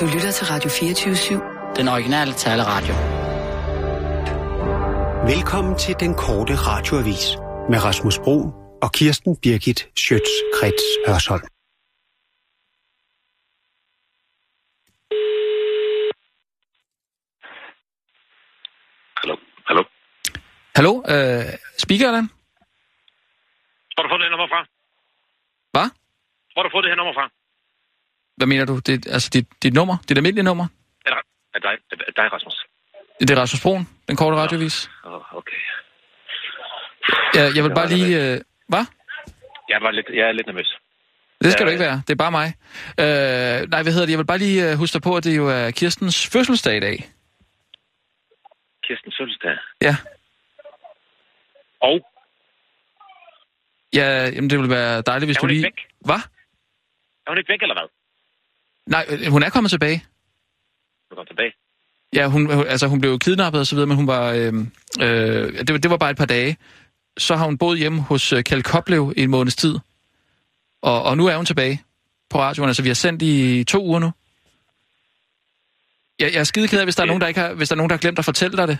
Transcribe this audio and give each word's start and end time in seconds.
Du 0.00 0.06
lytter 0.14 0.30
til 0.30 0.46
Radio 0.46 0.70
24-7. 0.70 1.74
Den 1.78 1.88
originale 1.88 2.32
taleradio. 2.32 2.94
Velkommen 5.34 5.78
til 5.78 5.94
den 6.00 6.14
korte 6.14 6.54
radioavis 6.70 7.24
med 7.70 7.78
Rasmus 7.84 8.18
Bro 8.24 8.36
og 8.84 8.92
Kirsten 8.92 9.36
Birgit 9.42 9.80
Schøtz-Krets 10.00 10.86
Hørsholm. 11.06 11.46
Hallo? 19.20 19.36
Hallo? 19.68 19.82
Hallo, 20.76 20.92
øh, 21.12 21.44
speaker 21.84 22.06
Allan? 22.10 22.28
Hvor 23.94 24.00
har 24.00 24.04
du 24.06 24.10
fået 24.12 24.20
det 24.20 24.26
her 24.28 24.34
nummer 24.36 24.48
fra? 24.54 24.60
Hvad? 25.74 25.88
Hvor 26.52 26.60
har 26.60 26.66
du 26.68 26.72
fået 26.74 26.84
det 26.84 26.90
her 26.92 27.00
nummer 27.02 27.14
fra? 27.18 27.37
Hvad 28.38 28.46
mener 28.46 28.64
du? 28.64 28.74
Det, 28.86 29.06
altså 29.06 29.30
dit, 29.32 29.46
dit 29.62 29.74
nummer? 29.74 29.96
Dit 30.08 30.16
almindelige 30.18 30.44
nummer? 30.44 30.66
Er 31.06 31.10
det 31.10 31.18
er 31.54 31.58
dig, 31.58 31.74
er 32.08 32.12
dig, 32.22 32.32
Rasmus? 32.32 32.56
Det 33.20 33.30
er 33.30 33.36
Rasmus 33.42 33.62
Broen, 33.62 33.88
den 34.08 34.16
korte 34.16 34.36
radiovis. 34.36 34.90
Åh, 35.04 35.12
oh, 35.12 35.34
okay. 35.36 35.56
Jeg, 37.34 37.56
jeg 37.56 37.64
vil 37.64 37.74
bare 37.74 37.88
lige... 37.88 38.32
Øh, 38.34 38.40
hvad? 38.68 38.84
Jeg, 39.68 39.78
var 39.82 39.90
lidt, 39.90 40.06
jeg 40.14 40.28
er 40.28 40.32
lidt 40.32 40.46
nervøs. 40.46 40.70
Det 41.42 41.52
skal 41.52 41.62
Ja, 41.62 41.66
du 41.66 41.70
ikke 41.70 41.84
være. 41.84 42.02
Det 42.06 42.10
er 42.10 42.16
bare 42.24 42.30
mig. 42.30 42.48
Øh, 43.02 43.68
nej, 43.72 43.82
hvad 43.82 43.92
hedder 43.92 44.06
det? 44.06 44.10
Jeg 44.10 44.18
vil 44.18 44.26
bare 44.26 44.38
lige 44.38 44.70
øh, 44.70 44.78
huske 44.78 44.94
dig 44.94 45.02
på, 45.02 45.16
at 45.16 45.24
det 45.24 45.36
jo 45.36 45.48
er 45.48 45.70
Kirstens 45.70 46.26
fødselsdag 46.32 46.76
i 46.76 46.80
dag. 46.80 46.96
Kirsten 48.86 49.12
fødselsdag. 49.18 49.56
Ja. 49.82 49.96
Og 51.80 52.00
Ja, 53.94 54.08
jamen 54.34 54.50
det 54.50 54.58
ville 54.58 54.74
være 54.74 55.02
dejligt, 55.02 55.28
hvis 55.28 55.36
Er 55.36 55.40
du 55.40 55.46
lige... 55.46 55.62
væk? 55.62 55.80
Hvad? 56.00 56.20
er 57.26 57.30
hun 57.30 57.38
ikke 57.38 57.48
væk, 57.52 57.62
eller 57.62 57.74
hvad? 57.74 57.88
Nej, 58.94 59.04
øh, 59.08 59.30
hun 59.32 59.42
er 59.42 59.50
kommet 59.50 59.70
tilbage. 59.70 60.04
Du 61.10 61.14
kommer 61.14 61.24
tilbage. 61.32 61.52
Ja, 62.12 62.26
hun, 62.26 62.54
hun- 62.54 62.66
altså, 62.66 62.86
hun 62.86 63.00
blev 63.00 63.18
kidnappet 63.18 63.60
og 63.60 63.66
så 63.66 63.74
videre, 63.74 63.86
men 63.86 63.96
hun 63.96 64.06
var... 64.06 64.32
Øh, 64.32 64.52
øh, 65.02 65.52
det, 65.66 65.72
var- 65.72 65.78
det 65.78 65.90
var 65.90 65.96
bare 65.96 66.10
et 66.10 66.16
par 66.16 66.26
dage. 66.26 66.56
Så 67.18 67.36
har 67.36 67.44
hun 67.44 67.58
boet 67.58 67.78
hjemme 67.78 68.00
hos 68.02 68.32
øh, 68.32 68.44
Kjeld 68.44 68.62
Koplev 68.62 69.12
i 69.16 69.22
en 69.22 69.30
måneds 69.30 69.56
tid. 69.56 69.74
Og, 70.82 71.02
og 71.02 71.16
nu 71.16 71.26
er 71.26 71.36
hun 71.36 71.46
tilbage 71.46 71.82
på 72.30 72.38
radioen. 72.40 72.68
Altså, 72.68 72.82
vi 72.82 72.88
har 72.88 72.94
sendt 72.94 73.22
i 73.22 73.64
to 73.64 73.84
uger 73.84 73.98
nu. 73.98 74.10
Jeg, 76.18 76.32
jeg 76.34 76.40
er 76.40 76.44
skide 76.44 76.68
ked 76.68 76.78
af, 76.80 76.86
hvis 76.86 76.96
der, 76.96 77.02
er 77.02 77.06
nogen, 77.06 77.20
der 77.20 77.28
ikke 77.28 77.40
har, 77.40 77.54
hvis 77.54 77.68
der 77.68 77.74
er 77.74 77.76
nogen, 77.76 77.90
der 77.90 77.96
har 77.96 78.00
glemt 78.00 78.18
at 78.18 78.24
fortælle 78.24 78.56
dig 78.56 78.68
det. 78.68 78.78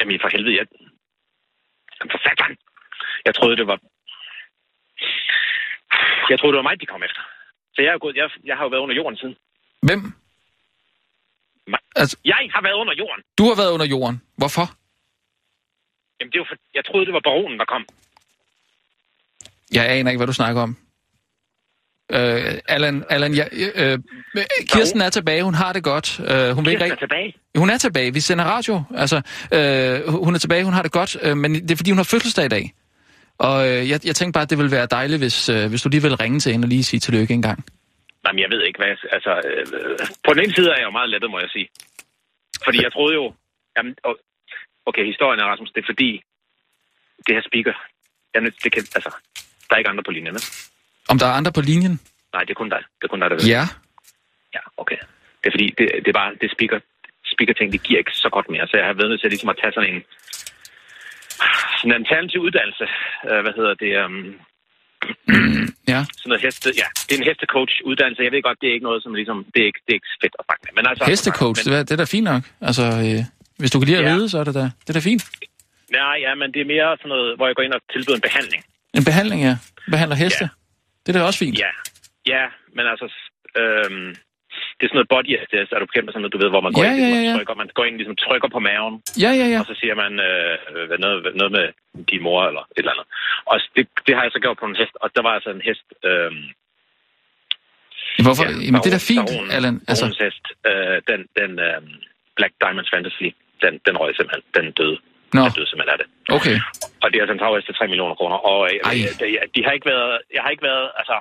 Jamen, 0.00 0.18
for 0.22 0.28
helvede, 0.28 0.56
jeg... 0.56 0.66
Jamen, 2.00 2.10
for 2.14 2.18
satan. 2.28 2.56
Jeg 3.26 3.34
troede, 3.34 3.56
det 3.56 3.66
var... 3.66 3.78
Jeg 6.30 6.38
troede, 6.38 6.52
det 6.52 6.56
var 6.62 6.68
mig, 6.70 6.80
de 6.80 6.86
kom 6.86 7.02
efter. 7.02 7.22
Så 7.74 7.82
jeg, 7.82 7.92
er 7.94 7.98
gået, 7.98 8.16
jeg, 8.16 8.30
jeg 8.44 8.56
har 8.56 8.64
jo 8.64 8.68
været 8.68 8.80
under 8.80 8.94
jorden 8.94 9.16
siden. 9.18 9.36
Hvem? 9.82 10.12
Altså, 11.96 12.16
Jeg 12.24 12.36
har 12.54 12.62
været 12.62 12.74
under 12.82 12.94
jorden. 13.02 13.24
du 13.38 13.44
har 13.44 13.56
været 13.56 13.72
under 13.72 13.86
jorden. 13.86 14.22
Hvorfor? 14.36 14.66
Jamen, 16.20 16.30
det 16.32 16.38
er 16.38 16.42
jo 16.42 16.46
for... 16.50 16.56
Jeg 16.74 16.84
troede, 16.84 17.06
det 17.06 17.14
var 17.14 17.20
baronen, 17.24 17.58
der 17.58 17.64
kom. 17.64 17.84
Jeg 19.72 19.90
aner 19.90 20.10
ikke, 20.10 20.18
hvad 20.18 20.26
du 20.26 20.32
snakker 20.32 20.62
om. 20.62 20.76
Øh, 22.12 22.58
Allan, 22.68 23.04
Allan 23.10 23.34
ja, 23.34 23.44
øh, 23.74 23.98
Kirsten 24.68 25.00
er 25.00 25.10
tilbage, 25.10 25.42
hun 25.42 25.54
har 25.54 25.72
det 25.72 25.84
godt. 25.84 26.20
Øh, 26.20 26.50
hun, 26.50 26.64
vil 26.64 26.72
ikke 26.72 26.84
Kirsten 26.84 26.90
er 26.92 26.96
tilbage. 26.96 27.34
hun 27.56 27.70
er 27.70 27.78
tilbage, 27.78 28.12
vi 28.14 28.20
sender 28.20 28.44
radio. 28.44 28.82
Altså, 28.96 29.16
øh, 29.54 30.14
hun 30.24 30.34
er 30.34 30.38
tilbage, 30.38 30.64
hun 30.64 30.72
har 30.72 30.82
det 30.82 30.92
godt, 30.92 31.16
øh, 31.22 31.36
men 31.36 31.54
det 31.54 31.70
er 31.70 31.76
fordi, 31.76 31.90
hun 31.90 31.98
har 31.98 32.04
fødselsdag 32.04 32.44
i 32.44 32.48
dag. 32.48 32.72
Og 33.38 33.56
øh, 33.68 33.88
jeg, 33.90 33.98
jeg 34.06 34.14
tænkte 34.16 34.32
bare, 34.36 34.42
at 34.42 34.50
det 34.50 34.58
ville 34.58 34.76
være 34.78 34.86
dejligt, 34.86 35.20
hvis, 35.20 35.48
øh, 35.48 35.68
hvis 35.70 35.82
du 35.82 35.88
lige 35.88 36.02
ville 36.02 36.16
ringe 36.24 36.40
til 36.40 36.52
hende 36.52 36.66
og 36.66 36.68
lige 36.68 36.84
sige 36.84 37.00
tillykke 37.00 37.34
en 37.34 37.42
gang. 37.42 37.64
Nej, 38.24 38.32
men 38.32 38.40
jeg 38.40 38.50
ved 38.50 38.62
ikke, 38.62 38.78
hvad 38.78 38.88
jeg... 38.88 38.98
Altså, 39.16 39.32
øh, 39.48 39.66
på 40.26 40.34
den 40.34 40.42
ene 40.44 40.54
side 40.54 40.68
er 40.70 40.78
jeg 40.78 40.84
jo 40.84 40.90
meget 40.98 41.10
lettet, 41.10 41.30
må 41.30 41.38
jeg 41.38 41.50
sige. 41.56 41.68
Fordi 42.64 42.82
jeg 42.82 42.92
troede 42.92 43.14
jo... 43.14 43.34
Jamen, 43.76 43.94
okay, 44.86 45.04
historien 45.06 45.40
er, 45.40 45.44
Rasmus, 45.44 45.72
det 45.74 45.80
er 45.82 45.88
fordi, 45.92 46.10
det 47.26 47.34
her 47.36 47.42
speaker... 47.50 47.74
Jeg, 48.34 48.42
nødt- 48.42 48.64
det 48.64 48.72
kan, 48.72 48.82
altså, 48.98 49.10
der 49.66 49.72
er 49.74 49.78
ikke 49.78 49.90
andre 49.90 50.04
på 50.08 50.10
linjen, 50.16 50.34
vel? 50.34 50.44
Om 51.08 51.18
der 51.18 51.26
er 51.26 51.34
andre 51.40 51.52
på 51.52 51.60
linjen? 51.60 52.00
Nej, 52.34 52.42
det 52.44 52.50
er 52.50 52.60
kun 52.62 52.70
dig. 52.74 52.82
Det 52.98 53.04
er 53.04 53.12
kun 53.12 53.20
dig, 53.20 53.30
der 53.30 53.36
ved. 53.36 53.46
Ja. 53.56 53.64
Ja, 54.56 54.62
okay. 54.82 54.98
Det 55.40 55.46
er 55.50 55.54
fordi, 55.56 55.66
det, 55.78 55.86
det 56.04 56.08
er 56.08 56.18
bare, 56.22 56.30
det 56.40 56.50
speaker, 56.56 56.78
speaker 57.34 57.54
ting, 57.54 57.72
det 57.72 57.82
giver 57.82 57.98
ikke 57.98 58.14
så 58.24 58.28
godt 58.36 58.48
mere. 58.54 58.66
Så 58.70 58.76
jeg 58.76 58.86
har 58.86 58.92
været 58.98 59.10
nødt 59.10 59.20
til 59.20 59.30
ligesom 59.30 59.48
at 59.54 59.58
tage 59.62 59.72
sådan 59.76 59.90
en, 59.94 60.00
sådan 61.84 61.94
en 61.96 62.00
alternativ 62.02 62.40
uddannelse. 62.48 62.84
Uh, 63.30 63.40
hvad 63.44 63.54
hedder 63.58 63.74
det? 63.84 63.92
Um, 64.04 64.16
Ja. 65.92 66.00
sådan 66.18 66.28
noget 66.32 66.42
heste, 66.46 66.68
ja, 66.82 66.88
det 67.06 67.12
er 67.14 67.20
en 67.22 67.28
hestecoach 67.30 67.74
uddannelse. 67.90 68.22
Jeg 68.26 68.32
ved 68.32 68.42
godt, 68.48 68.58
det 68.60 68.68
er 68.68 68.74
ikke 68.76 68.88
noget, 68.90 69.02
som 69.02 69.12
ligesom, 69.20 69.38
det 69.54 69.60
er 69.62 69.68
ikke, 69.70 69.80
det 69.84 69.90
er 69.94 69.98
ikke 70.00 70.12
fedt 70.24 70.36
at 70.40 70.44
snakke 70.46 70.62
med. 70.66 70.72
Men 70.78 70.84
altså, 70.90 71.02
Hestecoach, 71.10 71.58
men, 71.60 71.72
det, 71.72 71.78
er- 71.80 71.84
det 71.88 71.92
er 71.96 72.00
da 72.04 72.08
fint 72.16 72.26
nok. 72.32 72.42
Altså, 72.68 72.84
øh, 73.06 73.20
hvis 73.60 73.70
du 73.72 73.76
kan 73.78 73.86
lide 73.88 73.98
at 73.98 74.04
Ja. 74.04 74.10
ride, 74.14 74.26
så 74.32 74.36
er 74.42 74.44
det 74.48 74.54
da, 74.60 74.64
det 74.84 74.88
er 74.92 74.96
da 75.00 75.04
fint. 75.10 75.22
Nej, 76.00 76.16
ja, 76.26 76.32
men 76.40 76.48
det 76.54 76.60
er 76.64 76.68
mere 76.74 76.88
sådan 77.00 77.08
noget, 77.14 77.28
hvor 77.36 77.46
jeg 77.48 77.54
går 77.56 77.62
ind 77.66 77.74
og 77.78 77.82
tilbyder 77.92 78.16
en 78.20 78.26
behandling. 78.28 78.62
En 78.98 79.04
behandling, 79.10 79.40
ja. 79.48 79.54
Behandler 79.94 80.16
heste. 80.24 80.44
Ja. 80.44 80.48
Det 81.02 81.08
er 81.14 81.18
da 81.18 81.24
også 81.30 81.38
fint. 81.44 81.56
Ja, 81.64 81.70
ja, 82.34 82.44
men 82.76 82.84
altså, 82.92 83.06
øhm, 83.60 84.08
det 84.76 84.82
er 84.84 84.88
sådan 84.90 84.98
noget 85.00 85.12
body 85.14 85.32
assist, 85.42 85.70
er 85.72 85.78
du 85.80 85.86
bekendt 85.90 86.06
med 86.06 86.12
sådan 86.14 86.22
noget, 86.24 86.36
du 86.36 86.42
ved, 86.42 86.50
hvor 86.54 86.64
man 86.66 86.72
går 86.76 86.84
Ja, 86.84 86.90
ind, 86.92 87.00
ja, 87.02 87.08
ja, 87.14 87.20
ja. 87.26 87.32
og 87.32 87.36
trykker, 87.38 87.54
man 87.62 87.70
går 87.78 87.84
ind, 87.88 87.96
ligesom 88.00 88.16
trykker 88.24 88.48
på 88.56 88.60
maven, 88.68 88.94
Ja, 89.24 89.30
ja, 89.40 89.46
ja. 89.52 89.58
og 89.60 89.66
så 89.70 89.74
siger 89.80 89.94
man 90.02 90.12
øh, 90.28 90.54
hvad- 90.88 91.00
noget, 91.04 91.18
noget 91.40 91.52
med 91.58 91.66
din 92.10 92.22
mor 92.26 92.40
eller 92.50 92.64
et 92.64 92.68
eller 92.82 92.92
andet. 92.94 93.06
Og 93.50 93.54
det, 93.76 93.84
det 94.06 94.12
har 94.16 94.22
jeg 94.24 94.32
så 94.34 94.40
gjort 94.44 94.58
på 94.60 94.66
en 94.70 94.76
hest, 94.80 94.94
og 95.02 95.08
der 95.16 95.22
var 95.26 95.32
altså 95.38 95.50
en 95.56 95.62
hest, 95.68 95.86
øhm, 96.10 96.44
Hvorfor? 98.26 98.44
Jamen, 98.66 98.80
det 98.84 98.90
er 98.92 98.96
da 99.00 99.04
fint, 99.12 99.28
baron- 99.30 99.50
Allan. 99.56 99.76
Altså, 99.90 100.04
baronens 100.04 100.20
hest, 100.26 100.44
øh, 100.70 100.96
den, 101.10 101.20
den 101.40 101.50
øh, 101.66 101.78
Black 102.38 102.52
Diamonds 102.62 102.90
Fantasy, 102.94 103.28
den, 103.64 103.72
den 103.86 103.94
røg 104.00 104.10
simpelthen, 104.16 104.42
den 104.58 104.66
døde. 104.80 104.98
Nå. 105.36 105.42
Den 105.46 105.52
døde 105.58 105.68
simpelthen 105.70 105.94
af 105.94 105.98
det. 106.02 106.08
okay. 106.36 106.56
Og 107.02 107.06
det 107.08 107.16
er 107.16 107.22
altså 107.24 107.36
en 107.36 107.42
taghest 107.44 107.66
til 107.68 107.74
3 107.74 107.86
millioner 107.92 108.14
kroner. 108.20 108.38
Og 108.50 108.58
øh, 108.68 108.76
Ej. 108.88 108.94
de, 109.20 109.26
de, 109.54 109.60
har 109.66 109.72
ikke 109.76 109.88
været, 109.94 110.12
jeg 110.36 110.42
har 110.44 110.50
ikke 110.54 110.66
været, 110.70 110.86
altså, 111.00 111.16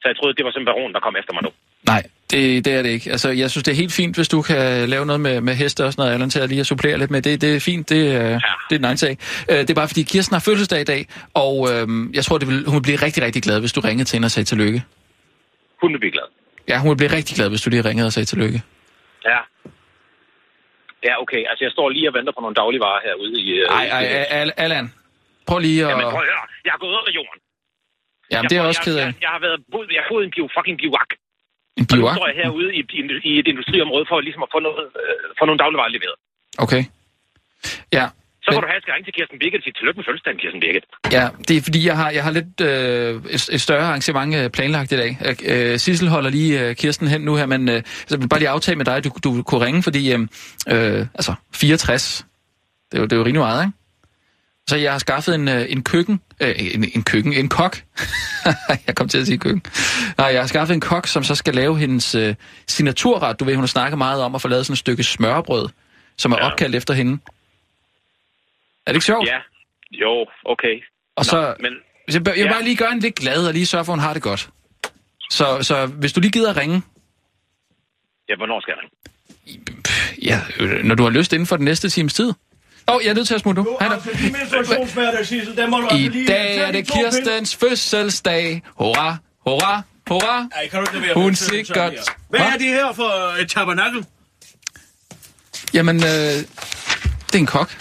så 0.00 0.04
jeg 0.10 0.16
troede, 0.16 0.34
det 0.36 0.44
var 0.44 0.50
simpelthen 0.52 0.70
baron, 0.72 0.92
der 0.96 1.00
kom 1.06 1.16
efter 1.20 1.32
mig 1.36 1.42
nu. 1.46 1.52
Nej, 1.86 2.02
det, 2.30 2.64
det 2.64 2.72
er 2.72 2.82
det 2.82 2.88
ikke. 2.90 3.10
Altså, 3.10 3.28
jeg 3.30 3.50
synes, 3.50 3.64
det 3.64 3.72
er 3.72 3.76
helt 3.76 3.92
fint, 3.92 4.16
hvis 4.16 4.28
du 4.28 4.42
kan 4.42 4.88
lave 4.88 5.06
noget 5.06 5.20
med, 5.20 5.40
med 5.40 5.54
heste 5.54 5.84
og 5.84 5.92
sådan 5.92 6.00
noget, 6.02 6.12
Allan, 6.14 6.30
til 6.30 6.40
at 6.40 6.48
lige 6.48 6.60
at 6.60 6.66
supplere 6.66 6.98
lidt 6.98 7.10
med. 7.10 7.22
Det, 7.22 7.40
det 7.40 7.56
er 7.56 7.60
fint, 7.60 7.88
det, 7.88 8.14
er- 8.14 8.38
det 8.68 8.74
er 8.76 8.78
en 8.78 8.84
anden 8.84 8.96
sag. 8.96 9.18
Øh, 9.50 9.56
Det 9.58 9.70
er 9.70 9.74
bare, 9.74 9.88
fordi 9.88 10.02
Kirsten 10.02 10.34
har 10.34 10.40
fødselsdag 10.40 10.80
i 10.80 10.84
dag, 10.84 11.06
og 11.34 11.68
øhm, 11.72 12.12
jeg 12.14 12.24
tror, 12.24 12.38
det 12.38 12.48
vil, 12.48 12.64
hun 12.66 12.74
vil 12.76 12.82
blive 12.82 12.96
rigtig, 12.96 13.22
rigtig 13.22 13.42
glad, 13.42 13.60
hvis 13.60 13.72
du 13.72 13.80
ringede 13.80 14.04
til 14.08 14.16
hende 14.16 14.26
og 14.26 14.30
sagde 14.30 14.44
tillykke. 14.44 14.82
Hun 15.80 15.92
vil 15.92 15.98
blive 15.98 16.12
glad. 16.12 16.28
Ja, 16.68 16.78
hun 16.78 16.90
vil 16.90 16.96
blive 16.96 17.12
rigtig 17.12 17.36
glad, 17.36 17.48
hvis 17.48 17.62
du 17.62 17.70
lige 17.70 17.84
ringede 17.88 18.06
og 18.06 18.12
sagde 18.12 18.26
tillykke. 18.26 18.62
Ja. 19.24 19.38
Ja, 21.08 21.12
okay. 21.22 21.42
Altså, 21.50 21.62
jeg 21.66 21.72
står 21.76 21.86
lige 21.96 22.08
og 22.10 22.14
venter 22.18 22.32
på 22.36 22.40
nogle 22.44 22.54
dagligvarer 22.62 23.00
herude 23.06 23.34
i... 23.46 23.46
øh, 23.60 23.66
Ej, 23.78 23.84
ej, 23.98 24.04
ej, 24.18 24.26
Al- 24.40 24.52
Allan. 24.64 24.86
Prøv 25.48 25.58
lige 25.58 25.80
at... 25.84 25.90
Jamen, 25.90 26.02
prøv 26.14 26.22
at 26.24 26.28
høre. 26.32 26.44
Jeg 26.66 26.72
har 26.74 26.80
gået 26.84 26.94
under 27.00 27.12
jorden. 27.18 27.38
Jamen, 28.32 28.48
det 28.50 28.56
er 28.56 28.60
jeg 28.62 28.68
også 28.72 28.80
jeg, 28.80 28.88
ked 28.88 28.96
af. 29.02 29.06
Jeg, 29.06 29.14
jeg, 29.26 29.30
har 29.34 29.40
været 29.46 29.58
jeg 29.96 30.02
har 30.04 30.08
boet 30.12 30.22
i 30.24 30.26
en 30.28 30.32
bio, 30.36 30.44
fucking 30.56 30.76
biwak. 30.82 31.10
En 31.78 31.84
Og 31.92 31.98
nu 31.98 32.08
står 32.18 32.26
jeg 32.30 32.36
herude 32.42 32.68
i, 32.78 32.80
i, 32.98 33.02
i 33.30 33.32
et 33.38 33.46
industriområde 33.52 34.04
for 34.10 34.20
ligesom 34.20 34.42
at 34.46 34.50
få, 34.54 34.58
noget, 34.66 34.84
øh, 35.02 35.24
få 35.38 35.42
nogle 35.48 35.58
dagligvarer 35.62 35.90
leveret. 35.96 36.16
Okay. 36.64 36.82
Ja, 37.98 38.06
Så 38.44 38.48
Men- 38.50 38.54
må 38.56 38.60
du 38.60 38.66
have, 38.72 38.80
ringe 38.94 39.06
til 39.08 39.14
Kirsten 39.18 39.38
Birgit 39.38 39.58
og 39.60 39.64
sige 39.64 39.72
tillykke 39.78 39.98
med 39.98 40.04
fødselsdagen, 40.08 40.38
Kirsten 40.42 40.60
Birgit. 40.64 40.84
Ja, 41.18 41.24
det 41.48 41.54
er 41.56 41.62
fordi, 41.68 41.80
jeg 41.86 41.96
har, 41.96 42.10
jeg 42.10 42.24
har 42.26 42.30
lidt 42.38 42.60
øh, 42.60 43.10
et, 43.36 43.42
et 43.56 43.60
større 43.60 43.86
arrangement 43.90 44.34
øh, 44.36 44.50
planlagt 44.50 44.92
i 44.92 44.96
dag. 45.02 45.10
Øh, 45.52 45.78
Sissel 45.78 46.08
holder 46.08 46.30
lige 46.30 46.52
øh, 46.68 46.76
Kirsten 46.76 47.08
hen 47.08 47.20
nu 47.20 47.32
her, 47.36 47.46
men 47.46 47.68
øh, 47.68 47.82
så 47.84 48.10
jeg 48.14 48.20
vil 48.20 48.28
bare 48.28 48.40
lige 48.40 48.48
aftale 48.48 48.76
med 48.76 48.84
dig, 48.84 48.96
at 48.96 49.04
du, 49.04 49.10
du 49.24 49.42
kunne 49.42 49.64
ringe, 49.66 49.82
fordi 49.82 50.12
øh, 50.14 50.20
øh, 50.74 51.06
altså 51.14 51.34
64, 51.54 52.26
det 52.90 52.96
er, 52.98 53.00
jo, 53.00 53.04
det 53.04 53.12
er 53.12 53.16
jo 53.16 53.24
rimelig 53.24 53.40
meget, 53.48 53.62
ikke? 53.66 53.78
Så 54.68 54.76
jeg 54.76 54.92
har 54.92 54.98
skaffet 54.98 55.34
en, 55.34 55.48
øh, 55.48 55.66
en 55.68 55.84
køkken, 55.84 56.20
øh, 56.40 56.54
en, 56.58 56.84
en 56.94 57.02
køkken, 57.04 57.32
en 57.32 57.48
kok. 57.48 57.76
jeg 58.86 58.94
kom 58.96 59.08
til 59.08 59.18
at 59.18 59.26
sige 59.26 59.38
køkken. 59.38 59.62
Nej, 60.18 60.26
jeg 60.26 60.40
har 60.40 60.46
skaffet 60.46 60.74
en 60.74 60.80
kok, 60.80 61.06
som 61.06 61.24
så 61.24 61.34
skal 61.34 61.54
lave 61.54 61.78
hendes 61.78 62.14
øh, 62.14 62.34
signaturret. 62.68 63.40
Du 63.40 63.44
ved, 63.44 63.54
hun 63.54 63.62
har 63.62 63.66
snakket 63.66 63.98
meget 63.98 64.22
om 64.22 64.34
at 64.34 64.42
få 64.42 64.48
lavet 64.48 64.66
sådan 64.66 64.72
et 64.72 64.78
stykke 64.78 65.02
smørbrød, 65.02 65.68
som 66.18 66.32
er 66.32 66.36
Ja. 66.40 66.50
opkaldt 66.50 66.74
efter 66.74 66.94
hende. 66.94 67.12
Er 68.86 68.92
det 68.92 68.96
ikke 68.96 69.04
sjovt? 69.06 69.28
Ja. 69.28 69.38
Jo, 69.92 70.26
okay. 70.44 70.74
Og 71.16 71.20
Nå, 71.20 71.24
så, 71.24 71.54
Men 71.60 71.72
jeg 72.08 72.26
jeg 72.26 72.36
Ja. 72.36 72.52
bare 72.52 72.62
lige 72.64 72.76
gøre 72.76 72.88
hende 72.90 73.02
lidt 73.02 73.14
glad 73.14 73.46
og 73.46 73.52
lige 73.52 73.66
sørge 73.66 73.84
for, 73.84 73.92
at 73.92 73.98
hun 73.98 74.04
har 74.04 74.12
det 74.12 74.22
godt. 74.22 74.50
Så, 75.30 75.58
så 75.62 75.86
hvis 75.86 76.12
du 76.12 76.20
lige 76.20 76.30
gider 76.30 76.50
at 76.50 76.56
ringe, 76.56 76.82
ja, 78.28 78.36
hvornår 78.36 78.60
skal 78.60 78.74
jeg 78.76 78.78
ringe? 78.82 78.96
ja, 80.22 80.40
øh, 80.60 80.84
når 80.84 80.94
du 80.94 81.02
har 81.02 81.10
lyst 81.10 81.32
inden 81.32 81.46
for 81.46 81.56
den 81.56 81.64
næste 81.64 81.88
times 81.88 82.14
tid. 82.14 82.32
Åh, 82.88 82.94
oh, 82.94 83.02
jeg 83.04 83.10
er 83.10 83.14
nødt 83.14 83.26
til 83.26 83.34
at 83.34 83.40
smutte 83.40 83.62
nu. 83.62 83.76
Hej 83.80 83.88
da. 83.88 83.94
I 85.96 86.26
dag 86.26 86.56
er 86.58 86.72
det 86.72 86.86
Kirstens 86.86 87.56
fødselsdag. 87.56 88.62
Hurra, 88.78 89.16
hurra, 89.46 89.82
hurra. 90.08 90.48
Ej, 90.56 90.68
kan 90.68 90.78
du 90.78 90.84
ikke 90.84 90.92
lade 90.92 91.04
være 91.06 91.14
Hun 91.14 91.34
sikkert-? 91.34 91.92
Hvad 92.28 92.40
Hva? 92.40 92.48
er 92.48 92.56
det 92.58 92.66
her 92.66 92.92
for 92.92 93.40
et 93.40 93.50
tabernakel? 93.50 94.06
Jamen, 95.74 95.96
øh, 95.96 96.02
det 96.08 96.44
er 97.34 97.38
en 97.38 97.46
kok. 97.46 97.76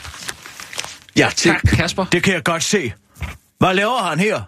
Ja, 1.15 1.29
Det 1.29 1.45
er 1.45 1.55
Kasper. 1.75 2.05
Det 2.05 2.23
kan 2.23 2.33
jeg 2.33 2.43
godt 2.43 2.63
se. 2.63 2.93
Hvad 3.59 3.73
laver 3.73 3.97
han 3.97 4.19
her? 4.19 4.41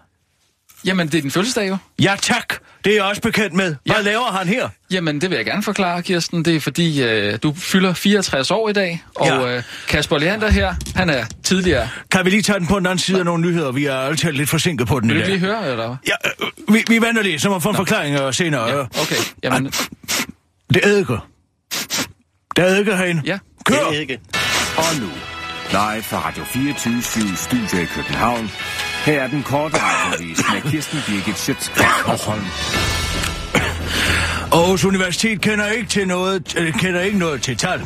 Jamen, 0.84 1.06
det 1.06 1.14
er 1.18 1.22
din 1.22 1.30
fødselsdag 1.30 1.68
jo. 1.68 1.76
Ja, 2.02 2.16
tak. 2.22 2.54
Det 2.84 2.90
er 2.90 2.94
jeg 2.96 3.04
også 3.04 3.22
bekendt 3.22 3.54
med. 3.54 3.74
Hvad 3.86 3.96
Ja. 3.96 4.02
laver 4.02 4.32
han 4.32 4.48
her? 4.48 4.68
Jamen, 4.90 5.20
det 5.20 5.30
vil 5.30 5.36
jeg 5.36 5.44
gerne 5.44 5.62
forklare, 5.62 6.02
Kirsten. 6.02 6.44
Det 6.44 6.56
er 6.56 6.60
fordi, 6.60 7.02
øh, 7.02 7.38
du 7.42 7.54
fylder 7.56 7.94
64 7.94 8.50
år 8.50 8.68
i 8.68 8.72
dag, 8.72 9.04
og 9.16 9.26
Ja. 9.26 9.56
øh, 9.56 9.62
Kasper 9.88 10.18
Leander 10.18 10.50
her, 10.50 10.74
han 10.96 11.10
er 11.10 11.24
tidligere... 11.42 11.88
Kan 12.10 12.24
vi 12.24 12.30
lige 12.30 12.42
tage 12.42 12.58
den 12.58 12.66
på 12.66 12.78
den 12.78 12.86
anden 12.86 12.98
side 12.98 13.18
af 13.18 13.24
nogle 13.24 13.42
nyheder? 13.50 13.72
Vi 13.72 13.84
er 13.86 13.94
altid 13.94 14.32
lidt 14.32 14.48
forsinket 14.50 14.86
på 14.86 15.00
den 15.00 15.08
Vil 15.08 15.20
du 15.20 15.26
lige 15.26 15.38
høre, 15.38 15.62
eller 15.70 15.86
hvad? 15.86 15.96
Ja, 16.08 16.44
øh, 16.70 16.74
vi, 16.74 16.84
vi 16.88 17.06
venter 17.06 17.22
lige, 17.22 17.38
så 17.38 17.48
må 17.48 17.58
få 17.58 17.68
en 17.70 17.76
forklaring 17.76 18.20
øh, 18.20 18.34
senere. 18.34 18.68
Ja, 18.68 18.76
Ja. 18.76 18.82
okay. 18.82 19.16
Jamen, 19.42 19.66
Det 20.74 20.80
er 20.84 20.88
eddike. 20.88 21.12
Der 22.56 22.62
er 22.62 22.66
eddike 22.66 22.96
herinde. 22.96 23.22
ja. 23.24 23.38
Kør! 23.64 23.92
Ikke. 24.00 24.18
Og 24.76 24.84
nu, 25.00 25.06
live 25.70 26.02
fra 26.02 26.28
Radio 26.28 26.44
24 26.44 27.02
Studio 27.36 27.82
i 27.82 27.84
København. 27.94 28.50
Her 29.04 29.22
er 29.22 29.26
den 29.26 29.42
korte 29.42 29.76
radiovis 29.76 30.38
med 30.52 30.70
Kirsten 30.70 30.98
Birgit 31.06 31.38
Schøtzgrads 31.38 32.06
Hasholm. 32.06 32.44
Aarhus 34.52 34.84
Universitet 34.84 35.40
kender 35.40 35.66
ikke, 35.66 35.88
til 35.88 36.06
noget, 36.08 36.56
øh, 36.58 36.72
kender 36.72 37.00
ikke 37.00 37.18
noget 37.18 37.42
til 37.42 37.56
tal. 37.56 37.80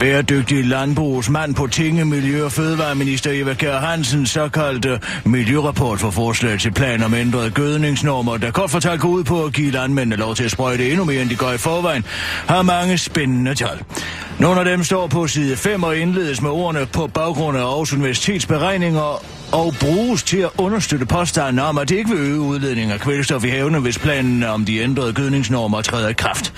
Bæredygtig 0.00 0.64
landbrugsmand 0.64 1.54
på 1.54 1.66
Tinge, 1.66 2.04
Miljø- 2.04 2.44
og 2.44 2.52
Fødevareminister 2.52 3.30
Eva 3.30 3.54
Kjær 3.54 3.78
Hansen 3.78 4.26
såkaldte 4.26 5.00
miljørapport 5.24 6.00
for 6.00 6.10
forslag 6.10 6.58
til 6.60 6.70
plan 6.70 7.02
om 7.02 7.14
ændrede 7.14 7.50
gødningsnormer, 7.50 8.36
der 8.36 8.50
kort 8.50 8.70
fortalt 8.70 9.00
går 9.00 9.08
ud 9.08 9.24
på 9.24 9.44
at 9.44 9.52
give 9.52 9.70
landmændene 9.70 10.16
lov 10.16 10.34
til 10.34 10.44
at 10.44 10.50
sprøjte 10.50 10.90
endnu 10.90 11.04
mere, 11.04 11.22
end 11.22 11.30
de 11.30 11.36
gør 11.36 11.52
i 11.52 11.58
forvejen, 11.58 12.04
har 12.46 12.62
mange 12.62 12.98
spændende 12.98 13.54
tal. 13.54 13.82
Nogle 14.38 14.60
af 14.60 14.64
dem 14.64 14.84
står 14.84 15.06
på 15.06 15.26
side 15.26 15.56
5 15.56 15.82
og 15.82 15.96
indledes 15.96 16.42
med 16.42 16.50
ordene 16.50 16.86
på 16.86 17.06
baggrund 17.06 17.58
af 17.58 17.62
Aarhus 17.62 17.92
Universitets 17.92 18.46
beregninger 18.46 19.22
og 19.52 19.74
bruges 19.80 20.22
til 20.22 20.38
at 20.38 20.50
understøtte 20.58 21.06
påstanden 21.06 21.58
om, 21.58 21.78
at 21.78 21.88
det 21.88 21.96
ikke 21.96 22.10
vil 22.10 22.18
øge 22.18 22.40
udledning 22.40 22.92
af 22.92 23.00
kvælstof 23.00 23.44
i 23.44 23.48
havene, 23.48 23.78
hvis 23.78 23.98
planen 23.98 24.42
om 24.42 24.64
de 24.64 24.78
ændrede 24.78 25.12
gødningsnormer 25.12 25.82
træder 25.82 26.08
i 26.08 26.12
kraft. 26.12 26.52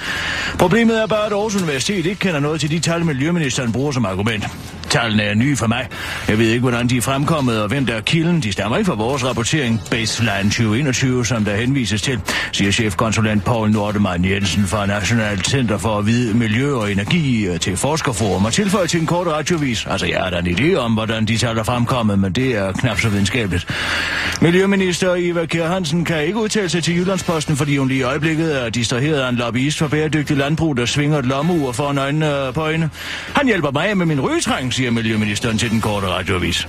Problemet 0.59 1.03
er 1.03 1.07
bare, 1.07 1.27
at 1.27 1.33
Aarhus 1.33 1.57
Universitet 1.57 2.07
ikke 2.07 2.19
kender 2.19 2.41
noget 2.41 2.61
til 2.61 2.71
de 2.71 2.79
tal, 2.79 3.05
Miljøministeren 3.27 3.73
bruger 3.73 3.93
som 3.93 4.05
argument. 4.05 4.45
Tallene 4.91 5.23
er 5.23 5.35
nye 5.35 5.57
for 5.57 5.67
mig. 5.67 5.89
Jeg 6.29 6.39
ved 6.39 6.49
ikke, 6.49 6.61
hvordan 6.61 6.89
de 6.89 6.97
er 6.97 7.01
fremkommet, 7.01 7.63
og 7.63 7.69
hvem 7.69 7.87
der 7.87 7.95
er 7.95 8.01
kilden. 8.01 8.41
De 8.41 8.53
stammer 8.53 8.77
ikke 8.77 8.89
fra 8.89 8.95
vores 8.95 9.25
rapportering 9.25 9.81
Baseline 9.91 10.51
2021, 10.51 11.27
som 11.27 11.45
der 11.45 11.57
henvises 11.57 12.03
til, 12.03 12.21
siger 12.53 12.71
chefkonsulent 12.71 13.45
Paul 13.45 13.71
Nordemann 13.71 14.25
Jensen 14.25 14.67
fra 14.67 14.87
Nationalt 14.87 15.47
Center 15.47 15.79
for 15.79 15.99
at 15.99 16.07
vide 16.07 16.35
miljø 16.35 16.75
og 16.75 16.93
energi 16.93 17.47
øh, 17.47 17.61
til 17.61 17.77
Forskerforum 17.77 18.45
og 18.45 18.53
tilføjer 18.53 18.87
til 18.87 19.01
en 19.01 19.07
kort 19.07 19.27
radiovis. 19.27 19.87
Altså, 19.87 20.07
jeg 20.07 20.21
har 20.21 20.31
da 20.31 20.39
en 20.39 20.47
idé 20.47 20.75
om, 20.75 20.93
hvordan 20.93 21.25
de 21.25 21.37
tal 21.37 21.59
er 21.59 21.63
fremkommet, 21.63 22.19
men 22.19 22.33
det 22.33 22.57
er 22.57 22.73
knap 22.73 23.01
så 23.01 23.09
videnskabeligt. 23.09 23.67
Miljøminister 24.41 25.15
Eva 25.19 25.47
Kjær 25.47 25.69
Hansen 25.69 26.05
kan 26.05 26.23
ikke 26.25 26.39
udtale 26.39 26.69
sig 26.69 26.85
til 26.85 26.97
Jyllandsposten, 26.97 27.57
fordi 27.57 27.77
hun 27.77 27.89
lige 27.89 28.01
i 28.01 28.03
øjeblikket 28.03 28.63
er 28.63 28.69
distraheret 28.69 29.21
af 29.21 29.29
en 29.29 29.37
lobbyist 29.37 29.79
for 29.79 29.89
bæredygtig 29.89 30.37
landbrug, 30.37 30.77
der 30.77 30.87
svinger 30.87 31.19
et 31.19 31.27
lommeur 31.27 31.73
foran 31.73 31.99
øjnene 31.99 32.47
øh, 32.47 32.55
på 32.55 32.61
øjne. 32.61 32.91
Han 33.35 33.47
hjælper 33.47 33.71
mig 33.71 33.97
med 33.97 34.07
min 34.07 34.21
rygetræng, 34.21 34.73
siger 34.77 34.91
Miljøministeren 34.91 35.59
til 35.59 35.71
den 35.71 35.81
korte 35.81 36.07
radiovis. 36.07 36.69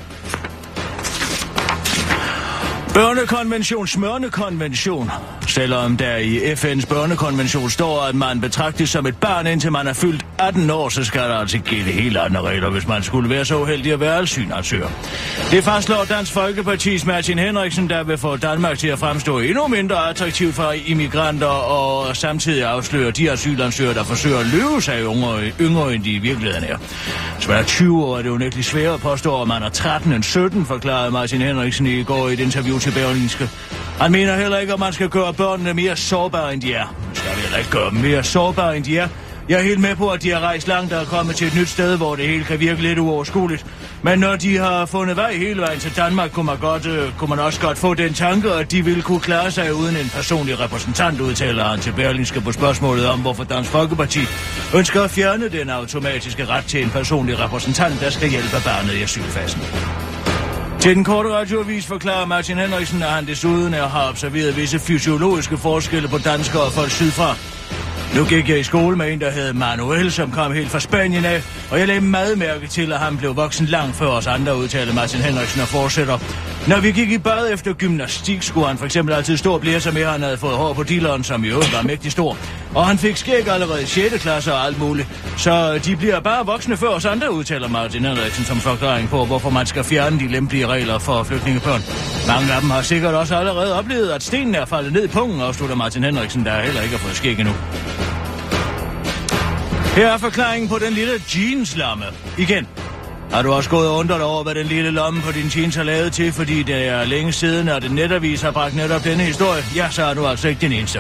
Børnekonvention, 2.98 3.88
smørnekonvention. 3.88 5.12
Selvom 5.48 5.98
der 5.98 6.16
i 6.16 6.54
FN's 6.54 6.88
børnekonvention 6.88 7.70
står, 7.70 8.02
at 8.02 8.16
man 8.16 8.42
betragtes 8.42 8.90
som 8.90 9.06
et 9.06 9.18
barn, 9.18 9.48
indtil 9.48 9.72
man 9.72 9.88
er 9.88 9.94
fyldt 9.94 10.26
18 10.40 10.70
år, 10.70 10.90
så 10.90 11.04
skal 11.04 11.22
der 11.22 11.36
altså 11.36 11.58
gælde 11.58 11.92
helt 11.92 12.18
andre 12.18 12.42
regler, 12.42 12.70
hvis 12.70 12.88
man 12.88 13.04
skulle 13.04 13.30
være 13.30 13.46
så 13.46 13.58
uheldig 13.62 13.94
at 13.94 14.00
være 14.00 14.20
asylansøger. 14.20 14.88
Det 15.52 15.64
fastslår 15.64 16.06
Dansk 16.10 16.34
Folkepartis 16.34 17.06
Martin 17.06 17.40
Henriksen, 17.40 17.90
der 17.90 18.04
vil 18.04 18.18
få 18.18 18.38
Danmark 18.38 18.78
til 18.78 18.88
at 18.88 19.00
fremstå 19.00 19.40
endnu 19.40 19.68
mindre 19.68 20.10
attraktivt 20.10 20.56
for 20.56 20.74
immigranter, 20.86 21.48
og 21.48 22.16
samtidig 22.16 22.64
afsløre 22.64 23.12
de 23.12 23.32
asylansøgere, 23.32 23.94
der 23.94 24.04
forsøger 24.04 24.38
at 24.38 24.46
løbe 24.46 24.82
sig 24.82 25.02
yngre, 25.02 25.52
yngre 25.62 25.96
end 25.96 26.04
de 26.04 26.12
i 26.12 26.20
virkeligheden 26.20 26.64
er. 26.64 26.78
Som 27.40 27.54
er 27.54 27.64
20 27.64 28.06
år 28.06 28.18
er 28.18 28.22
det 28.22 28.30
unægteligt 28.30 28.68
sværere 28.68 28.94
at 28.94 29.00
påstå, 29.00 29.42
at 29.42 29.48
man 29.48 29.64
er 29.64 29.70
13 29.70 30.14
end 30.14 30.24
17, 30.24 30.66
forklarede 30.66 31.12
Martin 31.12 31.42
Henriksen 31.42 31.88
i 31.88 32.04
går 32.04 32.30
i 32.30 32.34
et 32.34 32.40
interview 32.40 32.80
til 32.80 32.87
Berlinske. 32.92 33.50
Han 34.00 34.12
mener 34.12 34.36
heller 34.36 34.58
ikke, 34.58 34.74
at 34.74 34.80
man 34.80 34.94
skal 34.94 35.10
gøre 35.10 35.34
børnene 35.34 35.74
mere 35.74 35.96
sårbare, 35.96 36.54
end 36.54 36.62
de 36.62 36.74
er. 36.74 36.96
Man 37.06 37.16
skal 37.16 37.36
vi 37.36 37.42
heller 37.42 37.58
ikke 37.58 37.72
gøre 37.72 37.90
dem 37.90 38.00
mere 38.00 38.24
sårbare, 38.24 38.78
end 38.78 38.86
de 38.86 38.98
er. 38.98 39.08
Jeg 39.50 39.60
er 39.60 39.64
helt 39.64 39.80
med 39.80 39.96
på, 39.96 40.10
at 40.10 40.24
de 40.24 40.30
har 40.30 40.40
rejst 40.40 40.68
langt 40.68 40.94
og 40.94 41.02
er 41.02 41.06
kommet 41.06 41.36
til 41.36 41.48
et 41.48 41.56
nyt 41.56 41.70
sted, 41.70 41.98
hvor 41.98 42.16
det 42.16 42.28
hele 42.28 42.44
kan 42.44 42.60
virke 42.60 42.82
lidt 42.82 43.00
uoverskueligt. 43.00 43.66
Men 44.02 44.20
når 44.20 44.36
de 44.36 44.58
har 44.58 44.86
fundet 44.86 45.16
vej 45.16 45.34
hele 45.34 45.62
vejen 45.62 45.80
til 45.80 45.96
Danmark, 45.96 46.32
kunne 46.32 46.46
man, 46.46 46.58
godt, 46.58 46.86
øh, 46.86 47.12
kunne 47.18 47.30
man 47.30 47.40
også 47.40 47.62
godt 47.62 47.78
få 47.78 47.94
den 47.94 48.14
tanke, 48.14 48.52
at 48.52 48.72
de 48.72 48.86
ville 48.86 49.02
kunne 49.02 49.20
klare 49.20 49.52
sig 49.52 49.74
uden 49.74 49.96
en 49.96 50.10
personlig 50.10 50.60
repræsentant, 50.60 51.22
udtaler 51.22 51.64
han 51.64 51.80
til 51.80 51.92
Berlinske 51.92 52.42
på 52.42 52.52
spørgsmålet 52.52 53.08
om, 53.08 53.20
hvorfor 53.20 53.44
Dansk 53.44 53.70
Folkeparti 53.70 54.20
ønsker 54.76 55.04
at 55.04 55.12
fjerne 55.12 55.50
den 55.50 55.70
automatiske 55.70 56.46
ret 56.46 56.66
til 56.66 56.84
en 56.84 56.90
personlig 56.90 57.40
repræsentant, 57.40 58.02
der 58.02 58.10
skal 58.10 58.30
hjælpe 58.30 58.58
barnet 58.66 58.94
i 58.94 59.02
asylfasen. 59.02 59.62
Til 60.88 60.96
den 60.96 61.04
korte 61.04 61.30
radioavis 61.30 61.86
forklarer 61.86 62.26
Martin 62.26 62.58
Henriksen, 62.58 63.04
at 63.04 63.10
han 63.10 63.28
desuden 63.28 63.74
er, 63.74 63.88
har 63.88 64.10
observeret 64.10 64.58
visse 64.58 64.80
fysiologiske 64.80 65.58
forskelle 65.58 66.08
på 66.08 66.18
danskere 66.18 66.62
og 66.62 66.72
folk 66.72 66.92
sydfra. 66.92 67.36
Nu 68.18 68.26
gik 68.26 68.50
jeg 68.50 68.60
i 68.60 68.64
skole 68.64 68.98
med 68.98 69.14
en, 69.14 69.22
der 69.22 69.32
hed 69.32 69.54
Manuel, 69.54 70.12
som 70.12 70.32
kom 70.32 70.54
helt 70.54 70.70
fra 70.70 70.80
Spanien 70.80 71.26
af, 71.26 71.44
og 71.72 71.80
jeg 71.80 71.88
lagde 71.88 72.02
meget 72.02 72.38
mærke 72.38 72.68
til, 72.68 72.94
at 72.94 73.00
han 73.00 73.18
blev 73.18 73.36
voksen 73.36 73.66
langt 73.66 73.96
før 73.96 74.08
os 74.08 74.28
andre, 74.28 74.58
udtaler 74.58 74.94
Martin 74.94 75.20
Henriksen 75.20 75.62
og 75.62 75.68
fortsætter. 75.68 76.18
Når 76.68 76.80
vi 76.80 76.92
gik 76.92 77.12
i 77.12 77.18
bad 77.18 77.54
efter 77.54 77.74
gymnastik, 77.74 78.44
skulle 78.44 78.68
han 78.68 78.78
for 78.78 78.86
eksempel 78.86 79.16
altid 79.16 79.38
stå 79.38 79.54
og 79.54 79.62
blæse 79.62 79.92
med, 79.92 80.06
han 80.06 80.22
havde 80.22 80.38
fået 80.38 80.58
hår 80.58 80.74
på 80.74 80.84
dilleren, 80.84 81.24
som 81.24 81.44
i 81.44 81.48
øvrigt 81.48 81.74
var 81.74 81.82
mægtig 81.82 82.12
stor. 82.12 82.38
Og 82.76 82.88
han 82.88 82.98
fik 82.98 83.18
skæg 83.18 83.48
allerede 83.48 83.84
i 83.84 83.86
6. 83.86 84.22
klasse 84.22 84.54
og 84.54 84.66
alt 84.66 84.80
muligt. 84.80 85.08
Så 85.38 85.80
de 85.86 85.96
bliver 85.96 86.20
bare 86.20 86.46
voksne 86.46 86.78
før 86.78 86.88
os 86.90 87.06
andre, 87.06 87.32
udtaler 87.32 87.68
Martin 87.68 88.06
Henriksen 88.06 88.46
som 88.46 88.58
forklaring 88.58 89.10
på, 89.10 89.26
hvorfor 89.26 89.50
man 89.50 89.66
skal 89.66 89.84
fjerne 89.84 90.20
de 90.20 90.28
lempelige 90.28 90.68
regler 90.68 91.00
for 91.00 91.24
flygtningebørn. 91.24 91.82
Mange 92.28 92.54
af 92.54 92.62
dem 92.62 92.70
har 92.70 92.82
sikkert 92.82 93.14
også 93.14 93.36
allerede 93.36 93.80
oplevet, 93.80 94.12
at 94.12 94.24
stenen 94.24 94.56
er 94.56 94.66
faldet 94.66 94.94
ned 94.94 95.04
i 95.04 95.08
pungen, 95.08 95.42
afslutter 95.42 95.76
Martin 95.76 96.04
Henriksen, 96.04 96.46
der 96.46 96.62
heller 96.62 96.82
ikke 96.82 96.96
har 96.96 97.00
fået 97.00 97.16
skæg 97.16 97.40
endnu. 97.40 97.54
Her 99.98 100.08
er 100.08 100.18
forklaringen 100.18 100.70
på 100.70 100.80
den 100.80 100.94
lille 100.94 101.14
jeanslamme. 101.36 102.06
Igen. 102.38 102.68
Har 103.32 103.42
du 103.42 103.52
også 103.52 103.70
gået 103.70 103.88
og 103.88 103.98
undret 103.98 104.22
over, 104.22 104.44
hvad 104.44 104.56
den 104.56 104.66
lille 104.66 104.92
lomme 104.92 105.22
på 105.22 105.32
din 105.32 105.52
jeans 105.56 105.76
har 105.76 105.84
lavet 105.84 106.14
til, 106.14 106.32
fordi 106.32 106.64
det 106.64 106.88
er 106.88 107.06
længe 107.06 107.32
siden, 107.32 107.70
at 107.70 107.82
den 107.82 107.92
netavis 107.92 108.42
har 108.42 108.52
bragt 108.52 108.76
netop 108.76 109.04
denne 109.04 109.24
historie? 109.24 109.64
Ja, 109.76 109.90
så 109.92 110.04
er 110.04 110.14
du 110.14 110.28
altså 110.28 110.48
ikke 110.48 110.62
den 110.62 110.72
eneste. 110.72 111.00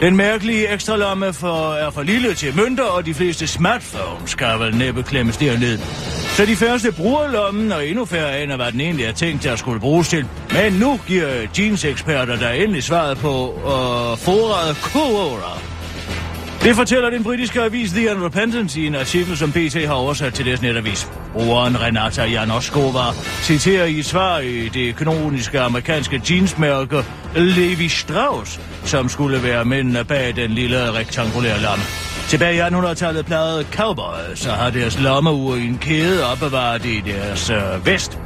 Den 0.00 0.16
mærkelige 0.16 0.72
ekstra 0.72 0.96
lomme 0.96 1.32
for, 1.32 1.72
er 1.72 1.90
for 1.90 2.02
lille 2.02 2.34
til 2.34 2.56
mønter, 2.56 2.84
og 2.84 3.06
de 3.06 3.14
fleste 3.14 3.46
smartphones 3.46 4.30
skal 4.30 4.58
vel 4.58 4.76
næppe 4.76 5.02
klemmes 5.02 5.36
derned. 5.36 5.78
Så 6.36 6.46
de 6.46 6.56
første 6.56 6.92
bruger 6.92 7.30
lommen, 7.30 7.72
og 7.72 7.86
endnu 7.86 8.04
færre 8.04 8.36
aner, 8.36 8.56
hvad 8.56 8.72
den 8.72 8.80
egentlig 8.80 9.06
er 9.06 9.12
tænkt 9.12 9.42
til 9.42 9.48
at 9.48 9.58
skulle 9.58 9.80
bruges 9.80 10.08
til. 10.08 10.26
Men 10.52 10.72
nu 10.72 11.00
giver 11.06 11.28
jeans-eksperter 11.58 12.36
der 12.36 12.50
endelig 12.50 12.82
svaret 12.82 13.18
på 13.18 13.54
øh, 13.56 14.18
foret 14.18 14.76
Quora. 14.76 15.77
Det 16.62 16.76
fortæller 16.76 17.10
den 17.10 17.22
britiske 17.24 17.62
avis 17.62 17.90
The 17.90 18.10
Independent 18.10 18.76
i 18.76 18.86
en 18.86 18.94
artikel, 18.94 19.36
som 19.36 19.52
BT 19.52 19.86
har 19.86 19.94
oversat 19.94 20.34
til 20.34 20.46
deres 20.46 20.62
netavis. 20.62 21.08
Brugeren 21.32 21.80
Renata 21.80 22.24
Janoskova 22.24 23.12
citerer 23.42 23.84
i 23.84 23.98
et 23.98 24.06
svar 24.06 24.38
i 24.38 24.68
det 24.68 24.96
kanoniske 24.96 25.60
amerikanske 25.60 26.22
jeansmærke 26.30 27.04
Levi 27.36 27.88
Strauss, 27.88 28.60
som 28.84 29.08
skulle 29.08 29.42
være 29.42 29.64
mændene 29.64 30.04
bag 30.04 30.36
den 30.36 30.50
lille 30.50 30.92
rektangulære 30.92 31.60
lomme. 31.60 31.84
Tilbage 32.28 32.56
i 32.56 32.60
1800-tallet 32.60 33.26
plejede 33.26 33.66
cowboys 33.72 34.38
så 34.38 34.50
har 34.50 34.70
deres 34.70 35.00
lommeur 35.00 35.56
i 35.56 35.64
en 35.66 35.78
kæde 35.78 36.30
opbevaret 36.32 36.84
i 36.84 37.00
deres 37.00 37.50
øh, 37.50 37.86
vest. 37.86 38.18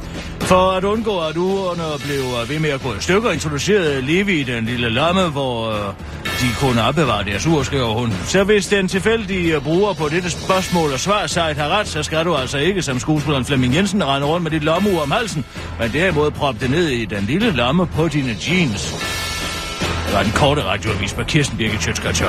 For 0.45 0.71
at 0.71 0.83
undgå, 0.83 1.19
at 1.19 1.37
ugerne 1.37 1.83
blev 2.03 2.49
ved 2.49 2.59
med 2.59 2.69
at 2.69 2.81
gå 2.81 2.93
i 2.93 2.99
stykker, 2.99 3.31
introducerede 3.31 4.01
Levi 4.01 4.43
den 4.43 4.65
lille 4.65 4.89
lomme, 4.89 5.29
hvor 5.29 5.71
øh, 5.71 5.93
de 6.41 6.47
kunne 6.59 6.83
opbevare 6.83 7.23
deres 7.23 7.47
ur, 7.47 7.63
skriver 7.63 7.87
hun. 7.87 8.13
Så 8.25 8.43
hvis 8.43 8.67
den 8.67 8.87
tilfældige 8.87 9.61
bruger 9.61 9.93
på 9.93 10.09
dette 10.09 10.29
spørgsmål 10.29 10.91
og 10.93 10.99
svar 10.99 11.27
sejt 11.27 11.57
har 11.57 11.69
ret, 11.69 11.87
så 11.87 12.03
skal 12.03 12.25
du 12.25 12.35
altså 12.35 12.57
ikke 12.57 12.81
som 12.81 12.99
skuespilleren 12.99 13.45
Flemming 13.45 13.75
Jensen 13.75 14.03
rende 14.03 14.27
rundt 14.27 14.43
med 14.43 14.51
dit 14.51 14.63
lommeur 14.63 15.01
om 15.01 15.11
halsen, 15.11 15.45
men 15.79 15.93
derimod 15.93 16.31
proppe 16.31 16.59
det 16.59 16.69
ned 16.69 16.87
i 16.87 17.05
den 17.05 17.23
lille 17.23 17.51
lomme 17.51 17.87
på 17.87 18.07
dine 18.07 18.35
jeans. 18.49 18.91
Det 20.05 20.13
var 20.13 20.23
den 20.23 20.31
korte 20.31 20.63
radioavis 20.63 21.17
med 21.17 21.25
Kirsten 21.25 21.57
Birgit 21.57 21.83
Sjøtskrets 21.83 22.21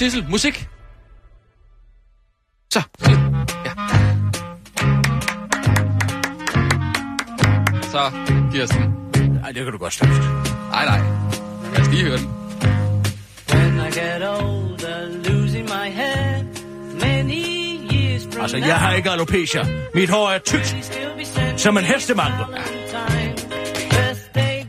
Sissel, 0.00 0.26
musik. 0.30 0.68
Så, 2.72 2.82
Sissel. 2.98 3.18
Ja. 3.64 3.72
Så, 7.82 8.12
Kirsten. 8.52 8.94
Nej, 9.40 9.52
det 9.52 9.64
kan 9.64 9.72
du 9.72 9.78
godt 9.78 9.92
støtte. 9.92 10.14
Nej, 10.70 10.84
nej. 10.84 11.00
Lad 11.72 11.80
os 11.80 11.88
lige 11.88 12.04
høre 12.04 12.16
den. 12.16 12.26
When 13.52 13.74
I 13.74 13.90
get 13.90 14.22
older, 14.22 15.28
losing 15.28 15.64
my 15.64 15.90
head, 15.90 16.44
many 17.00 17.44
years 17.92 18.22
from 18.32 18.42
Altså, 18.42 18.56
jeg 18.56 18.78
har 18.78 18.92
ikke 18.92 19.10
alopecia. 19.10 19.66
Mit 19.94 20.10
hår 20.10 20.30
er 20.30 20.38
tykt, 20.38 21.00
som 21.56 21.78
en 21.78 21.84
hestemango. 21.84 22.44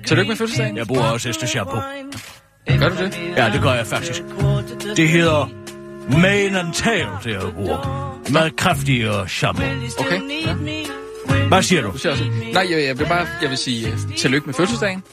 Tillykke 0.05 0.29
med 0.29 0.35
fødselsdagen. 0.35 0.77
Jeg 0.77 0.87
bruger 0.87 1.03
også 1.03 1.29
hesteshampoo. 1.29 1.81
Gør 2.67 2.89
du 2.89 2.95
det? 2.95 3.19
Ja, 3.37 3.49
det 3.53 3.61
gør 3.61 3.73
jeg 3.73 3.87
faktisk. 3.87 4.23
Det 4.97 5.09
hedder 5.09 5.49
Mane 6.21 6.59
and 6.59 6.73
Tail, 6.73 7.07
det 7.23 7.31
jeg 7.31 7.53
bruger. 7.55 8.21
Meget 8.31 8.55
kraftigere 8.55 9.29
shampoo. 9.29 9.65
Okay. 9.99 10.21
Ja. 10.45 10.53
Hvad 11.47 11.61
siger 11.63 11.81
du? 11.81 11.91
Du 11.91 11.97
siger 11.97 12.11
også. 12.11 12.23
Nej, 12.53 12.67
jeg, 12.71 12.83
jeg 12.83 12.99
vil 12.99 13.05
bare 13.05 13.27
jeg 13.41 13.49
vil 13.49 13.57
sige 13.57 13.87
uh, 13.87 14.15
tillykke 14.15 14.45
med 14.45 14.53
fødselsdagen. 14.53 15.03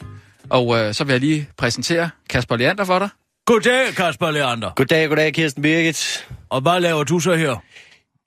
Og 0.49 0.77
øh, 0.77 0.93
så 0.93 1.03
vil 1.03 1.11
jeg 1.13 1.19
lige 1.19 1.49
præsentere 1.57 2.09
Kasper 2.29 2.55
Leander 2.55 2.85
for 2.85 2.99
dig. 2.99 3.09
Goddag, 3.45 3.87
Kasper 3.95 4.31
Leander. 4.31 4.71
Goddag, 4.75 5.07
goddag, 5.09 5.33
Kirsten 5.33 5.61
Birgit. 5.61 6.27
Og 6.49 6.61
hvad 6.61 6.79
laver 6.79 7.03
du 7.03 7.19
så 7.19 7.35
her? 7.35 7.63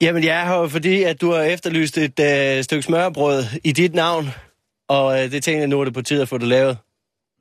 Jamen, 0.01 0.23
jeg 0.23 0.41
er 0.41 0.45
her 0.45 0.55
jo, 0.55 0.67
fordi, 0.67 1.03
at 1.03 1.21
du 1.21 1.31
har 1.31 1.41
efterlyst 1.41 1.97
et 1.97 2.19
øh, 2.19 2.63
stykke 2.63 2.83
smørbrød 2.83 3.43
i 3.63 3.71
dit 3.71 3.93
navn. 3.93 4.29
Og 4.89 5.23
øh, 5.23 5.31
det 5.31 5.43
tænker 5.43 5.59
jeg, 5.59 5.67
nu 5.67 5.79
er 5.79 5.83
det 5.85 5.93
på 5.93 6.01
tide 6.01 6.21
at 6.21 6.29
få 6.29 6.37
det 6.37 6.47
lavet. 6.47 6.77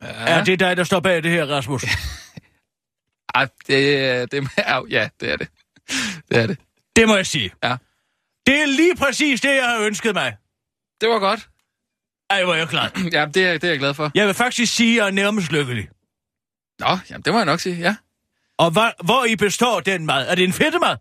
Ja. 0.02 0.08
Er 0.08 0.44
det 0.44 0.60
dig, 0.60 0.76
der 0.76 0.84
står 0.84 1.00
bag 1.00 1.22
det 1.22 1.30
her, 1.30 1.46
Rasmus? 1.46 1.84
Ej, 3.34 3.48
det, 3.66 4.32
det, 4.32 4.48
ja, 4.90 5.08
det 5.20 5.32
er 5.32 5.36
det. 5.36 5.48
Det 6.30 6.36
er 6.36 6.46
det. 6.46 6.58
Det 6.96 7.08
må 7.08 7.16
jeg 7.16 7.26
sige. 7.26 7.52
Ja. 7.64 7.76
Det 8.46 8.62
er 8.62 8.66
lige 8.66 8.96
præcis 8.96 9.40
det, 9.40 9.54
jeg 9.54 9.68
har 9.68 9.78
ønsket 9.78 10.14
mig. 10.14 10.36
Det 11.00 11.08
var 11.08 11.18
godt. 11.18 11.48
Ej, 12.30 12.44
hvor 12.44 12.52
er 12.52 12.58
jeg 12.58 12.68
glad. 12.68 12.90
Ja, 13.12 13.26
det 13.26 13.46
er, 13.46 13.52
det 13.52 13.64
er 13.64 13.68
jeg 13.68 13.78
glad 13.78 13.94
for. 13.94 14.10
Jeg 14.14 14.26
vil 14.26 14.34
faktisk 14.34 14.74
sige, 14.74 14.92
at 14.92 14.96
jeg 14.96 15.06
er 15.06 15.10
nærmest 15.10 15.52
lykkelig. 15.52 15.88
Nå, 16.78 16.98
jamen, 17.10 17.22
det 17.22 17.32
må 17.32 17.38
jeg 17.38 17.46
nok 17.46 17.60
sige, 17.60 17.76
ja. 17.76 17.96
Og 18.58 18.70
hvad, 18.70 18.90
hvor 19.04 19.24
I 19.24 19.36
består 19.36 19.80
den 19.80 20.06
mad? 20.06 20.28
Er 20.28 20.34
det 20.34 20.44
en 20.44 20.52
fedtemad? 20.52 20.96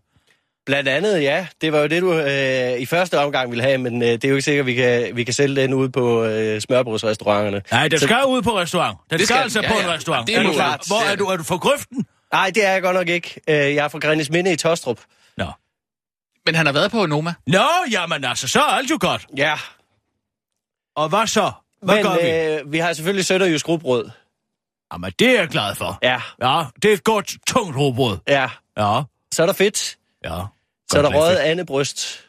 Blandt 0.66 0.88
andet, 0.88 1.22
ja. 1.22 1.46
Det 1.60 1.72
var 1.72 1.78
jo 1.80 1.86
det, 1.86 2.02
du 2.02 2.12
øh, 2.14 2.80
i 2.80 2.86
første 2.86 3.18
omgang 3.18 3.50
ville 3.50 3.62
have, 3.64 3.78
men 3.78 4.02
øh, 4.02 4.08
det 4.08 4.24
er 4.24 4.28
jo 4.28 4.34
ikke 4.34 4.42
sikkert, 4.44 4.62
at 4.62 4.66
vi 4.66 4.74
kan, 4.74 5.16
vi 5.16 5.24
kan 5.24 5.34
sælge 5.34 5.62
den 5.62 5.74
ude 5.74 5.90
på 5.90 6.24
øh, 6.24 6.60
smørbrødsrestauranterne. 6.60 7.62
Nej, 7.70 7.88
den 7.88 7.98
Så- 7.98 8.04
skal 8.06 8.24
ud 8.26 8.42
på 8.42 8.58
restaurant. 8.58 8.98
Den 9.10 9.18
Det 9.18 9.26
skal, 9.28 9.34
skal- 9.34 9.42
altså 9.42 9.60
ja, 9.60 9.68
på 9.68 9.74
ja. 9.78 9.84
en 9.84 9.90
restaurant. 9.90 10.26
Det 10.26 10.36
er 10.36 10.42
du, 10.42 10.52
klart. 10.52 10.84
Hvor 10.86 10.96
er 11.06 11.10
er 11.12 11.16
du? 11.16 11.26
Er 11.26 11.36
du 11.36 11.42
for 11.42 11.58
grøften? 11.58 12.06
Nej, 12.32 12.50
det 12.54 12.64
er 12.66 12.72
jeg 12.72 12.82
godt 12.82 12.96
nok 12.96 13.08
ikke. 13.08 13.40
Øh, 13.48 13.54
jeg 13.54 13.84
er 13.84 13.88
fra 13.88 13.98
Grænis 13.98 14.30
Minde 14.30 14.52
i 14.52 14.56
Tostrup. 14.56 15.00
Nå. 15.36 15.46
Men 16.46 16.54
han 16.54 16.66
har 16.66 16.72
været 16.72 16.90
på 16.90 17.06
Noma. 17.06 17.34
Nå, 17.46 17.64
jamen 17.92 18.24
altså, 18.24 18.48
så 18.48 18.60
er 18.60 18.64
alt 18.72 18.90
jo 18.90 18.98
godt. 19.00 19.26
Ja, 19.36 19.54
Og 20.96 21.08
hvad 21.08 21.26
så? 21.26 21.52
Hvad 21.82 21.94
men 21.94 22.04
gør 22.04 22.14
vi? 22.54 22.60
øh, 22.60 22.72
vi 22.72 22.78
har 22.78 22.92
selvfølgelig 22.92 23.24
sønderjysk 23.26 23.68
rugbrød. 23.68 24.10
Jamen, 24.92 25.12
det 25.18 25.28
er 25.28 25.38
jeg 25.40 25.48
glad 25.48 25.74
for. 25.74 25.98
Ja, 26.02 26.20
Ja, 26.42 26.64
det 26.82 26.88
er 26.90 26.94
et 26.94 27.04
godt, 27.04 27.34
tungt 27.46 27.76
robrød. 27.76 28.18
ja. 28.28 28.48
Ja, 28.78 29.02
Så 29.34 29.42
er 29.42 29.46
der 29.46 29.52
fedt. 29.52 29.96
Ja. 30.24 30.40
Så 30.90 30.98
er 30.98 31.02
der 31.02 31.14
røget 31.14 31.38
fedt. 31.38 31.48
andebryst. 31.50 32.20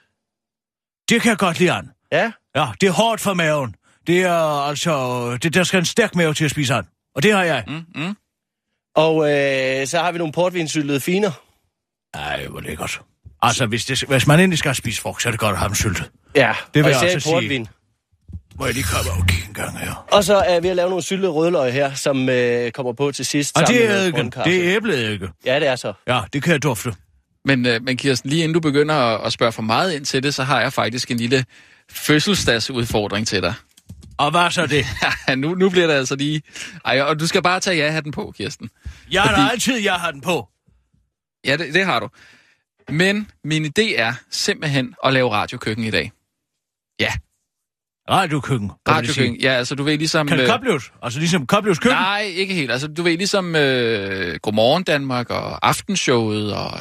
Det 1.10 1.22
kan 1.22 1.30
jeg 1.30 1.38
godt 1.38 1.60
lide, 1.60 1.72
an. 1.72 1.92
Ja, 2.12 2.32
Ja, 2.56 2.68
det 2.82 2.88
er 2.88 2.92
hårdt 2.92 3.22
for 3.22 3.34
maven. 3.34 3.76
Det 4.08 4.22
er 4.22 4.68
altså... 4.68 5.38
Det, 5.44 5.54
der 5.54 5.64
skal 5.64 5.80
en 5.80 5.86
stærk 5.86 6.16
mave 6.16 6.34
til 6.34 6.46
at 6.46 6.52
spise 6.52 6.74
an. 6.74 6.88
Og 7.16 7.24
det 7.24 7.34
har 7.34 7.44
jeg. 7.44 7.64
Mm, 7.68 7.86
mm. 7.96 8.16
og 8.96 9.32
øh, 9.32 9.88
så 9.88 10.00
har 10.00 10.12
vi 10.12 10.18
nogle 10.18 10.34
portvinsyltede 10.34 11.00
finer. 11.00 11.32
Ej, 12.14 12.48
hvor 12.48 12.60
lækkert. 12.60 13.02
Altså, 13.42 13.66
hvis, 13.66 13.86
det, 13.86 14.04
hvis 14.08 14.28
man 14.28 14.40
endelig 14.40 14.60
skal 14.60 14.76
spise 14.76 15.02
frugt, 15.02 15.22
så 15.22 15.30
er 15.30 15.32
det 15.32 15.40
godt 15.40 15.52
at 15.52 15.58
have 15.58 15.68
dem 15.68 15.76
syltet. 15.76 16.12
Ja, 16.36 16.56
vil 16.74 16.84
og 16.84 16.90
jeg 16.90 17.06
især 17.06 17.16
også 17.16 17.32
portvin. 17.32 17.68
Må 18.56 18.66
jeg 18.66 18.74
lige 18.74 18.84
komme 18.84 19.12
og 19.12 19.28
kigge 19.28 19.48
en 19.48 19.54
gang 19.54 19.80
her? 19.80 20.06
Og 20.12 20.24
så 20.24 20.36
er 20.36 20.60
vi 20.60 20.68
at 20.68 20.76
lave 20.76 20.90
nogle 20.90 21.04
syltede 21.04 21.32
rødløg 21.32 21.74
her, 21.74 21.94
som 21.94 22.30
øh, 22.30 22.72
kommer 22.72 22.94
på 22.94 23.12
til 23.12 23.26
sidst. 23.26 23.58
Og 23.58 23.68
sammen 23.68 23.82
det 23.82 23.90
med 23.90 24.08
er 24.08 24.12
brøndkaffe. 24.12 24.52
Det 24.52 24.70
er 24.70 24.76
æbleeddike. 24.76 25.30
Ja, 25.46 25.60
det 25.60 25.68
er 25.68 25.76
så. 25.76 25.94
Ja, 26.08 26.22
det 26.34 26.44
kan 26.44 26.52
jeg 26.52 26.64
dufte. 26.64 26.96
Men, 27.46 27.66
øh, 27.66 27.84
men 27.84 27.98
Kirsten, 27.98 28.30
lige 28.30 28.44
inden 28.44 28.54
du 28.54 28.60
begynder 28.60 28.96
at, 28.96 29.26
at 29.26 29.34
spørge 29.34 29.52
for 29.52 29.62
meget 29.62 29.94
ind 29.94 30.06
til 30.06 30.24
det, 30.24 30.34
så 30.36 30.44
har 30.44 30.62
jeg 30.62 30.74
faktisk 30.74 31.12
en 31.12 31.18
lille 31.18 31.46
fødselsdagsudfordring 31.92 33.28
til 33.28 33.42
dig. 33.42 33.54
Og 34.18 34.32
hvad 34.32 34.52
så 34.52 34.66
det? 34.66 34.86
Ja, 35.28 35.36
nu, 35.36 35.56
nu 35.56 35.70
bliver 35.70 35.88
det 35.88 35.94
altså 35.94 36.16
lige... 36.16 36.42
Ej, 36.86 37.02
og 37.02 37.20
du 37.20 37.28
skal 37.28 37.42
bare 37.44 37.60
tage 37.60 37.78
ja-hatten 37.78 38.12
på, 38.12 38.34
Kirsten. 38.38 38.70
Jeg 39.12 39.22
har 39.22 39.30
Fordi- 39.30 39.52
altid, 39.52 39.78
jeg 39.84 39.94
har 39.94 40.12
den 40.12 40.22
på. 40.22 40.48
Ja, 41.46 41.58
det, 41.58 41.74
det 41.74 41.86
har 41.86 42.00
du. 42.00 42.10
Men 42.90 43.32
min 43.44 43.66
idé 43.66 44.00
er 44.02 44.14
simpelthen 44.32 44.94
at 45.06 45.14
lave 45.14 45.32
radiokøkken 45.32 45.86
i 45.86 45.92
dag. 45.92 46.12
Ja, 47.00 47.12
Radiokøkken. 48.10 48.72
radiokøkken. 48.90 49.36
Ja, 49.42 49.50
altså 49.54 49.76
du 49.76 49.84
ved 49.84 49.98
ligesom... 49.98 50.28
Kan 50.28 50.38
det 50.38 50.44
øh, 50.44 50.50
kobles? 50.50 50.92
Altså 51.02 51.20
ligesom 51.20 51.48
kobles 51.48 51.80
køkken? 51.80 51.98
Nej, 51.98 52.22
ikke 52.22 52.54
helt. 52.54 52.72
Altså, 52.72 52.88
du 52.88 53.04
ved, 53.04 53.18
ligesom 53.18 53.56
øh, 53.56 54.36
Godmorgen 54.42 54.84
Danmark 54.84 55.30
og 55.30 55.68
Aftenshowet 55.68 56.54
og 56.56 56.72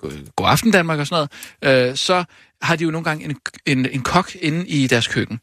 God- 0.00 0.32
God 0.36 0.48
Aften 0.48 0.70
Danmark 0.70 0.98
og 0.98 1.06
sådan 1.06 1.28
noget, 1.62 1.90
øh, 1.90 1.96
så 1.96 2.24
har 2.62 2.76
de 2.76 2.84
jo 2.84 2.90
nogle 2.90 3.04
gange 3.04 3.24
en, 3.24 3.36
en, 3.66 3.86
en 3.86 4.02
kok 4.02 4.34
inde 4.34 4.68
i 4.68 4.86
deres 4.86 5.08
køkken, 5.08 5.40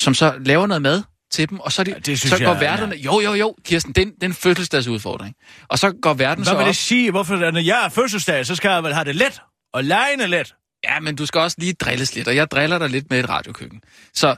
som 0.00 0.14
så 0.14 0.34
laver 0.44 0.66
noget 0.66 0.82
mad 0.82 1.02
til 1.30 1.50
dem, 1.50 1.60
og 1.60 1.72
så, 1.72 1.84
de, 1.84 1.90
Ja, 1.90 1.98
det 1.98 2.20
så 2.20 2.38
går 2.38 2.52
jeg, 2.52 2.60
værterne... 2.60 2.96
Jo, 2.96 3.20
jo, 3.20 3.34
jo, 3.34 3.56
Kirsten, 3.64 3.92
det 3.92 4.02
er 4.02 4.06
en, 4.06 4.14
det 4.14 4.22
er 4.22 4.26
en 4.26 4.34
fødselsdagsudfordring. 4.34 5.34
Og 5.68 5.78
så 5.78 5.92
går 6.02 6.14
verden 6.14 6.44
så 6.44 6.50
Hvad 6.50 6.58
vil 6.58 6.62
op... 6.62 6.68
det 6.68 6.76
sige? 6.76 7.10
Hvorfor, 7.10 7.36
når 7.50 7.60
jeg 7.60 7.84
er 7.84 7.88
fødselsdag, 7.88 8.46
så 8.46 8.54
skal 8.54 8.68
jeg 8.70 8.84
vel 8.84 8.94
have 8.94 9.04
det 9.04 9.16
let? 9.16 9.40
Og 9.72 9.84
lejende 9.84 10.26
let? 10.26 10.54
Ja, 10.84 11.00
men 11.00 11.16
du 11.16 11.26
skal 11.26 11.40
også 11.40 11.56
lige 11.60 11.72
drilles 11.72 12.14
lidt, 12.14 12.28
og 12.28 12.36
jeg 12.36 12.50
driller 12.50 12.78
dig 12.78 12.88
lidt 12.90 13.10
med 13.10 13.18
et 13.20 13.28
radiokøkken. 13.28 13.80
Så 14.14 14.36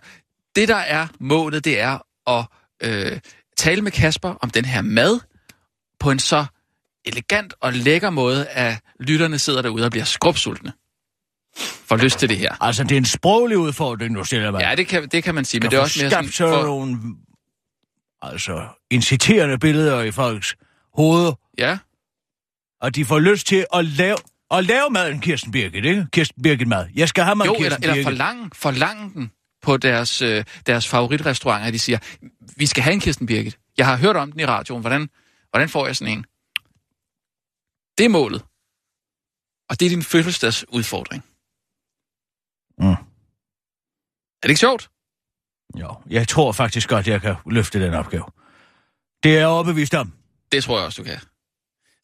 det, 0.56 0.68
der 0.68 0.76
er 0.76 1.06
målet, 1.20 1.64
det 1.64 1.80
er 1.80 1.98
at 2.30 2.44
øh, 2.82 3.18
tale 3.56 3.82
med 3.82 3.92
Kasper 3.92 4.34
om 4.40 4.50
den 4.50 4.64
her 4.64 4.82
mad 4.82 5.20
på 6.00 6.10
en 6.10 6.18
så 6.18 6.44
elegant 7.04 7.54
og 7.60 7.72
lækker 7.72 8.10
måde, 8.10 8.48
at 8.48 8.80
lytterne 9.00 9.38
sidder 9.38 9.62
derude 9.62 9.84
og 9.84 9.90
bliver 9.90 10.04
skrubsultne. 10.04 10.72
Får 11.56 11.96
lyst 11.96 12.18
til 12.18 12.28
det 12.28 12.38
her. 12.38 12.56
Altså, 12.60 12.82
det 12.82 12.92
er 12.92 12.96
en 12.96 13.04
sproglig 13.04 13.58
udfordring, 13.58 14.16
du 14.16 14.24
stiller 14.24 14.50
mig. 14.50 14.60
Ja, 14.60 14.74
det 14.74 14.86
kan, 14.86 15.08
det 15.08 15.24
kan 15.24 15.34
man 15.34 15.44
sige, 15.44 15.60
men 15.60 15.70
det 15.70 15.76
er 15.76 15.80
også 15.80 16.00
mere 16.02 16.10
skabt 16.10 16.34
sådan... 16.34 16.54
For, 16.54 16.62
nogle 16.62 16.98
altså, 18.22 18.66
inciterende 18.90 19.58
billeder 19.58 20.02
i 20.02 20.10
folks 20.10 20.56
hoveder, 20.94 21.32
ja, 21.58 21.78
og 22.82 22.94
de 22.94 23.04
får 23.04 23.18
lyst 23.18 23.46
til 23.46 23.66
at 23.74 23.84
lave, 23.84 24.16
at 24.50 24.64
lave 24.64 24.90
maden 24.90 25.20
Kirsten 25.20 25.52
Birgit, 25.52 25.84
ikke? 25.84 26.06
Kirsten 26.12 26.42
Birgit 26.42 26.68
mad. 26.68 26.86
Jeg 26.94 27.08
skal 27.08 27.24
have 27.24 27.36
mad 27.36 27.46
jo, 27.46 27.54
eller, 27.54 27.68
Kirsten 27.68 27.82
eller 27.82 27.94
Birgit. 27.94 28.04
forlange, 28.04 28.50
forlange 28.54 29.10
den 29.14 29.30
på 29.62 29.76
deres, 29.76 30.22
øh, 30.22 30.44
deres 30.66 30.88
favoritrestauranter. 30.88 31.70
De 31.70 31.78
siger, 31.78 31.98
vi 32.56 32.66
skal 32.66 32.82
have 32.82 32.94
en 32.94 33.00
Kirsten 33.00 33.26
Birgit. 33.26 33.58
Jeg 33.78 33.86
har 33.86 33.96
hørt 33.96 34.16
om 34.16 34.32
den 34.32 34.40
i 34.40 34.46
radioen. 34.46 34.80
Hvordan, 34.80 35.08
hvordan 35.50 35.68
får 35.68 35.86
jeg 35.86 35.96
sådan 35.96 36.18
en? 36.18 36.24
Det 37.98 38.04
er 38.04 38.08
målet. 38.08 38.42
Og 39.70 39.80
det 39.80 39.86
er 39.86 39.90
din 39.90 40.02
fødselsdagsudfordring. 40.02 41.22
Mm. 42.78 42.86
Er 44.42 44.42
det 44.42 44.48
ikke 44.48 44.60
sjovt? 44.60 44.90
Jo, 45.80 45.96
jeg 46.10 46.28
tror 46.28 46.52
faktisk 46.52 46.88
godt, 46.88 47.06
jeg 47.08 47.20
kan 47.20 47.34
løfte 47.50 47.80
den 47.84 47.94
opgave. 47.94 48.24
Det 49.22 49.32
er 49.34 49.38
jeg 49.38 49.46
overbevist 49.46 49.94
om. 49.94 50.12
Det 50.52 50.64
tror 50.64 50.76
jeg 50.78 50.86
også, 50.86 51.02
du 51.02 51.06
kan. 51.08 51.18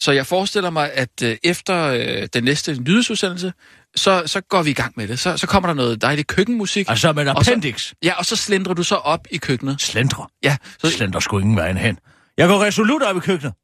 Så 0.00 0.12
jeg 0.12 0.26
forestiller 0.26 0.70
mig, 0.70 0.92
at 0.92 1.22
øh, 1.22 1.36
efter 1.42 1.84
øh, 1.86 2.28
den 2.34 2.44
næste 2.44 2.80
nyhedsudsendelse, 2.80 3.52
så, 3.96 4.22
så 4.26 4.40
går 4.40 4.62
vi 4.62 4.70
i 4.70 4.74
gang 4.74 4.92
med 4.96 5.08
det. 5.08 5.18
Så, 5.18 5.36
så 5.36 5.46
kommer 5.46 5.66
der 5.66 5.74
noget 5.74 6.02
dejligt 6.02 6.28
køkkenmusik. 6.28 6.86
Altså 6.88 7.12
med 7.12 7.22
en 7.22 7.28
Og 7.28 7.44
så- 7.44 7.50
appendix. 7.50 7.92
Ja, 8.02 8.14
og 8.18 8.26
så 8.26 8.36
slendrer 8.36 8.74
du 8.74 8.82
så 8.82 8.94
op 8.94 9.26
i 9.30 9.36
køkkenet. 9.36 9.80
Slendre. 9.80 10.28
Ja, 10.42 10.56
så, 10.78 10.90
Slender 10.90 11.20
sgu 11.20 11.38
ingen 11.38 11.56
vejen 11.56 11.76
hen. 11.76 11.98
Jeg 12.36 12.48
går 12.48 12.62
resolut 12.64 13.02
op 13.02 13.16
i 13.16 13.20
køkkenet. 13.20 13.54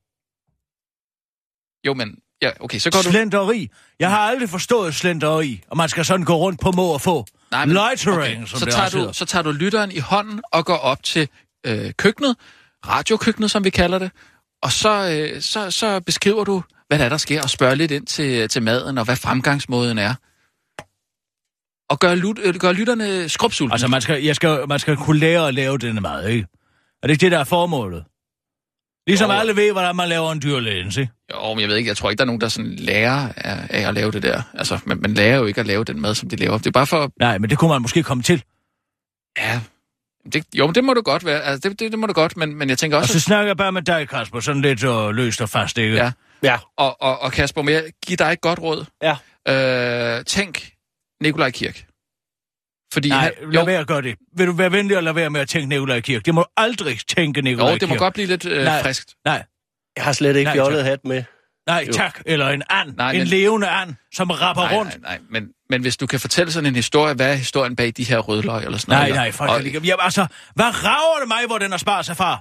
Jo, 1.86 1.94
men... 1.94 2.16
Ja, 2.42 2.50
okay, 2.60 2.78
så 2.78 2.90
går 2.90 3.02
du... 3.02 3.10
Slenderi. 3.10 3.68
Jeg 4.00 4.10
har 4.10 4.18
aldrig 4.18 4.48
forstået 4.50 4.94
slenderi, 4.94 5.62
og 5.70 5.76
man 5.76 5.88
skal 5.88 6.04
sådan 6.04 6.24
gå 6.24 6.36
rundt 6.36 6.60
på 6.60 6.70
må 6.70 6.86
og 6.86 7.00
få. 7.00 7.26
Nej, 7.50 7.64
men- 7.66 7.74
Loitering, 7.74 8.18
okay, 8.18 8.46
som 8.46 8.58
så 8.58 8.64
det 8.64 8.74
tager 8.74 8.88
du, 8.88 8.98
hedder. 8.98 9.12
Så 9.12 9.24
tager 9.24 9.42
du 9.42 9.50
lytteren 9.50 9.92
i 9.92 9.98
hånden 9.98 10.40
og 10.52 10.64
går 10.66 10.76
op 10.76 11.02
til 11.02 11.28
øh, 11.66 11.92
køkkenet, 11.98 12.36
radiokøkkenet, 12.88 13.50
som 13.50 13.64
vi 13.64 13.70
kalder 13.70 13.98
det, 13.98 14.10
og 14.62 14.72
så, 14.72 15.18
øh, 15.34 15.40
så, 15.42 15.70
så 15.70 16.00
beskriver 16.00 16.44
du, 16.44 16.62
hvad 16.88 16.98
der 16.98 17.04
er, 17.04 17.08
der 17.08 17.16
sker, 17.16 17.42
og 17.42 17.50
spørger 17.50 17.74
lidt 17.74 17.90
ind 17.90 18.06
til, 18.06 18.48
til 18.48 18.62
maden, 18.62 18.98
og 18.98 19.04
hvad 19.04 19.16
fremgangsmåden 19.16 19.98
er. 19.98 20.14
Og 21.90 21.98
gør, 21.98 22.14
lut, 22.14 22.38
øh, 22.42 22.54
gør 22.54 22.72
lytterne 22.72 23.28
skrubsultne. 23.28 23.74
Altså, 23.74 23.88
man 23.88 24.00
skal, 24.00 24.22
jeg 24.22 24.36
skal, 24.36 24.68
man 24.68 24.78
skal 24.78 24.96
kunne 24.96 25.18
lære 25.18 25.48
at 25.48 25.54
lave 25.54 25.78
denne 25.78 26.00
mad, 26.00 26.28
ikke? 26.28 26.46
Er 27.02 27.06
det 27.06 27.14
ikke 27.14 27.20
det, 27.20 27.32
der 27.32 27.38
er 27.38 27.44
formålet? 27.44 28.04
Ligesom 29.06 29.30
Jo. 29.30 29.36
alle 29.36 29.56
ved, 29.56 29.72
hvordan 29.72 29.96
man 29.96 30.08
laver 30.08 30.32
en 30.32 30.42
dyrlægens, 30.42 30.96
ikke? 30.96 31.12
Jo, 31.34 31.54
men 31.54 31.60
jeg 31.60 31.68
ved 31.68 31.76
ikke, 31.76 31.88
jeg 31.88 31.96
tror 31.96 32.10
ikke, 32.10 32.18
der 32.18 32.24
er 32.24 32.26
nogen, 32.26 32.40
der 32.40 32.48
sådan 32.48 32.70
lærer 32.74 33.28
af, 33.36 33.66
af 33.70 33.88
at 33.88 33.94
lave 33.94 34.10
det 34.12 34.22
der. 34.22 34.42
Altså, 34.54 34.78
man, 34.86 34.98
man 35.00 35.14
lærer 35.14 35.36
jo 35.38 35.46
ikke 35.46 35.60
at 35.60 35.66
lave 35.66 35.84
den 35.84 36.00
mad, 36.00 36.14
som 36.14 36.28
de 36.28 36.36
laver. 36.36 36.58
Det 36.58 36.66
er 36.66 36.70
bare 36.70 36.86
for, 36.86 37.12
Nej, 37.20 37.38
men 37.38 37.50
det 37.50 37.58
kunne 37.58 37.70
man 37.70 37.82
måske 37.82 38.02
komme 38.02 38.22
til. 38.22 38.42
ja... 39.38 39.60
Det, 40.32 40.44
jo, 40.54 40.66
men 40.66 40.74
det 40.74 40.84
må 40.84 40.94
du 40.94 41.02
godt 41.02 41.24
være. 41.24 41.42
Altså, 41.42 41.68
det, 41.68 41.80
det, 41.80 41.90
det 41.92 41.98
må 41.98 42.06
du 42.06 42.12
godt, 42.12 42.36
men, 42.36 42.54
men 42.54 42.68
jeg 42.68 42.78
tænker 42.78 42.96
Og 42.96 43.00
også... 43.00 43.12
så 43.12 43.20
snakker 43.20 43.46
jeg 43.46 43.56
bare 43.56 43.72
med 43.72 43.82
dig, 43.82 44.08
Kasper, 44.08 44.40
sådan 44.40 44.62
lidt 44.62 44.84
uh, 44.84 45.10
løst 45.10 45.40
og 45.40 45.48
fast, 45.48 45.78
ikke? 45.78 45.96
Ja. 45.96 46.12
Ja, 46.42 46.58
Og, 46.76 47.02
og, 47.02 47.18
og 47.22 47.32
Kasper, 47.32 47.62
må 47.62 47.70
jeg 47.70 47.84
give 48.06 48.16
dig 48.16 48.32
et 48.32 48.40
godt 48.40 48.58
råd? 48.58 48.84
ja. 49.02 49.16
Øh, 50.18 50.24
tænk 50.24 50.70
Nikolaj 51.22 51.50
Kirk. 51.50 51.84
Fordi 52.94 53.08
Nej, 53.08 53.18
han, 53.20 53.32
lad 53.52 53.60
jo, 53.60 53.64
være 53.66 53.78
at 53.80 53.86
gøre 53.86 54.02
det. 54.02 54.14
Vil 54.36 54.46
du 54.46 54.52
være 54.52 54.72
venlig 54.72 54.96
at 54.96 55.04
lade 55.04 55.16
være 55.16 55.30
med 55.30 55.40
at 55.40 55.48
tænke 55.48 55.68
Nikolaj 55.68 56.00
Kirk? 56.00 56.26
Det 56.26 56.34
må 56.34 56.40
du 56.42 56.46
aldrig 56.56 56.98
tænke 57.08 57.42
Nikolaj 57.42 57.70
jo, 57.70 57.76
det 57.76 57.88
må 57.88 57.92
Kirk. 57.94 57.98
godt 57.98 58.14
blive 58.14 58.26
lidt 58.26 58.46
øh, 58.46 58.64
Nej. 58.64 58.82
friskt. 58.82 59.14
Nej, 59.24 59.44
Jeg 59.96 60.04
har 60.04 60.12
slet 60.12 60.36
ikke 60.36 60.44
Nej, 60.44 60.54
fjollet 60.54 60.84
hat 60.84 60.98
med. 61.04 61.22
Nej, 61.66 61.84
Jo. 61.88 61.92
tak. 61.92 62.20
Eller 62.26 62.48
en 62.48 62.62
and. 62.70 62.94
Nej, 62.96 63.12
en 63.12 63.18
men- 63.18 63.26
levende 63.26 63.68
and, 63.68 63.94
som 64.14 64.30
rapper 64.30 64.62
Nej, 64.62 64.74
rundt. 64.76 65.02
nej, 65.02 65.10
nej. 65.10 65.18
Men, 65.30 65.48
men 65.70 65.82
hvis 65.82 65.96
du 65.96 66.06
kan 66.06 66.20
fortælle 66.20 66.52
sådan 66.52 66.66
en 66.66 66.74
historie, 66.74 67.14
hvad 67.14 67.30
er 67.30 67.34
historien 67.34 67.76
bag 67.76 67.92
de 67.96 68.04
her 68.04 68.18
rødløg 68.18 68.64
eller 68.64 68.78
sådan 68.78 68.92
Nej, 68.92 68.98
noget? 69.00 69.14
nej, 69.14 69.24
eller- 69.24 69.36
folk 69.36 69.50
og, 69.50 69.62
lige... 69.62 69.72
Jamen, 69.72 70.00
altså, 70.00 70.26
hvad 70.54 70.84
rager 70.84 71.18
det 71.20 71.28
mig, 71.28 71.40
hvor 71.46 71.58
den 71.58 71.70
har 71.70 71.78
sparet 71.78 72.06
sig 72.06 72.16
fra? 72.16 72.40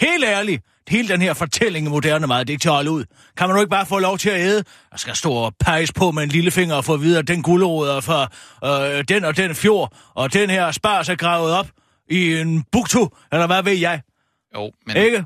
Helt 0.00 0.24
ærligt. 0.24 0.62
Hele 0.88 1.08
den 1.08 1.22
her 1.22 1.34
fortælling 1.34 1.86
i 1.86 1.90
moderne 1.90 2.26
meget, 2.26 2.46
det 2.46 2.52
er 2.52 2.54
ikke 2.54 2.62
til 2.62 2.68
at 2.68 2.74
holde 2.74 2.90
ud. 2.90 3.04
Kan 3.36 3.48
man 3.48 3.54
nu 3.54 3.60
ikke 3.60 3.70
bare 3.70 3.86
få 3.86 3.98
lov 3.98 4.18
til 4.18 4.30
at 4.30 4.40
æde? 4.40 4.64
Og 4.92 5.00
skal 5.00 5.16
stå 5.16 5.32
og 5.32 5.54
pege 5.60 5.88
på 5.94 6.10
med 6.10 6.22
en 6.22 6.28
lillefinger 6.28 6.74
og 6.74 6.84
få 6.84 6.94
at 6.94 7.00
vide, 7.00 7.18
at 7.18 7.28
den 7.28 7.42
gulerod 7.42 7.88
er 7.88 8.00
fra 8.00 8.28
øh, 8.98 9.04
den 9.08 9.24
og 9.24 9.36
den 9.36 9.54
fjord, 9.54 9.96
og 10.14 10.32
den 10.32 10.50
her 10.50 10.72
spars 10.72 11.08
er 11.08 11.14
gravet 11.14 11.52
op 11.52 11.68
i 12.10 12.34
en 12.40 12.64
buktu, 12.72 13.08
eller 13.32 13.46
hvad 13.46 13.62
ved 13.62 13.72
jeg, 13.72 14.00
Jo, 14.54 14.72
men 14.86 14.96
ikke? 14.96 15.24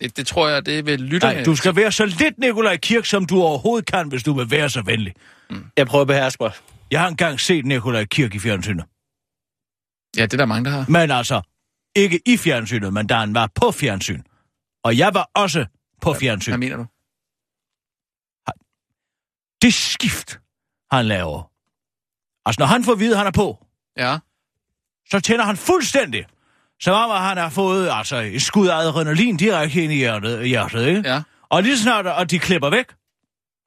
det, 0.00 0.16
det 0.16 0.26
tror 0.26 0.48
jeg, 0.48 0.66
det 0.66 0.86
vil 0.86 1.00
lytterne... 1.00 1.34
Nej, 1.34 1.44
du 1.44 1.56
skal 1.56 1.76
være 1.76 1.92
så 1.92 2.06
lidt 2.06 2.38
Nikolaj 2.38 2.76
Kirk, 2.76 3.04
som 3.04 3.26
du 3.26 3.42
overhovedet 3.42 3.86
kan, 3.92 4.08
hvis 4.08 4.22
du 4.22 4.32
vil 4.32 4.50
være 4.50 4.70
så 4.70 4.82
venlig. 4.82 5.14
Jeg 5.76 5.86
prøver 5.86 6.02
at 6.02 6.06
beherske 6.06 6.42
mig. 6.42 6.52
Jeg 6.90 7.00
har 7.00 7.08
engang 7.08 7.40
set 7.40 7.66
Nikolaj 7.66 8.04
Kirk 8.04 8.34
i 8.34 8.38
fjernsynet. 8.38 8.84
Ja, 10.16 10.22
det 10.22 10.32
er 10.32 10.36
der 10.36 10.46
mange, 10.46 10.64
der 10.64 10.70
har. 10.70 10.84
Men 10.88 11.10
altså, 11.10 11.40
ikke 11.96 12.20
i 12.26 12.36
fjernsynet, 12.36 12.92
men 12.92 13.06
da 13.06 13.14
han 13.14 13.34
var 13.34 13.50
på 13.54 13.70
fjernsyn. 13.72 14.22
Og 14.84 14.98
jeg 14.98 15.14
var 15.14 15.30
også 15.34 15.66
på 16.00 16.14
fjernsyn. 16.14 16.50
Hvad 16.50 16.58
mener 16.58 16.76
du? 16.76 16.86
Det 19.62 19.74
skift, 19.74 20.40
han 20.92 21.06
laver. 21.06 21.50
Altså, 22.46 22.60
når 22.60 22.66
han 22.66 22.84
får 22.84 22.92
at 22.92 22.98
vide, 22.98 23.10
at 23.12 23.18
han 23.18 23.26
er 23.26 23.30
på, 23.30 23.66
Ja. 23.96 24.18
så 25.10 25.20
tænder 25.20 25.44
han 25.44 25.56
fuldstændig. 25.56 26.26
Som 26.80 26.94
om, 26.94 27.10
at 27.10 27.20
han 27.20 27.36
har 27.36 27.48
fået 27.50 27.88
altså, 27.92 28.16
et 28.16 28.42
skud 28.42 28.68
af 28.68 28.76
adrenalin 28.76 29.36
direkte 29.36 29.82
ind 29.82 29.92
i 29.92 29.96
hjertet, 29.96 30.48
hjertet 30.48 30.86
ikke? 30.86 31.02
Ja. 31.08 31.22
Og 31.48 31.62
lige 31.62 31.76
så 31.76 31.82
snart, 31.82 32.06
at 32.06 32.30
de 32.30 32.38
klipper 32.38 32.70
væk, 32.70 32.86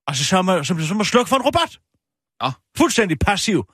altså, 0.08 0.26
så 0.26 0.38
er 0.38 0.42
man, 0.42 0.66
som, 0.66 0.82
som 0.82 1.02
at 1.02 1.08
slukke 1.08 1.30
for 1.30 1.36
en 1.36 1.42
robot. 1.42 1.80
Nå. 2.42 2.52
Fuldstændig 2.78 3.20
passiv. 3.20 3.66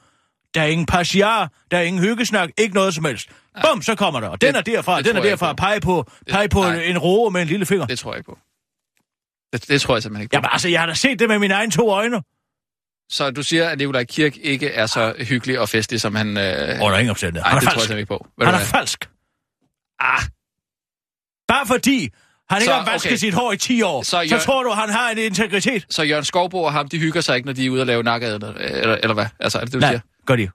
Der 0.54 0.62
er 0.62 0.66
ingen 0.66 0.86
passiar, 0.86 1.52
der 1.72 1.78
er 1.78 1.82
ingen 1.82 2.04
hyggesnak, 2.04 2.50
ikke 2.58 2.74
noget 2.76 2.96
som 2.96 3.06
helst. 3.06 3.30
Bum, 3.62 3.82
så 3.82 3.96
kommer 3.96 4.20
der. 4.20 4.28
Og 4.28 4.42
den 4.42 4.54
Det- 4.54 4.58
er 4.58 4.62
derfra, 4.76 4.98
det 4.98 5.06
den 5.06 5.18
er 5.18 5.22
derfra. 5.22 5.50
ikke 5.52 5.56
på. 5.56 5.62
Pege 5.62 5.80
på, 5.82 6.12
pege 6.32 6.50
på 6.50 6.64
en, 6.68 6.76
en 6.82 6.98
roe 6.98 7.32
med 7.32 7.42
en 7.42 7.48
lille 7.48 7.66
finger. 7.66 7.86
Det 7.86 8.00
tror 8.00 8.12
jeg 8.14 8.18
ikke 8.18 8.26
på. 8.32 8.38
Det, 9.54 9.68
det 9.68 9.82
tror 9.82 9.96
jeg 9.96 10.04
simpelthen 10.04 10.22
ikke 10.24 10.32
på. 10.32 10.36
Jamen 10.38 10.50
altså, 10.52 10.70
jeg 10.70 10.80
har 10.80 10.88
da 10.88 10.94
set 10.94 11.20
det 11.20 11.28
med 11.30 11.40
mine 11.40 11.54
egne 11.54 11.72
to 11.72 11.90
øjne. 11.92 12.22
Så 13.12 13.32
du 13.32 13.44
siger, 13.44 13.70
at 13.70 13.78
Nikolaj 13.78 14.04
Kirk 14.04 14.38
ikke 14.38 14.68
er 14.70 14.86
så 14.86 15.14
hyggelig 15.20 15.60
og 15.60 15.70
festlig, 15.70 16.02
som 16.02 16.16
han... 16.16 16.38
Øh... 16.38 16.44
Under 16.82 16.98
ingen 16.98 17.10
omstændighed. 17.10 17.44
Nej, 17.44 17.52
er 17.56 17.60
det 17.60 17.64
tror 17.64 17.72
jeg 17.72 17.74
falsk. 17.74 17.74
simpelthen 17.74 17.98
ikke 17.98 18.08
på. 18.08 18.28
Ved 18.38 18.46
Han 18.46 18.56
er 18.56 18.60
falsk. 18.60 19.10
Ah. 20.00 20.22
Bare 21.48 21.66
fordi 21.68 22.10
han 22.50 22.58
ikke 22.62 22.66
Så, 22.66 22.74
har 22.74 22.92
vasket 22.92 23.10
okay. 23.10 23.18
sit 23.18 23.34
hår 23.34 23.52
i 23.52 23.58
10 23.58 23.82
år, 23.82 24.02
Så 24.04 24.10
så, 24.10 24.18
Jørgen- 24.22 24.40
tror 24.46 24.64
du, 24.64 24.70
han 24.70 24.90
har 24.90 25.10
en 25.10 25.18
integritet? 25.18 25.86
Så 25.90 26.04
Jørgen 26.04 26.26
Skovbo 26.26 26.64
og 26.64 26.72
ham, 26.74 26.88
de 26.88 27.00
hygger 27.00 27.22
sig 27.22 27.36
ikke, 27.36 27.46
når 27.46 27.54
de 27.54 27.66
er 27.66 27.70
ude 27.70 27.82
og 27.82 27.88
lave 27.88 28.04
nakkead, 28.04 28.34
eller, 28.34 28.96
eller 28.96 29.14
hvad? 29.14 29.26
Altså, 29.40 29.58
er 29.58 29.64
det 29.64 29.74
det, 29.74 29.74
du 29.74 29.80
Nej, 29.80 29.92
siger? 29.92 30.02
gør 30.26 30.36
de. 30.36 30.50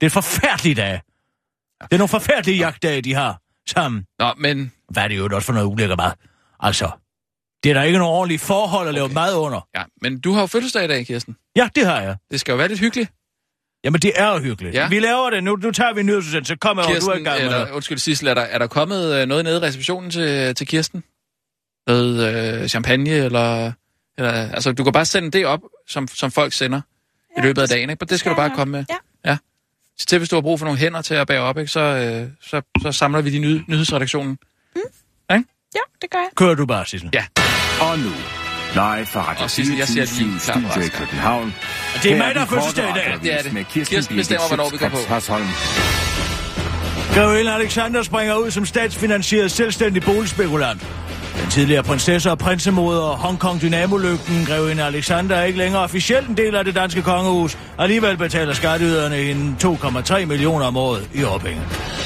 Det 0.00 0.06
er 0.06 0.10
forfærdelige 0.10 0.74
dage. 0.74 1.00
Det 1.84 1.92
er 1.92 1.98
nogle 1.98 2.08
forfærdelige 2.08 2.58
jagtdage, 2.58 3.02
de 3.02 3.14
har 3.14 3.40
sammen. 3.68 4.06
Nå, 4.18 4.32
men 4.36 4.72
Hvad 4.88 5.02
er 5.02 5.08
det 5.08 5.16
jo 5.18 5.28
også 5.32 5.46
for 5.46 5.52
noget 5.52 5.66
ulækker 5.66 5.96
mad? 5.96 6.10
Altså, 6.60 6.90
det 7.62 7.70
er 7.70 7.74
der 7.74 7.82
ikke 7.82 7.98
nogen 7.98 8.14
ordentlige 8.14 8.38
forhold 8.38 8.88
at 8.88 8.94
lave 8.94 9.04
Okay. 9.04 9.14
mad 9.14 9.34
under. 9.34 9.68
Ja, 9.76 9.82
men 10.02 10.20
du 10.20 10.32
har 10.32 10.40
jo 10.40 10.46
fødselsdag 10.46 10.84
i 10.84 10.88
dag, 10.88 11.06
Kirsten. 11.06 11.36
Ja, 11.56 11.68
det 11.74 11.86
har 11.86 12.00
jeg. 12.00 12.16
Det 12.30 12.40
skal 12.40 12.52
jo 12.52 12.56
være 12.56 12.68
lidt 12.68 12.80
hyggeligt. 12.80 13.10
Jamen, 13.84 14.00
det 14.00 14.12
er 14.16 14.32
jo 14.32 14.38
hyggeligt. 14.38 14.74
Ja. 14.74 14.88
Vi 14.88 14.98
laver 15.00 15.30
det. 15.30 15.44
Nu, 15.44 15.56
nu 15.56 15.70
tager 15.70 15.92
vi 15.94 16.00
en 16.00 16.06
nyhedsudsendelse, 16.06 16.48
så 16.48 16.58
kommer 16.60 16.82
jeg 16.82 16.88
over, 16.90 17.00
du 17.00 17.06
er 17.06 17.12
i 17.12 17.16
Kirsten, 17.16 17.24
gang 17.24 17.38
med 17.38 17.46
eller, 17.46 17.64
det. 17.64 17.72
undskyld 17.72 17.98
Sissel, 17.98 18.28
er 18.28 18.34
der, 18.34 18.40
er 18.42 18.58
der 18.58 18.66
kommet 18.66 19.14
øh, 19.14 19.26
noget 19.26 19.44
nede 19.44 19.56
i 19.56 19.60
receptionen 19.60 20.10
til, 20.10 20.54
til 20.54 20.66
Kirsten? 20.66 21.04
Noget 21.86 22.34
øh, 22.62 22.68
champagne, 22.68 23.10
eller, 23.10 23.72
eller... 24.18 24.30
Altså, 24.32 24.72
du 24.72 24.84
kan 24.84 24.92
bare 24.92 25.04
sende 25.04 25.30
det 25.30 25.46
op, 25.46 25.60
som, 25.88 26.08
som 26.08 26.30
folk 26.30 26.52
sender 26.52 26.80
ja, 27.36 27.42
i 27.42 27.46
løbet 27.46 27.62
af 27.62 27.68
dagen, 27.68 27.90
ikke? 27.90 28.00
Men 28.00 28.08
det 28.08 28.20
skal 28.20 28.30
du 28.30 28.36
bare 28.36 28.50
komme 28.50 28.72
med. 28.72 28.84
Ja. 28.90 28.94
Ja. 29.98 30.02
Så 30.02 30.06
til, 30.06 30.18
hvis 30.18 30.28
du 30.28 30.36
har 30.36 30.40
brug 30.40 30.58
for 30.58 30.66
nogle 30.66 30.78
hænder 30.80 31.02
til 31.02 31.14
at 31.14 31.26
bære 31.26 31.40
op, 31.40 31.58
ikke? 31.58 31.72
Så, 31.72 31.80
øh, 31.80 32.28
så, 32.42 32.62
så 32.82 32.92
samler 32.92 33.20
vi 33.20 33.30
de 33.30 33.38
ny, 33.38 33.62
nyhedsredaktionen. 33.68 34.38
Ja, 35.74 35.80
det 36.02 36.10
gør 36.10 36.18
jeg. 36.18 36.28
Kører 36.36 36.54
du 36.54 36.66
bare, 36.66 36.86
Sissel. 36.86 37.10
Ja. 37.14 37.24
Og 37.80 37.98
nu, 37.98 38.10
live 38.74 39.06
fra 39.06 39.30
Radio 39.30 39.44
Og 39.44 39.50
Sissel, 39.50 39.76
jeg 39.76 39.88
siger 39.88 40.06
24 40.06 40.28
lige 40.28 40.40
klar 40.40 40.70
Studio 40.70 40.86
i. 40.86 40.88
København. 40.88 41.54
Det 42.02 42.12
er 42.12 42.16
mig, 42.16 42.34
der 42.34 42.40
har 42.40 42.46
fødselsdag 42.46 42.90
i 42.90 42.92
dag. 42.92 43.18
Det 43.22 43.32
er 43.38 43.42
det. 43.42 43.52
Med 43.52 43.64
Kirsten, 43.64 43.96
Kirsten 43.96 44.16
bestemmer, 44.16 44.48
hvornår 44.48 44.70
vi 44.70 44.76
går 44.76 44.88
på. 44.88 44.96
Hasholm. 45.08 45.46
Grevinde 47.14 47.52
Alexander 47.52 48.02
springer 48.02 48.34
ud 48.34 48.50
som 48.50 48.66
statsfinansieret 48.66 49.50
selvstændig 49.50 50.02
boligspekulant. 50.02 50.86
Den 51.42 51.50
tidligere 51.50 51.82
prinsesse 51.82 52.30
og 52.30 52.38
prinsemoder 52.38 53.06
Hongkong 53.06 53.60
Dynamo-lygten, 53.62 54.44
Grevinde 54.46 54.82
Alexander, 54.84 55.36
er 55.36 55.44
ikke 55.44 55.58
længere 55.58 55.82
officielt 55.82 56.28
en 56.28 56.36
del 56.36 56.54
af 56.54 56.64
det 56.64 56.74
danske 56.74 57.02
kongehus. 57.02 57.58
Alligevel 57.78 58.16
betaler 58.16 58.52
skatteyderne 58.52 59.16
hende 59.16 59.56
2,3 59.64 60.24
millioner 60.24 60.66
om 60.66 60.76
året 60.76 61.08
i 61.14 61.22
årpenge. 61.22 61.60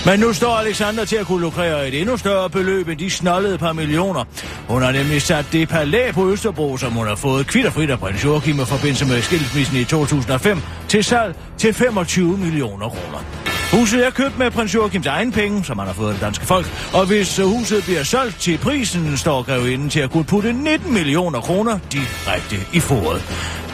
Men 0.07 0.21
nu 0.21 0.33
står 0.33 0.57
Alexander 0.57 1.05
til 1.05 1.17
at 1.17 1.27
kunne 1.27 1.41
lukrere 1.41 1.89
et 1.89 2.01
endnu 2.01 2.17
større 2.17 2.51
beløb 2.51 2.89
end 2.89 2.99
de 2.99 3.11
snollede 3.11 3.59
par 3.59 3.73
millioner. 3.73 4.25
Hun 4.69 4.83
har 4.83 4.93
nemlig 4.93 5.23
sat 5.23 5.47
det 5.53 5.69
palæ 5.69 6.13
på 6.13 6.31
Østerbro, 6.31 6.77
som 6.77 6.93
hun 6.93 7.07
har 7.07 7.17
fået 7.17 7.47
kvitterfrit 7.47 7.91
af 7.91 7.99
prins 7.99 8.25
Joachim 8.25 8.61
i 8.61 8.65
forbindelse 8.65 9.07
med 9.07 9.23
skilsmissen 9.23 9.77
i 9.77 9.85
2005, 9.85 10.61
til 10.89 11.05
salg 11.05 11.35
til 11.59 11.75
25 11.75 12.39
millioner 12.39 12.89
kroner. 12.89 13.58
Huset 13.73 14.07
er 14.07 14.11
købt 14.11 14.39
med 14.39 14.51
prins 14.51 14.75
Joachims 14.75 15.07
egen 15.07 15.33
penge, 15.33 15.65
som 15.65 15.79
han 15.79 15.87
har 15.87 15.95
fået 15.95 16.09
af 16.09 16.15
det 16.15 16.23
danske 16.23 16.47
folk, 16.47 16.67
og 16.95 17.07
hvis 17.07 17.39
øh, 17.39 17.47
huset 17.47 17.85
bliver 17.85 18.03
solgt 18.03 18.41
til 18.41 18.59
prisen, 18.59 19.17
står 19.17 19.43
grevinden 19.43 19.91
til 19.91 20.01
at 20.01 20.11
kunne 20.11 20.25
putte 20.25 20.53
19 20.53 20.93
millioner 20.93 21.41
kroner 21.41 21.79
direkte 21.93 22.57
i 22.73 22.81
foret. 22.81 23.23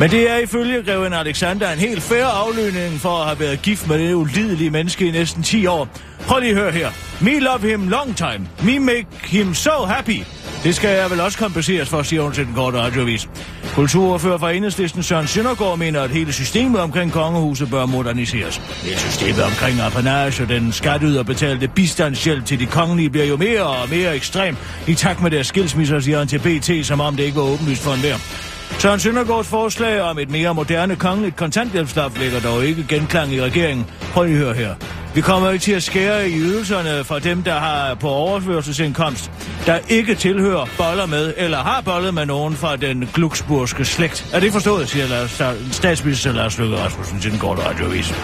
Men 0.01 0.11
det 0.11 0.31
er 0.31 0.37
ifølge 0.37 0.83
greven 0.83 1.13
Alexander 1.13 1.73
en 1.73 1.79
helt 1.79 2.03
færre 2.03 2.31
aflønning 2.31 3.01
for 3.01 3.09
at 3.09 3.27
have 3.27 3.41
været 3.41 3.63
gift 3.63 3.89
med 3.89 3.99
det 3.99 4.15
ulidelige 4.15 4.71
menneske 4.71 5.07
i 5.07 5.11
næsten 5.11 5.43
10 5.43 5.67
år. 5.67 5.89
Prøv 6.27 6.41
lige 6.41 6.51
at 6.51 6.57
høre 6.57 6.73
her. 6.73 6.91
Me 7.21 7.41
love 7.41 7.61
him 7.71 7.89
long 7.89 8.17
time. 8.17 8.49
Me 8.65 8.79
make 8.79 9.07
him 9.23 9.55
so 9.55 9.85
happy. 9.85 10.23
Det 10.65 10.75
skal 10.75 10.91
jeg 10.91 11.11
vel 11.11 11.21
også 11.21 11.39
kompenseres 11.39 11.89
for, 11.89 12.03
siger 12.03 12.23
hun 12.23 12.33
til 12.33 12.47
den 12.47 12.55
korte 12.55 12.79
radiovis. 12.79 13.29
Kulturordfører 13.75 14.39
fra 14.39 14.53
Enhedslisten 14.53 15.03
Søren 15.03 15.27
Søndergaard 15.27 15.79
mener, 15.79 16.01
at 16.01 16.11
hele 16.11 16.33
systemet 16.33 16.81
omkring 16.81 17.13
kongehuset 17.13 17.71
bør 17.71 17.87
moderniseres. 17.87 18.63
Det 18.85 18.99
systemet 18.99 19.45
omkring 19.45 19.81
apanage 19.81 20.43
og 20.43 20.49
den 20.49 20.73
skatteyderbetalte 20.73 21.69
bistandshjælp 21.69 22.45
til 22.45 22.61
de 22.61 22.67
kongelige 22.67 23.11
bliver 23.11 23.27
jo 23.27 23.37
mere 23.37 23.63
og 23.63 23.89
mere 23.91 24.17
ekstrem 24.17 24.57
i 24.87 24.95
takt 24.95 25.23
med 25.23 25.31
deres 25.31 25.47
skilsmisser, 25.47 26.01
siger 26.01 26.19
han 26.19 26.29
til 26.29 26.39
BT, 26.39 26.87
som 26.87 27.01
om 27.01 27.17
det 27.17 27.25
ikke 27.25 27.37
var 27.37 27.43
åbenlyst 27.43 27.83
for 27.83 27.93
enhver. 27.93 28.54
Søren 28.79 29.01
Søndergaards 29.01 29.49
forslag 29.49 30.01
om 30.01 30.19
et 30.19 30.31
mere 30.31 30.55
moderne 30.55 30.97
kongeligt 30.97 31.37
kontanthjælpsloft 31.37 32.19
ligger 32.19 32.41
dog 32.41 32.65
ikke 32.65 32.85
genklang 32.89 33.33
i 33.33 33.43
regeringen. 33.43 33.87
Prøv 34.13 34.25
lige 34.25 34.39
at 34.39 34.45
høre 34.45 34.55
her. 34.55 34.75
Vi 35.15 35.21
kommer 35.21 35.51
ikke 35.51 35.63
til 35.63 35.73
at 35.73 35.83
skære 35.83 36.31
i 36.31 36.39
ydelserne 36.39 37.05
for 37.05 37.19
dem, 37.19 37.43
der 37.43 37.55
har 37.55 37.95
på 37.95 38.09
overførselsindkomst, 38.09 39.31
der 39.67 39.79
ikke 39.89 40.15
tilhører 40.15 40.67
boller 40.79 41.07
med, 41.07 41.35
eller 41.37 41.59
har 41.59 41.81
bollet 41.81 42.15
med 42.15 42.27
nogen 42.27 42.55
fra 42.55 42.77
den 42.77 43.09
glucksburgske 43.15 43.85
slægt. 43.85 44.27
Er 44.33 44.41
det 44.41 44.53
forstået, 44.53 44.89
siger 44.89 45.07
Lars, 45.07 45.43
statsminister 45.73 46.33
Lars 46.33 46.59
Løkke 46.59 46.77
Rasmussen 46.77 47.21
til 47.21 47.31
den 47.31 47.39
korte 47.39 47.63
radiovis. 47.63 48.15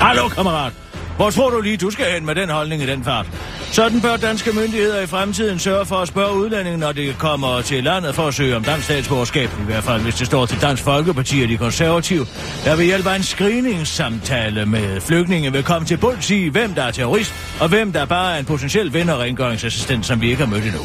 Hallo, 0.00 0.28
kammerat. 0.28 0.81
Hvor 1.16 1.30
tror 1.30 1.50
du 1.50 1.60
lige, 1.60 1.76
du 1.76 1.90
skal 1.90 2.12
hen 2.12 2.26
med 2.26 2.34
den 2.34 2.48
holdning 2.48 2.82
i 2.82 2.86
den 2.86 3.04
fart? 3.04 3.26
Sådan 3.72 4.00
bør 4.00 4.16
danske 4.16 4.52
myndigheder 4.52 5.00
i 5.00 5.06
fremtiden 5.06 5.58
sørge 5.58 5.86
for 5.86 5.96
at 5.96 6.08
spørge 6.08 6.36
udlændinge, 6.36 6.78
når 6.78 6.92
de 6.92 7.14
kommer 7.18 7.60
til 7.60 7.84
landet 7.84 8.14
for 8.14 8.26
at 8.28 8.34
søge 8.34 8.56
om 8.56 8.64
dansk 8.64 8.84
statsborgerskab. 8.84 9.50
I 9.62 9.64
hvert 9.64 9.84
fald, 9.84 10.02
hvis 10.02 10.14
det 10.14 10.26
står 10.26 10.46
til 10.46 10.60
Dansk 10.60 10.82
Folkeparti 10.82 11.42
og 11.42 11.48
de 11.48 11.56
konservative. 11.56 12.26
Der 12.64 12.76
vil 12.76 12.86
hjælpe 12.86 13.10
en 13.16 13.22
screeningssamtale 13.22 14.66
med 14.66 15.00
flygtninge 15.00 15.52
vil 15.52 15.62
komme 15.62 15.86
til 15.86 15.96
bunds 15.96 16.30
i, 16.30 16.48
hvem 16.48 16.74
der 16.74 16.82
er 16.82 16.90
terrorist, 16.90 17.34
og 17.60 17.68
hvem 17.68 17.92
der 17.92 18.04
bare 18.04 18.34
er 18.34 18.38
en 18.38 18.44
potentiel 18.44 18.92
ven 18.92 19.08
og 19.08 19.18
rengøringsassistent, 19.18 20.06
som 20.06 20.20
vi 20.20 20.30
ikke 20.30 20.44
har 20.44 20.50
mødt 20.50 20.64
endnu. 20.64 20.80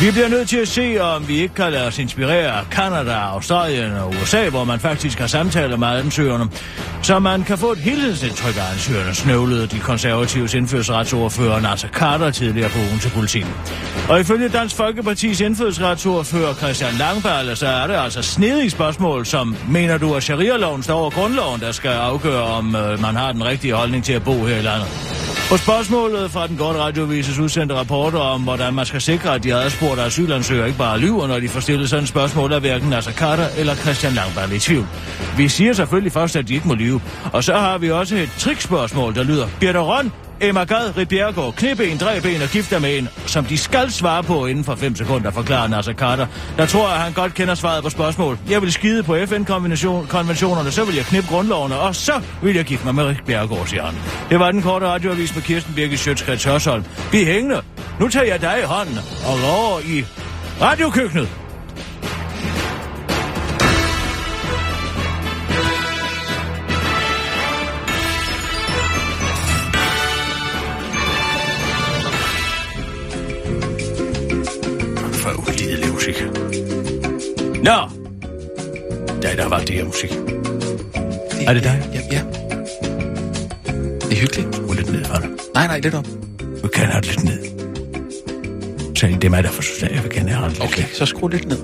Vi 0.00 0.10
bliver 0.10 0.28
nødt 0.28 0.48
til 0.48 0.56
at 0.56 0.68
se, 0.68 0.98
om 1.00 1.28
vi 1.28 1.36
ikke 1.36 1.54
kan 1.54 1.72
lade 1.72 1.86
os 1.86 1.98
inspirere 1.98 2.60
af 2.60 2.70
Kanada, 2.70 3.12
Australien 3.12 3.92
og 3.92 4.08
USA, 4.08 4.48
hvor 4.48 4.64
man 4.64 4.80
faktisk 4.80 5.18
har 5.18 5.26
samtaler 5.26 5.76
med 5.76 5.88
ansøgerne, 5.88 6.48
så 7.02 7.18
man 7.18 7.42
kan 7.42 7.58
få 7.58 7.72
et 7.72 7.78
helhedsindtryk 7.78 8.56
af 8.56 8.72
ansøgerne, 8.72 9.14
snøvlede 9.14 9.66
de 9.66 9.78
konservatives 9.78 10.54
indfødsretsordfører 10.54 11.60
Nasser 11.60 11.88
Carter 11.88 12.30
tidligere 12.30 12.68
på 12.68 12.78
ugen 12.78 12.98
til 12.98 13.10
politikken. 13.10 13.52
Og 14.08 14.20
ifølge 14.20 14.48
Dansk 14.48 14.76
Folkepartis 14.76 15.40
indfødsretsordfører 15.40 16.54
Christian 16.54 16.94
Langballe, 16.94 17.56
så 17.56 17.66
er 17.66 17.86
det 17.86 17.94
altså 17.94 18.22
snedige 18.22 18.70
spørgsmål, 18.70 19.26
som 19.26 19.56
mener 19.68 19.98
du, 19.98 20.14
at 20.14 20.22
sharia-loven 20.22 20.82
står 20.82 20.98
over 21.00 21.10
grundloven, 21.10 21.60
der 21.60 21.72
skal 21.72 21.90
afgøre, 21.90 22.42
om 22.42 22.76
øh, 22.76 23.00
man 23.00 23.16
har 23.16 23.32
den 23.32 23.44
rigtige 23.44 23.74
holdning 23.74 24.04
til 24.04 24.12
at 24.12 24.24
bo 24.24 24.44
her 24.44 24.56
i 24.56 24.62
landet. 24.62 25.19
På 25.50 25.56
spørgsmålet 25.56 26.30
fra 26.30 26.46
den 26.46 26.56
godt 26.56 26.76
radiovises 26.76 27.38
udsendte 27.38 27.74
rapporter 27.74 28.18
om, 28.18 28.42
hvordan 28.42 28.74
man 28.74 28.86
skal 28.86 29.00
sikre, 29.00 29.34
at 29.34 29.44
de 29.44 29.54
adspurgte 29.54 30.02
asylansøgere 30.02 30.66
ikke 30.66 30.78
bare 30.78 30.98
lyver, 30.98 31.26
når 31.26 31.40
de 31.40 31.48
får 31.48 31.60
stillet 31.60 31.90
sådan 31.90 32.02
et 32.02 32.08
spørgsmål, 32.08 32.52
er 32.52 32.58
hverken 32.58 32.88
Nasser 32.88 33.12
Carter 33.12 33.46
eller 33.58 33.74
Christian 33.74 34.12
Langballe 34.12 34.56
i 34.56 34.58
tvivl. 34.58 34.86
Vi 35.36 35.48
siger 35.48 35.72
selvfølgelig 35.72 36.12
først, 36.12 36.36
at 36.36 36.48
de 36.48 36.54
ikke 36.54 36.68
må 36.68 36.74
lyve. 36.74 37.00
Og 37.32 37.44
så 37.44 37.54
har 37.54 37.78
vi 37.78 37.90
også 37.90 38.16
et 38.16 38.30
trikspørgsmål, 38.38 39.14
der 39.14 39.22
lyder, 39.22 39.48
Birte 39.60 39.78
Røn, 39.78 40.12
Emma 40.42 40.64
Gad, 40.64 40.96
Rit 40.96 41.08
Bjergård, 41.08 41.54
klippe 41.54 41.86
en, 41.86 41.98
dræbe 41.98 42.34
en 42.34 42.42
og 42.42 42.48
gifter 42.48 42.78
med 42.78 42.98
en, 42.98 43.08
som 43.26 43.44
de 43.44 43.58
skal 43.58 43.90
svare 43.92 44.22
på 44.22 44.46
inden 44.46 44.64
for 44.64 44.74
5 44.74 44.96
sekunder, 44.96 45.30
forklarer 45.30 45.68
Nasser 45.68 45.92
Carter. 45.92 46.26
Der 46.56 46.66
tror 46.66 46.88
jeg, 46.90 47.00
han 47.00 47.12
godt 47.12 47.34
kender 47.34 47.54
svaret 47.54 47.82
på 47.84 47.90
spørgsmål. 47.90 48.38
Jeg 48.50 48.62
vil 48.62 48.72
skide 48.72 49.02
på 49.02 49.16
FN-konventionerne, 49.26 50.70
så 50.70 50.84
vil 50.84 50.94
jeg 50.94 51.04
knippe 51.04 51.28
grundlovene, 51.28 51.78
og 51.78 51.96
så 51.96 52.20
vil 52.42 52.54
jeg 52.54 52.64
gifte 52.64 52.84
mig 52.84 52.94
med 52.94 53.04
Rit 53.04 53.24
Bjergård, 53.26 53.66
siger 53.66 53.82
han. 53.82 53.94
Det 54.30 54.40
var 54.40 54.52
den 54.52 54.62
korte 54.62 54.86
radioavis 54.86 55.34
med 55.34 55.42
Kirsten 55.42 55.74
Birke 55.74 55.96
Sjøtskrets 55.96 56.44
Hørsholm. 56.44 56.84
Bliv 57.10 57.26
hængende. 57.26 57.62
Nu 58.00 58.08
tager 58.08 58.26
jeg 58.26 58.40
dig 58.40 58.58
i 58.62 58.66
hånden 58.66 58.98
og 59.26 59.38
lover 59.38 59.80
i 59.80 60.04
radiokøkkenet. 60.60 61.49
Nå! 77.64 77.90
Da 79.22 79.36
der 79.36 79.48
var 79.48 79.58
det 79.58 79.70
her 79.70 79.84
musik. 79.84 80.10
Er 81.46 81.54
det 81.54 81.62
dig? 81.64 81.90
Ja, 81.94 82.00
ja. 82.12 82.22
Det 84.00 84.12
er 84.12 84.20
hyggeligt. 84.20 84.54
Skru 84.54 84.72
lidt 84.72 84.92
ned 84.92 85.04
det. 85.04 85.40
Nej, 85.54 85.66
nej, 85.66 85.80
lidt 85.80 85.94
op. 85.94 86.06
Du 86.62 86.68
kan 86.68 86.86
have 86.86 87.00
det 87.00 87.06
lidt 87.06 87.24
ned. 87.24 87.60
Så 88.96 89.06
det 89.06 89.24
er 89.24 89.28
mig, 89.30 89.42
der 89.42 89.50
får 89.50 89.86
jeg 89.94 90.02
vil 90.02 90.12
gerne 90.12 90.30
have 90.30 90.48
det 90.48 90.58
lidt 90.58 90.72
Okay, 90.72 90.84
så 90.92 91.06
skru 91.06 91.28
lidt 91.28 91.48
ned. 91.48 91.58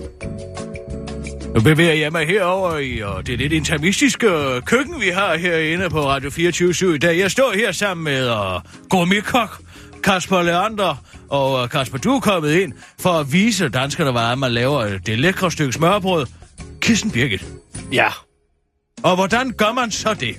Nu 1.54 1.60
bevæger 1.60 1.94
jeg 1.94 2.12
mig 2.12 2.26
herover 2.26 2.78
i, 2.78 3.00
og 3.00 3.26
det 3.26 3.32
er 3.32 3.36
lidt 3.36 3.52
intermistiske 3.52 4.26
øh, 4.26 4.62
køkken, 4.62 5.00
vi 5.00 5.08
har 5.08 5.36
herinde 5.36 5.90
på 5.90 6.00
Radio 6.00 6.30
24 6.30 6.94
i 6.94 6.98
dag. 6.98 7.18
Jeg 7.18 7.30
står 7.30 7.52
her 7.54 7.72
sammen 7.72 8.04
med 8.04 8.30
uh, 8.30 8.60
gourmetkok 8.90 9.60
Kasper 10.06 10.42
Leander, 10.42 11.04
og 11.30 11.62
uh, 11.62 11.68
Kasper, 11.68 11.98
du 11.98 12.10
er 12.16 12.20
kommet 12.20 12.52
ind 12.52 12.72
for 13.00 13.10
at 13.10 13.32
vise 13.32 13.68
danskerne, 13.68 14.10
hvordan 14.10 14.38
man 14.38 14.52
laver 14.52 14.78
øh, 14.78 15.00
det 15.06 15.18
lækre 15.18 15.50
stykke 15.50 15.72
smørbrød. 15.72 16.26
Kirsten 16.80 17.10
Birgit. 17.10 17.44
Ja. 17.92 18.08
Og 19.02 19.14
hvordan 19.14 19.50
gør 19.50 19.72
man 19.72 19.90
så 19.90 20.14
det? 20.14 20.36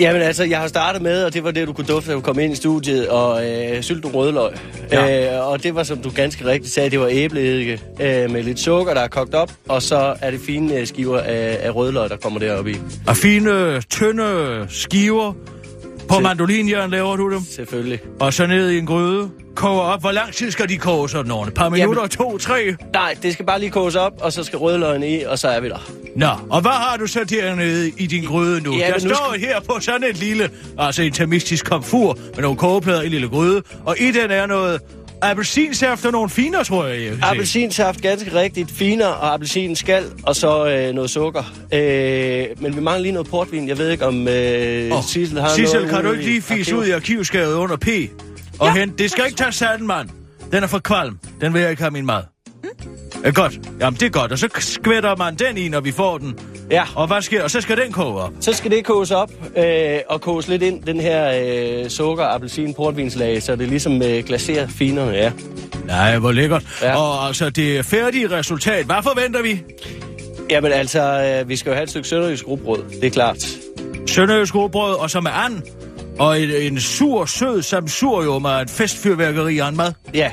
Jamen 0.00 0.22
altså, 0.22 0.44
jeg 0.44 0.58
har 0.58 0.68
startet 0.68 1.02
med, 1.02 1.24
og 1.24 1.34
det 1.34 1.44
var 1.44 1.50
det, 1.50 1.68
du 1.68 1.72
kunne 1.72 1.86
dufte, 1.86 2.10
da 2.10 2.14
du 2.14 2.20
kom 2.20 2.38
ind 2.38 2.52
i 2.52 2.56
studiet, 2.56 3.08
og 3.08 3.50
øh, 3.50 3.82
sylt 3.82 4.02
nogle 4.02 4.18
rødløg. 4.18 4.52
Ja. 4.92 5.38
Øh, 5.38 5.48
og 5.48 5.62
det 5.62 5.74
var, 5.74 5.82
som 5.82 6.02
du 6.02 6.10
ganske 6.10 6.44
rigtigt 6.44 6.74
sagde, 6.74 6.90
det 6.90 7.00
var 7.00 7.08
æbleeddike 7.10 7.80
øh, 8.00 8.30
med 8.30 8.42
lidt 8.42 8.60
sukker, 8.60 8.94
der 8.94 9.00
er 9.00 9.08
kogt 9.08 9.34
op, 9.34 9.52
og 9.68 9.82
så 9.82 10.16
er 10.20 10.30
det 10.30 10.40
fine 10.46 10.74
øh, 10.74 10.86
skiver 10.86 11.20
af, 11.20 11.58
af 11.62 11.74
rødløg, 11.74 12.10
der 12.10 12.16
kommer 12.16 12.40
deroppe 12.40 12.70
i. 12.70 12.76
Og 13.06 13.16
fine, 13.16 13.82
tynde 13.82 14.66
skiver. 14.68 15.34
På 16.10 16.14
Til- 16.14 16.22
mandolinjern 16.22 16.90
laver 16.90 17.16
du 17.16 17.32
dem. 17.34 17.40
Selvfølgelig. 17.56 18.00
Og 18.20 18.32
så 18.32 18.46
ned 18.46 18.70
i 18.70 18.78
en 18.78 18.86
gryde. 18.86 19.30
Koger 19.54 19.80
op. 19.80 20.00
Hvor 20.00 20.12
lang 20.12 20.32
tid 20.32 20.50
skal 20.50 20.68
de 20.68 20.76
koge 20.78 21.08
sådan 21.08 21.26
nogle? 21.26 21.48
Et 21.48 21.54
par 21.54 21.68
minutter, 21.68 22.06
to, 22.06 22.38
tre? 22.38 22.76
Nej, 22.92 23.16
det 23.22 23.32
skal 23.32 23.46
bare 23.46 23.60
lige 23.60 23.70
koges 23.70 23.94
op, 23.94 24.12
og 24.20 24.32
så 24.32 24.44
skal 24.44 24.56
rødløgene 24.58 25.10
i, 25.10 25.22
og 25.24 25.38
så 25.38 25.48
er 25.48 25.60
vi 25.60 25.68
der. 25.68 25.90
Nå, 26.16 26.26
og 26.50 26.60
hvad 26.60 26.70
har 26.70 26.96
du 26.96 27.06
så 27.06 27.24
dernede 27.24 27.88
i 27.98 28.06
din 28.06 28.24
gryde 28.24 28.60
nu? 28.60 28.76
Ja, 28.76 28.92
nu 28.92 28.98
står 28.98 29.34
skal- 29.34 29.40
her 29.48 29.60
på 29.60 29.76
sådan 29.80 30.04
et 30.10 30.16
lille, 30.16 30.50
altså 30.78 31.02
intermistisk 31.02 31.64
komfur 31.70 32.18
med 32.34 32.42
nogle 32.42 32.56
kogeplader 32.58 33.02
i 33.02 33.04
en 33.06 33.10
lille 33.10 33.28
gryde, 33.28 33.62
og 33.84 33.96
i 34.00 34.10
den 34.10 34.30
er 34.30 34.46
noget 34.46 34.80
appelsinsaft 35.22 36.06
og 36.06 36.12
nogle 36.12 36.30
finer, 36.30 36.62
tror 36.62 36.86
jeg, 36.86 37.02
jeg. 37.02 37.18
Appelsinsaft, 37.22 38.02
ganske 38.02 38.34
rigtigt, 38.34 38.70
finer 38.70 39.06
og 39.06 39.34
appelsinskal, 39.34 40.04
og 40.22 40.36
så 40.36 40.66
øh, 40.66 40.94
noget 40.94 41.10
sukker. 41.10 41.42
Øh, 41.74 42.46
men 42.58 42.76
vi 42.76 42.80
mangler 42.80 43.02
lige 43.02 43.12
noget 43.12 43.28
portvin. 43.28 43.68
Jeg 43.68 43.78
ved 43.78 43.90
ikke, 43.90 44.06
om 44.06 44.28
øh, 44.28 44.92
Sissel 45.02 45.40
har 45.40 45.48
Sissel, 45.48 45.80
noget 45.80 45.90
kan 45.90 46.04
du 46.04 46.12
ikke 46.12 46.24
lige 46.24 46.42
fise 46.42 46.76
ud 46.76 46.86
i 46.86 46.90
arkivskabet 46.90 47.52
under 47.52 47.76
P? 47.76 47.88
Og 48.58 48.66
ja. 48.66 48.74
hente, 48.74 49.02
det 49.02 49.10
skal 49.10 49.24
ikke 49.26 49.36
tage 49.36 49.52
sanden, 49.52 49.86
mand. 49.86 50.08
Den 50.52 50.62
er 50.62 50.66
for 50.66 50.78
kvalm. 50.78 51.18
Den 51.40 51.54
vil 51.54 51.60
jeg 51.60 51.70
ikke 51.70 51.82
have 51.82 51.90
min 51.90 52.06
mad. 52.06 52.22
Mm. 52.62 52.99
Godt. 53.34 53.60
Jamen, 53.80 54.00
det 54.00 54.06
er 54.06 54.10
godt. 54.10 54.32
Og 54.32 54.38
så 54.38 54.48
skvætter 54.58 55.16
man 55.16 55.34
den 55.34 55.58
i, 55.58 55.68
når 55.68 55.80
vi 55.80 55.92
får 55.92 56.18
den. 56.18 56.38
Ja, 56.70 56.82
Og 56.94 57.06
hvad 57.06 57.22
sker? 57.22 57.42
Og 57.42 57.50
så 57.50 57.60
skal 57.60 57.76
den 57.76 57.92
koge 57.92 58.20
op. 58.20 58.32
så 58.40 58.52
skal 58.52 58.70
det 58.70 58.84
koges 58.84 59.10
op 59.10 59.30
øh, 59.56 59.98
og 60.08 60.20
koges 60.20 60.48
lidt 60.48 60.62
ind, 60.62 60.82
den 60.82 61.00
her 61.00 61.32
øh, 61.84 61.88
sukker, 61.90 62.24
appelsin, 62.24 62.74
portvinslag, 62.74 63.42
så 63.42 63.56
det 63.56 63.68
ligesom 63.68 64.02
øh, 64.02 64.24
glaserer 64.24 64.66
finerne, 64.68 65.12
ja. 65.12 65.32
Nej, 65.86 66.18
hvor 66.18 66.32
lækkert. 66.32 66.62
Ja. 66.82 66.96
Og 66.96 67.26
altså, 67.26 67.50
det 67.50 67.84
færdige 67.84 68.30
resultat, 68.30 68.84
hvad 68.86 68.96
forventer 69.02 69.42
vi? 69.42 69.62
Jamen 70.50 70.72
altså, 70.72 71.02
øh, 71.42 71.48
vi 71.48 71.56
skal 71.56 71.70
jo 71.70 71.74
have 71.74 71.82
et 71.84 71.90
stykke 71.90 72.08
sønderjysk 72.08 72.48
rugbrød, 72.48 72.82
det 73.00 73.04
er 73.04 73.10
klart. 73.10 73.36
Sønderjysk 74.06 74.54
rugbrød, 74.54 74.94
og 74.94 75.10
så 75.10 75.20
med 75.20 75.30
and. 75.34 75.62
Og 76.18 76.40
en, 76.40 76.50
en 76.50 76.80
sur, 76.80 77.24
sød 77.24 77.62
samsurium 77.62 78.44
og 78.44 78.62
et 78.62 78.70
festfyrværkeri 78.70 79.58
og 79.58 79.68
en 79.68 79.76
mad. 79.76 79.92
Ja, 80.14 80.30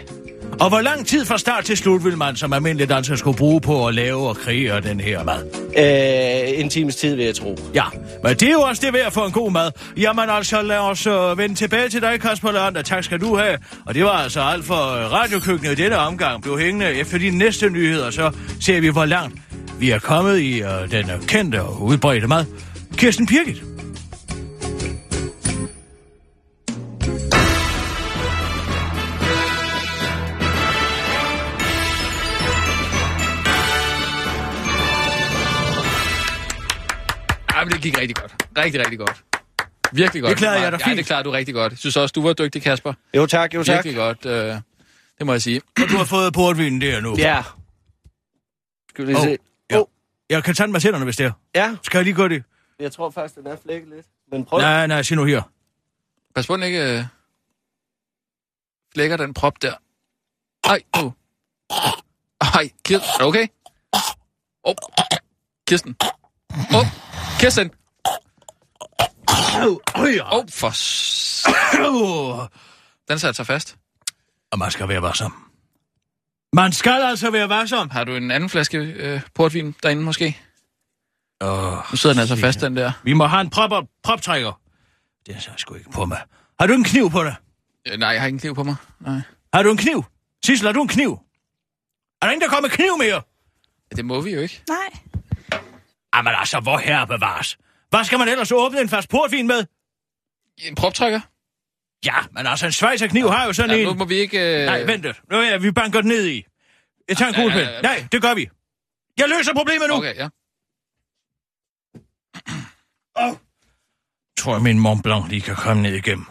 Og 0.59 0.69
hvor 0.69 0.81
lang 0.81 1.07
tid 1.07 1.25
fra 1.25 1.37
start 1.37 1.65
til 1.65 1.77
slut 1.77 2.05
vil 2.05 2.17
man 2.17 2.35
som 2.35 2.53
almindelig 2.53 2.89
dansker 2.89 3.15
skulle 3.15 3.37
bruge 3.37 3.61
på 3.61 3.87
at 3.87 3.95
lave 3.95 4.29
og 4.29 4.37
kreere 4.37 4.81
den 4.81 4.99
her 4.99 5.23
mad? 5.23 5.43
øh, 5.77 6.59
en 6.59 6.69
times 6.69 6.95
tid 6.95 7.15
vil 7.15 7.25
jeg 7.25 7.35
tro. 7.35 7.57
Ja, 7.73 7.83
men 8.23 8.35
det 8.35 8.43
er 8.43 8.51
jo 8.51 8.61
også 8.61 8.81
det 8.85 8.93
værd 8.93 9.11
for 9.11 9.25
en 9.25 9.31
god 9.31 9.51
mad. 9.51 9.71
Jamen 9.97 10.29
altså, 10.29 10.61
lad 10.61 10.77
os 10.77 11.07
uh, 11.07 11.37
vende 11.37 11.55
tilbage 11.55 11.89
til 11.89 12.01
dig, 12.01 12.21
Kasper 12.21 12.51
Lander. 12.51 12.81
Tak 12.81 13.03
skal 13.03 13.19
du 13.19 13.35
have. 13.35 13.57
Og 13.85 13.95
det 13.95 14.03
var 14.03 14.09
altså 14.09 14.41
alt 14.41 14.65
for 14.65 14.73
uh, 14.73 15.13
radiokøkkenet 15.13 15.79
i 15.79 15.83
denne 15.83 15.97
omgang. 15.97 16.41
Bliv 16.41 16.59
hængende 16.59 16.93
efter 16.93 17.17
de 17.17 17.29
næste 17.29 17.69
nyheder, 17.69 18.11
så 18.11 18.31
ser 18.61 18.79
vi, 18.79 18.87
hvor 18.87 19.05
langt 19.05 19.35
vi 19.79 19.91
er 19.91 19.99
kommet 19.99 20.39
i 20.39 20.61
uh, 20.61 20.91
den 20.91 21.05
kendte 21.27 21.61
og 21.61 21.81
udbredte 21.81 22.27
mad. 22.27 22.45
Kirsten 22.97 23.25
Birgit. 23.25 23.76
Rigtig 38.57 38.79
godt. 38.79 38.85
Rigtig, 38.87 38.99
godt. 38.99 39.23
Virkelig 39.93 40.21
godt. 40.21 40.29
Det 40.29 40.37
klarede 40.37 40.61
jeg 40.61 40.71
Ja, 40.71 40.87
fint. 40.87 40.97
det 40.97 41.05
klarede 41.05 41.23
du 41.23 41.31
rigtig 41.31 41.53
godt. 41.53 41.71
Jeg 41.71 41.77
synes 41.77 41.97
også, 41.97 42.13
du 42.13 42.21
var 42.21 42.33
dygtig, 42.33 42.61
Kasper. 42.61 42.93
Jo 43.15 43.25
tak, 43.25 43.53
jo 43.53 43.63
tak. 43.63 43.73
Virkelig 43.85 43.95
godt. 43.95 44.25
Øh, 44.25 44.55
det 45.17 45.25
må 45.25 45.31
jeg 45.31 45.41
sige. 45.41 45.61
Og 45.83 45.89
du 45.89 45.97
har 45.97 46.05
fået 46.05 46.33
portvinen 46.33 46.81
der 46.81 47.01
nu. 47.01 47.15
Ja. 47.17 47.43
Skal 48.89 49.07
vi 49.07 49.11
lige 49.11 49.17
Åh, 49.21 49.23
se? 49.23 49.37
ja. 49.71 49.79
Åh, 49.79 49.85
Jeg 50.29 50.43
kan 50.43 50.55
tage 50.55 50.65
den 50.67 50.71
med 50.73 50.81
tænderne, 50.81 51.05
hvis 51.05 51.17
det 51.17 51.25
er. 51.25 51.31
ja, 51.55 51.75
Skal 51.83 51.97
jeg 51.97 52.03
lige 52.05 52.13
gå 52.15 52.27
det? 52.27 52.43
jeg 52.79 52.91
tror 52.91 53.09
faktisk, 53.09 53.35
den 53.35 53.47
er 53.47 53.55
flækket 53.63 53.89
lidt. 53.89 54.05
Men 54.31 54.45
prøv. 54.45 54.59
Nej, 54.59 54.87
nej, 54.87 55.01
sig 55.03 55.17
nu 55.17 55.23
her. 55.25 55.41
Pas 56.35 56.47
på, 56.47 56.55
den 56.55 56.63
ikke 56.63 56.97
øh, 56.97 57.03
flækker 58.93 59.17
den 59.17 59.33
prop 59.33 59.61
der. 59.61 59.73
Ej, 60.63 60.81
oh. 60.93 61.11
Ej, 62.41 62.69
Kirsten, 62.85 63.09
er 63.13 63.17
du 63.19 63.25
okay? 63.27 63.47
Oh. 64.63 64.75
Kirsten. 65.67 65.95
Oh, 66.75 66.85
Kirsten. 67.39 67.71
Oh, 69.37 69.77
Oh, 70.35 70.45
for... 70.49 70.71
Den 73.07 73.19
satte 73.19 73.33
sig 73.33 73.45
fast. 73.47 73.77
Og 74.51 74.59
man 74.59 74.71
skal 74.71 74.87
være 74.87 75.01
varsom. 75.01 75.33
Man 76.53 76.71
skal 76.71 77.01
altså 77.03 77.31
være 77.31 77.49
varsom. 77.49 77.89
Har 77.89 78.03
du 78.03 78.15
en 78.15 78.31
anden 78.31 78.49
flaske 78.49 78.77
øh, 78.77 79.21
portvin 79.35 79.75
derinde 79.83 80.01
måske? 80.03 80.37
Oh, 81.41 81.77
Nu 81.91 81.97
sidder 81.97 82.13
den 82.13 82.19
altså 82.19 82.35
fast, 82.35 82.61
den 82.61 82.75
der. 82.75 82.91
Vi 83.03 83.13
må 83.13 83.25
have 83.27 83.41
en 83.41 83.49
prop 83.49 83.83
proptrækker. 84.03 84.59
Det 85.25 85.35
er 85.35 85.39
så 85.39 85.49
sgu 85.57 85.75
ikke 85.75 85.89
på 85.89 86.05
mig. 86.05 86.21
Har 86.59 86.67
du 86.67 86.73
en 86.73 86.83
kniv 86.83 87.11
på 87.11 87.23
dig? 87.23 87.35
Øh, 87.87 87.99
nej, 87.99 88.09
jeg 88.09 88.21
har 88.21 88.27
ingen 88.27 88.39
kniv 88.39 88.55
på 88.55 88.63
mig. 88.63 88.75
Nej. 88.99 89.21
Har 89.53 89.63
du 89.63 89.71
en 89.71 89.77
kniv? 89.77 90.03
Sissel, 90.45 90.65
har 90.67 90.73
du 90.73 90.81
en 90.81 90.87
kniv? 90.87 91.19
Er 92.21 92.25
der 92.25 92.31
ingen, 92.31 92.41
der 92.41 92.47
kommer 92.47 92.61
med 92.61 92.69
kniv 92.69 92.97
mere? 92.97 93.21
Ja, 93.91 93.95
Det 93.95 94.05
må 94.05 94.21
vi 94.21 94.31
jo 94.33 94.39
ikke. 94.39 94.61
Nej. 94.69 94.99
Jamen 96.15 96.33
altså, 96.37 96.59
hvor 96.59 96.77
herre 96.77 97.07
bevares. 97.07 97.57
Hvad 97.89 98.03
skal 98.03 98.19
man 98.19 98.27
ellers 98.27 98.51
åbne 98.51 98.81
en 98.81 98.89
fast 98.89 99.09
portvin 99.09 99.47
med? 99.47 99.65
En 100.57 100.75
proptrækker? 100.75 101.19
Ja, 102.05 102.15
men 102.31 102.47
altså, 102.47 102.65
en 102.65 102.71
svejserkniv 102.71 103.29
har 103.29 103.45
jo 103.45 103.53
sådan 103.53 103.71
Ja, 103.71 103.77
en... 103.77 103.87
nu 103.87 103.93
må 103.93 104.05
vi 104.05 104.15
ikke... 104.15 104.59
Øh... 104.61 104.65
Nej, 104.65 104.83
vent 104.83 105.03
lidt. 105.03 105.21
Nu 105.31 105.37
er 105.37 105.57
vi 105.57 105.71
banker 105.71 106.01
den 106.01 106.07
ned 106.09 106.25
i. 106.27 106.45
Jeg 107.07 107.17
tager 107.17 107.29
en 107.29 107.35
Ja, 107.35 107.41
ja, 107.41 107.47
kuglepen. 107.47 107.69
ja, 107.69 107.75
ja. 107.75 107.81
Nej, 107.81 108.07
det 108.11 108.21
gør 108.21 108.33
vi. 108.33 108.49
Jeg 109.17 109.29
løser 109.29 109.53
problemet 109.53 109.87
nu. 109.89 109.95
Okay, 109.95 110.15
ja. 110.15 110.29
Oh. 113.15 113.35
Tror 114.37 114.53
jeg, 114.53 114.61
min 114.61 114.79
Mont 114.79 115.03
Blanc 115.03 115.29
lige 115.29 115.41
kan 115.41 115.55
komme 115.55 115.81
ned 115.83 115.93
igennem. 115.95 116.25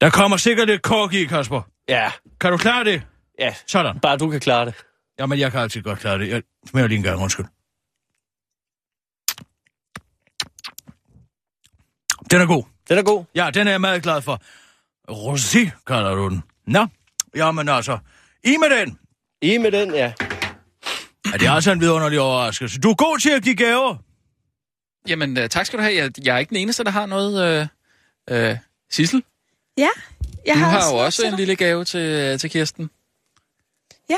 Der 0.00 0.10
kommer 0.10 0.36
sikkert 0.36 0.70
et 0.70 0.82
kork 0.82 1.12
i, 1.14 1.24
Kasper. 1.24 1.62
Ja, 1.88 2.10
Kan 2.40 2.52
du 2.52 2.56
klare 2.58 2.84
det? 2.84 3.02
ja. 3.38 3.54
Sådan. 3.66 4.00
Bare 4.00 4.16
du 4.16 4.30
kan 4.30 4.40
klare 4.40 4.66
det. 4.66 4.74
Jamen, 5.18 5.38
jeg 5.38 5.52
kan 5.52 5.60
altid 5.60 5.82
godt 5.82 5.98
klare 5.98 6.18
det. 6.18 6.28
Jeg 6.28 6.42
smager 6.66 6.86
lige 6.86 6.96
en 6.98 7.02
gang, 7.02 7.22
undskyld. 7.22 7.46
Den 12.30 12.40
er 12.40 12.46
god. 12.46 12.64
Den 12.88 12.98
er 12.98 13.02
god. 13.02 13.24
Ja, 13.34 13.50
den 13.54 13.66
er 13.66 13.70
jeg 13.70 13.80
meget 13.80 14.02
glad 14.02 14.22
for. 14.22 14.42
Rosé, 15.10 15.70
kalder 15.86 16.14
du 16.14 16.28
den. 16.28 16.42
Nå, 16.66 16.86
jamen 17.36 17.68
altså. 17.68 17.98
I 18.44 18.56
med 18.56 18.70
den. 18.78 18.98
I 19.42 19.58
med 19.58 19.72
den, 19.72 19.94
ja. 19.94 20.12
Ja, 21.26 21.32
det 21.32 21.42
er 21.46 21.50
altså 21.52 21.72
en 21.72 21.80
vidunderlig 21.80 22.20
overraskelse. 22.20 22.80
Du 22.80 22.90
er 22.90 22.94
god 22.94 23.18
til 23.18 23.30
at 23.30 23.42
give 23.42 23.56
gaver. 23.56 23.96
Jamen, 25.08 25.38
øh, 25.38 25.48
tak 25.48 25.66
skal 25.66 25.78
du 25.78 25.82
have. 25.82 25.96
Jeg, 25.96 26.10
jeg 26.24 26.34
er 26.34 26.38
ikke 26.38 26.50
den 26.50 26.56
eneste, 26.56 26.84
der 26.84 26.90
har 26.90 27.06
noget. 27.06 27.68
Øh, 28.30 28.48
øh, 28.50 28.56
Sissel, 28.90 29.22
Ja, 29.76 29.88
jeg 30.46 30.54
du 30.54 30.58
har, 30.60 30.68
har 30.68 30.76
også 30.76 30.96
jo 30.96 31.04
også 31.04 31.26
en 31.26 31.34
lille 31.36 31.56
gave 31.56 31.84
til, 31.84 32.00
øh, 32.00 32.38
til 32.38 32.50
Kirsten. 32.50 32.90
Ja. 34.10 34.16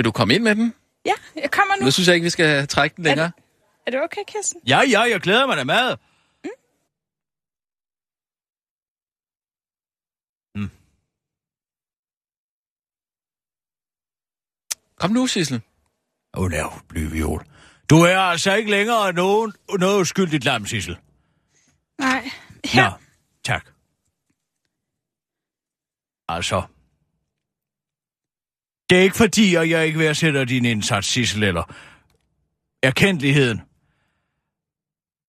Vil 0.00 0.04
du 0.04 0.12
komme 0.12 0.34
ind 0.34 0.42
med 0.42 0.54
den? 0.54 0.74
Ja, 1.04 1.12
jeg 1.36 1.50
kommer 1.50 1.76
nu. 1.76 1.84
Nu 1.84 1.90
synes 1.90 2.08
jeg 2.08 2.14
ikke, 2.14 2.24
vi 2.24 2.30
skal 2.30 2.68
trække 2.68 2.96
den 2.96 3.04
længere. 3.04 3.32
Er 3.86 3.90
det 3.90 4.02
okay, 4.02 4.20
Kirsten? 4.26 4.60
Ja, 4.66 4.80
ja, 4.90 5.00
jeg 5.00 5.20
glæder 5.20 5.46
mig 5.46 5.56
da 5.56 5.64
meget. 5.64 5.98
Kom 14.96 15.10
nu, 15.10 15.26
Sissel. 15.26 15.62
Hun 16.34 16.52
er 16.52 16.60
jo 16.60 16.70
blyviol. 16.88 17.46
Du 17.90 17.96
er 17.96 18.18
altså 18.18 18.54
ikke 18.54 18.70
længere 18.70 19.12
nogen, 19.12 19.52
noget 19.78 20.00
uskyldigt 20.00 20.44
lam, 20.44 20.66
Sissel. 20.66 20.98
Nej. 21.98 22.30
Her. 22.64 22.90
Nå, 22.90 22.96
tak. 23.44 23.66
Altså. 26.28 26.79
Det 28.90 28.98
er 28.98 29.02
ikke 29.02 29.16
fordi, 29.16 29.54
at 29.54 29.70
jeg 29.70 29.86
ikke 29.86 29.98
værdsætter 29.98 30.44
din 30.44 30.64
indsats, 30.64 31.08
Sissel, 31.08 31.42
eller 31.42 31.74
erkendeligheden. 32.82 33.60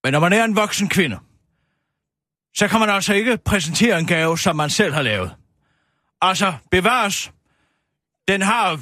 Men 0.04 0.12
når 0.13 0.19
man 0.19 0.34
er 0.34 0.43
en 0.43 0.56
voksen 0.56 0.89
kvinde, 0.89 1.19
så 2.56 2.67
kan 2.67 2.80
man 2.80 2.89
altså 2.89 3.13
ikke 3.13 3.38
præsentere 3.45 4.00
en 4.00 4.08
gave, 4.08 4.38
som 4.38 4.56
man 4.56 4.69
selv 4.69 4.93
har 4.93 5.02
lavet. 5.02 5.36
Altså, 6.21 6.54
bevares. 6.71 7.32
Den 8.28 8.41
har 8.41 8.80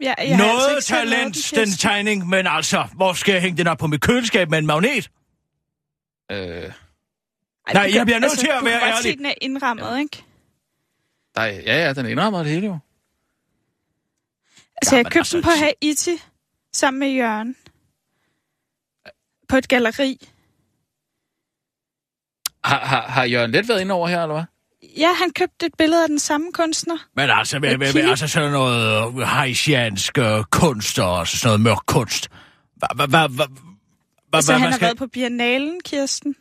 Ja, 0.00 0.14
jeg 0.18 0.36
har 0.36 0.44
altså 0.44 0.68
noget 0.70 0.84
selv 0.84 1.10
lavet 1.10 1.14
talent, 1.16 1.34
den, 1.50 1.58
den 1.58 1.64
Kirsten. 1.66 1.88
tegning, 1.90 2.28
men 2.28 2.46
altså, 2.46 2.88
hvor 2.94 3.12
skal 3.12 3.32
jeg 3.32 3.42
hænge 3.42 3.58
den 3.58 3.66
op 3.66 3.78
på 3.78 3.86
mit 3.86 4.00
køleskab 4.00 4.50
med 4.50 4.58
en 4.58 4.66
magnet? 4.66 5.10
Øh, 6.32 6.36
Ej, 6.38 6.72
Nej, 7.74 7.86
du 7.88 7.94
jeg 7.94 8.06
bliver 8.06 8.18
nødt 8.18 8.38
til 8.38 8.46
at 8.48 8.58
du 8.60 8.64
være 8.64 8.72
kan 8.80 8.88
godt 8.88 8.90
ærlig. 8.98 9.02
se, 9.12 9.16
den 9.16 9.26
er 9.26 9.34
indrammet, 9.40 9.98
ikke? 10.00 10.24
nej, 11.36 11.62
ja, 11.66 11.86
ja, 11.86 11.92
den 11.92 12.06
indrammer 12.06 12.42
det 12.42 12.52
hele 12.52 12.66
jo. 12.66 12.78
Altså, 14.82 14.96
jeg 14.96 15.06
købte 15.06 15.36
den 15.36 15.42
på 15.44 15.50
altså- 15.50 15.64
Haiti 15.82 16.22
sammen 16.72 17.00
med 17.00 17.08
Jørgen. 17.08 17.56
På 19.48 19.56
et 19.56 19.68
galleri. 19.68 20.28
Har, 22.64 22.78
har, 22.78 23.02
har 23.02 23.24
Jørgen 23.24 23.50
Let 23.50 23.68
været 23.68 23.80
inde 23.80 23.94
over 23.94 24.08
her, 24.08 24.22
eller 24.22 24.34
hvad? 24.34 24.44
Ja, 24.98 25.12
han 25.12 25.30
købte 25.30 25.66
et 25.66 25.72
billede 25.78 26.02
af 26.02 26.08
den 26.08 26.18
samme 26.18 26.52
kunstner. 26.52 26.96
Men 27.16 27.30
altså, 27.30 27.58
med, 27.58 27.78
med, 27.78 27.94
med, 27.94 28.10
altså 28.10 28.28
sådan 28.28 28.52
noget 28.52 29.08
øh, 29.08 29.26
haitiansk 29.26 30.18
øh, 30.18 30.44
kunst 30.44 30.98
og 30.98 31.18
altså 31.18 31.38
sådan 31.38 31.48
noget 31.48 31.60
mørk 31.60 31.86
kunst. 31.86 32.28
Hvad, 32.76 32.88
hvad, 32.94 33.08
hvad, 33.08 33.28
hvad, 33.28 33.46
hvad, 33.46 34.38
Altså, 34.38 34.52
hvad, 34.52 34.60
han 34.60 34.70
har 34.70 34.76
skal... 34.76 34.86
været 34.86 34.98
på 34.98 35.06
Biennalen, 35.06 35.80
Kirsten. 35.84 36.36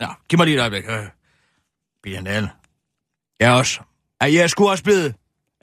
Nå, 0.00 0.06
giv 0.28 0.38
mig 0.38 0.46
lige 0.46 0.56
et 0.56 0.60
øjeblik. 0.60 0.84
Øh, 0.88 1.06
Biennale. 2.02 2.50
Jeg 3.40 3.52
også. 3.52 3.80
Ja, 4.22 4.32
jeg 4.32 4.42
er 4.42 4.46
sgu 4.46 4.68
også 4.68 4.84
blevet... 4.84 5.14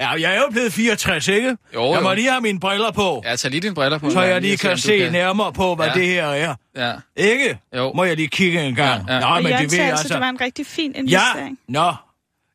Ja, 0.01 0.09
jeg 0.09 0.35
er 0.35 0.39
jo 0.39 0.47
blevet 0.51 0.73
64, 0.73 1.27
ikke? 1.27 1.57
Jo, 1.73 1.93
jeg 1.93 2.01
må 2.03 2.09
jo. 2.09 2.15
lige 2.15 2.29
have 2.29 2.41
mine 2.41 2.59
briller 2.59 2.91
på, 2.91 3.21
Ja, 3.25 3.35
tag 3.35 3.51
lige 3.51 3.61
dine 3.61 3.75
briller 3.75 3.97
på. 3.97 4.09
så 4.09 4.21
jeg 4.21 4.41
lige 4.41 4.57
kan 4.57 4.77
se, 4.77 5.05
du 5.05 5.11
nærmere 5.11 5.53
på, 5.53 5.75
hvad 5.75 5.87
Ja. 5.87 5.93
det 5.93 6.07
her 6.07 6.25
er. 6.27 6.55
Ja, 6.75 6.93
Ikke? 7.15 7.59
jo. 7.75 7.93
Må 7.93 8.03
jeg 8.03 8.15
lige 8.15 8.27
kigge 8.27 8.61
en 8.67 8.75
gang? 8.75 9.07
Ja, 9.07 9.13
ja. 9.13 9.19
Nå, 9.19 9.25
Og 9.25 9.43
men 9.43 9.51
Jørgen 9.51 9.69
det 9.69 9.71
ved 9.77 9.79
altså, 9.85 9.91
altså... 10.03 10.13
det 10.13 10.21
var 10.21 10.29
en 10.29 10.41
rigtig 10.41 10.65
fin 10.65 10.91
Ja, 10.91 10.99
investering. 10.99 11.57
nå. 11.67 11.93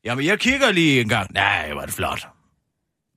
Jamen, 0.05 0.25
jeg 0.27 0.39
kigger 0.39 0.73
lige 0.73 1.01
en 1.01 1.09
gang. 1.09 1.33
Nej, 1.35 1.73
hvor 1.73 1.81
er 1.83 1.87
det 1.87 1.95
flot. 1.95 2.27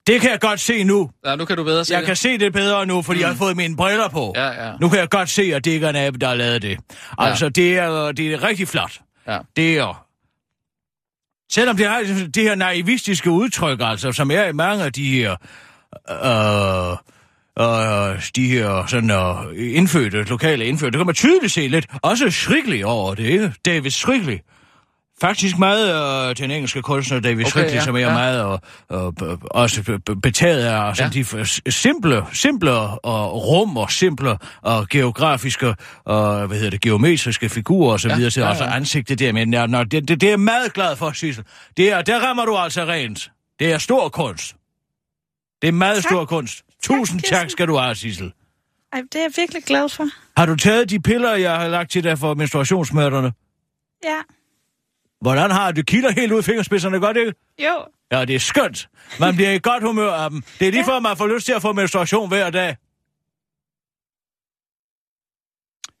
Det 0.06 0.20
kan 0.20 0.30
jeg 0.30 0.40
godt 0.40 0.60
se 0.60 0.84
nu. 0.84 1.10
Ja, 1.26 1.36
nu 1.36 1.44
kan 1.44 1.56
du 1.56 1.64
bedre 1.64 1.84
se 1.84 1.92
Jeg 1.92 2.00
det. 2.00 2.06
kan 2.06 2.16
se 2.16 2.38
det 2.38 2.52
bedre 2.52 2.86
nu, 2.86 3.02
fordi 3.02 3.16
mm. 3.16 3.20
jeg 3.20 3.28
har 3.28 3.36
fået 3.36 3.56
mine 3.56 3.76
briller 3.76 4.08
på. 4.08 4.32
Ja, 4.36 4.66
ja. 4.66 4.72
Nu 4.80 4.88
kan 4.88 4.98
jeg 4.98 5.08
godt 5.08 5.30
se, 5.30 5.42
at 5.54 5.64
det 5.64 5.70
ikke 5.70 5.86
er 5.86 5.90
en 5.90 5.96
abe, 5.96 6.18
der 6.18 6.28
har 6.28 6.34
lavet 6.34 6.62
det. 6.62 6.78
Altså, 7.18 7.48
det, 7.48 7.78
er, 7.78 8.12
det 8.12 8.32
er 8.32 8.42
rigtig 8.42 8.68
flot. 8.68 9.00
Ja. 9.28 9.38
Det 9.56 9.78
er... 9.78 10.04
Selvom 11.50 11.76
det 11.76 11.86
har 11.86 12.28
det 12.34 12.42
her 12.42 12.54
naivistiske 12.54 13.30
udtryk, 13.30 13.78
altså, 13.82 14.12
som 14.12 14.30
er 14.30 14.44
i 14.44 14.52
mange 14.52 14.84
af 14.84 14.92
de 14.92 15.10
her... 15.10 15.36
Øh, 16.10 16.96
øh, 17.60 18.22
de 18.36 18.48
her 18.48 18.86
sådan 18.86 19.10
øh, 19.10 19.76
indfødte, 19.76 20.22
lokale 20.22 20.66
indfødte, 20.66 20.92
det 20.92 20.98
kan 20.98 21.06
man 21.06 21.14
tydeligt 21.14 21.52
se 21.52 21.68
lidt. 21.68 21.86
Også 22.02 22.30
Shrigley 22.30 22.82
over 22.82 23.14
det, 23.14 23.24
ikke? 23.24 23.52
David 23.66 23.90
Shrigley. 23.90 24.38
Faktisk 25.20 25.58
meget 25.58 26.28
øh, 26.30 26.36
den 26.36 26.50
engelske 26.50 26.82
kunstner 26.82 27.20
David 27.20 27.44
Okay, 27.44 27.50
Shrigley, 27.50 27.74
ja, 27.74 27.80
som 27.84 27.94
er 27.96 28.00
ja. 28.00 28.12
meget 28.12 28.60
øh, 28.92 29.06
øh, 29.06 29.12
b- 29.12 29.44
også 29.50 29.82
b- 29.82 30.04
b- 30.06 30.22
betaget 30.22 30.64
af 30.64 30.96
sådan 30.96 31.12
Ja. 31.12 31.20
de 31.40 31.70
simple, 31.72 32.22
simple 32.32 32.70
og 32.72 33.46
rum 33.48 33.76
og 33.76 33.90
simple 33.92 34.38
og 34.62 34.88
geografiske 34.88 35.74
og 36.04 36.46
hvad 36.46 36.56
hedder 36.56 36.70
det, 36.70 36.80
geometriske 36.80 37.48
figurer 37.48 37.92
og 37.92 38.00
så 38.00 38.08
Ja, 38.08 38.14
videre 38.16 38.30
til 38.30 38.40
ja, 38.40 38.48
ja, 38.54 38.64
ja. 38.64 38.74
ansigtet 38.76 39.18
der. 39.18 39.32
Men 39.32 39.52
ja, 39.54 39.66
når, 39.66 39.84
det, 39.84 40.08
det, 40.08 40.20
det, 40.20 40.26
er 40.26 40.30
jeg 40.30 40.40
meget 40.40 40.72
glad 40.72 40.96
for, 40.96 41.12
Sissel. 41.12 41.44
Det 41.76 41.92
er, 41.92 42.02
der 42.02 42.18
rammer 42.28 42.44
du 42.44 42.56
altså 42.56 42.84
rent. 42.84 43.30
Det 43.58 43.72
er 43.72 43.78
stor 43.78 44.08
kunst. 44.08 44.54
Det 45.62 45.68
er 45.68 45.72
meget 45.72 45.96
Tak. 45.96 46.04
stor 46.10 46.24
kunst. 46.24 46.62
Tusind 46.82 47.20
tak, 47.20 47.22
Kirsten. 47.28 47.38
tak 47.38 47.50
skal 47.50 47.68
du 47.68 47.76
have, 47.76 47.94
Sissel. 47.94 48.32
Ej, 48.92 49.00
det 49.12 49.14
er 49.18 49.20
jeg 49.22 49.30
virkelig 49.36 49.62
glad 49.64 49.88
for. 49.88 50.04
Har 50.36 50.46
du 50.46 50.56
taget 50.56 50.90
de 50.90 51.00
piller, 51.00 51.34
jeg 51.34 51.56
har 51.56 51.68
lagt 51.68 51.90
til 51.90 52.04
dig 52.04 52.18
for 52.18 52.34
menstruationssmerterne? 52.34 53.32
Ja. 54.04 54.16
Hvordan 55.20 55.50
har 55.50 55.72
du 55.72 55.82
kilder 55.82 56.10
helt 56.12 56.32
ud 56.32 56.38
i 56.40 56.42
fingerspidserne, 56.42 57.00
godt 57.00 57.16
ikke? 57.16 57.32
Jo. 57.58 57.84
Ja, 58.12 58.24
det 58.24 58.34
er 58.34 58.38
skønt. 58.40 58.88
Man 59.20 59.34
bliver 59.36 59.50
i 59.50 59.58
godt 59.62 59.82
humør 59.82 60.12
af 60.12 60.30
dem. 60.30 60.42
Det 60.60 60.68
er 60.68 60.72
lige 60.72 60.84
Ja. 60.90 60.94
før, 60.96 61.00
man 61.00 61.16
får 61.16 61.26
lyst 61.26 61.46
til 61.46 61.52
at 61.52 61.62
få 61.62 61.72
menstruation 61.72 62.28
hver 62.28 62.50
dag. 62.50 62.76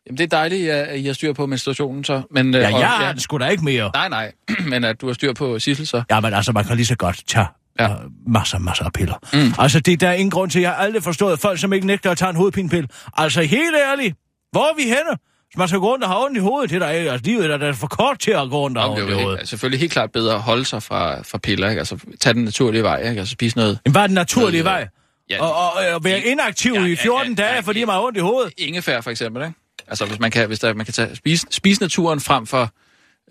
Jamen, 0.06 0.18
det 0.18 0.24
er 0.24 0.28
dejligt, 0.36 0.70
at 0.70 0.98
I 1.00 1.06
har 1.06 1.12
styr 1.12 1.32
på 1.32 1.46
menstruationen 1.46 2.04
så. 2.04 2.22
Men, 2.30 2.54
øh, 2.54 2.60
Ja, 2.60 2.74
og- 2.74 2.80
jeg 2.80 2.88
har 2.88 3.12
den 3.12 3.20
sgu 3.20 3.38
da 3.38 3.48
ikke 3.48 3.64
mere. 3.64 3.90
Nej, 3.94 4.08
nej. 4.08 4.32
Men 4.70 4.84
at 4.84 5.00
du 5.00 5.06
har 5.06 5.14
styr 5.14 5.32
på 5.32 5.58
Sissel 5.58 5.86
så. 5.86 6.02
Ja, 6.10 6.20
men 6.20 6.34
altså, 6.34 6.52
man 6.52 6.64
kan 6.64 6.76
lige 6.76 6.86
så 6.86 6.96
godt 6.96 7.22
tage 7.26 7.46
Ja. 7.78 7.84
ja. 7.84 7.94
uh, 8.04 8.10
masser, 8.32 8.58
masser 8.58 8.84
af 8.84 8.92
piller. 8.92 9.14
Mm. 9.32 9.54
Altså, 9.58 9.80
det 9.80 10.00
der 10.00 10.08
er 10.08 10.12
ingen 10.12 10.30
grund 10.30 10.50
til. 10.50 10.60
Jeg 10.60 10.70
har 10.70 10.76
aldrig 10.76 11.02
forstået 11.02 11.40
folk, 11.40 11.58
som 11.60 11.72
ikke 11.72 11.86
nægter 11.86 12.10
at 12.10 12.18
tage 12.18 12.30
en 12.30 12.36
hovedpinepille. 12.36 12.88
Altså, 13.16 13.42
helt 13.42 13.76
ærligt. 13.90 14.16
Hvor 14.52 14.60
er 14.70 14.74
vi 14.76 14.82
henne? 14.82 15.18
Hvis 15.50 15.58
man 15.58 15.68
skal 15.68 15.80
gå 15.80 15.86
rundt 15.92 16.04
og 16.04 16.10
have 16.10 16.24
ondt 16.24 16.36
i 16.36 16.40
hovedet, 16.40 16.70
det 16.70 16.80
der 16.80 16.90
ikke. 16.90 17.10
Altså, 17.12 17.26
livet 17.30 17.50
er 17.50 17.56
da 17.56 17.70
for 17.70 17.86
kort 17.86 18.18
til 18.18 18.30
at 18.30 18.50
gå 18.50 18.60
rundt 18.60 18.78
og 18.78 18.84
have 18.84 19.02
ondt 19.02 19.10
i 19.10 19.12
hovedet. 19.14 19.38
helt, 19.38 19.48
selvfølgelig 19.48 19.80
helt 19.80 19.92
klart 19.92 20.12
bedre 20.12 20.34
at 20.34 20.40
holde 20.42 20.64
sig 20.64 20.82
fra, 20.82 21.22
fra 21.22 21.38
piller, 21.38 21.68
ikke? 21.68 21.78
Altså, 21.78 21.98
tage 22.20 22.34
den 22.34 22.44
naturlige 22.44 22.82
vej, 22.82 23.08
ikke? 23.08 23.18
Altså, 23.18 23.32
spise 23.32 23.56
noget 23.56 23.78
Men 23.84 23.92
hvad 23.92 24.02
er 24.02 24.06
den 24.06 24.14
naturlige 24.14 24.62
Noget, 24.62 24.78
vej? 24.80 24.88
ja, 25.30 25.42
Og, 25.42 25.54
og, 25.54 25.94
og 25.94 26.04
være 26.04 26.20
inaktiv 26.20 26.72
Ja, 26.72 26.84
i 26.84 26.88
ja, 26.88 26.94
14 27.02 27.28
ja, 27.34 27.42
dage, 27.42 27.54
ja, 27.54 27.60
fordi 27.60 27.80
ja. 27.80 27.86
man 27.86 27.92
har 27.94 28.02
ondt 28.02 28.18
i 28.18 28.20
hovedet. 28.20 28.52
ingefær, 28.58 29.00
for 29.00 29.10
eksempel, 29.10 29.42
ikke? 29.42 29.54
Altså, 29.88 30.04
hvis 30.06 30.18
man 30.18 30.30
kan, 30.30 30.46
hvis 30.46 30.58
der, 30.58 30.74
man 30.74 30.86
kan 30.86 30.94
tage, 30.94 31.16
spise, 31.16 31.46
spise 31.50 31.80
naturen 31.82 32.20
frem 32.20 32.46
for 32.46 32.70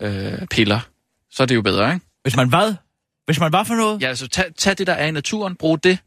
øh, 0.00 0.46
piller, 0.50 0.80
så 1.30 1.42
er 1.42 1.46
det 1.46 1.54
jo 1.54 1.62
bedre, 1.62 1.94
ikke? 1.94 2.06
Hvis 2.22 2.36
man 2.36 2.48
hvad? 2.48 2.74
Hvis 3.26 3.40
man 3.40 3.50
hvad 3.50 3.64
for 3.64 3.74
noget? 3.74 4.02
Ja, 4.02 4.06
altså, 4.08 4.28
tag, 4.28 4.44
tag 4.58 4.78
det, 4.78 4.86
der 4.86 4.92
er 4.92 5.06
i 5.06 5.10
naturen, 5.10 5.54
brug 5.54 5.84
det. 5.84 5.98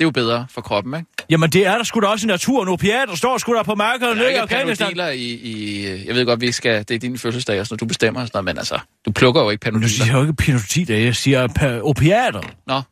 Det 0.00 0.04
er 0.04 0.06
jo 0.06 0.10
bedre 0.10 0.46
for 0.50 0.60
kroppen, 0.60 0.94
ikke? 0.94 1.06
Jamen, 1.30 1.50
det 1.50 1.66
er 1.66 1.76
der 1.76 1.84
sgu 1.84 2.00
da 2.00 2.06
også 2.06 2.26
i 2.26 2.28
naturen. 2.28 2.68
Opiater 2.68 3.14
står 3.14 3.38
sgu 3.38 3.54
da 3.54 3.62
på 3.62 3.74
markerne 3.74 4.08
Der 4.10 4.14
nede 4.14 4.24
er 4.24 4.28
i 4.28 4.32
ikke 4.32 4.40
Afghanistan. 4.42 4.84
panodiler 4.86 5.08
i, 5.08 5.24
i... 5.24 6.06
Jeg 6.06 6.14
ved 6.14 6.26
godt, 6.26 6.40
vi 6.40 6.52
skal... 6.52 6.78
Det 6.88 6.94
er 6.94 6.98
din 6.98 7.18
fødselsdag 7.18 7.60
og 7.60 7.66
sådan 7.66 7.72
noget, 7.74 7.80
du 7.80 7.86
bestemmer 7.86 8.20
og 8.20 8.26
sådan 8.26 8.36
noget, 8.36 8.44
men 8.44 8.58
altså, 8.58 8.78
du 9.06 9.12
plukker 9.12 9.42
jo 9.42 9.50
ikke 9.50 9.62
Men 9.64 9.72
du 9.74 9.78
panodiler. 9.78 10.04
siger 10.04 10.16
jo 10.16 10.22
ikke 10.22 10.32
pinotider, 10.34 10.96
jeg 10.96 11.16
siger 11.16 11.48
pa- 11.48 11.80
opiater. 11.88 12.42
Nå, 12.66 12.82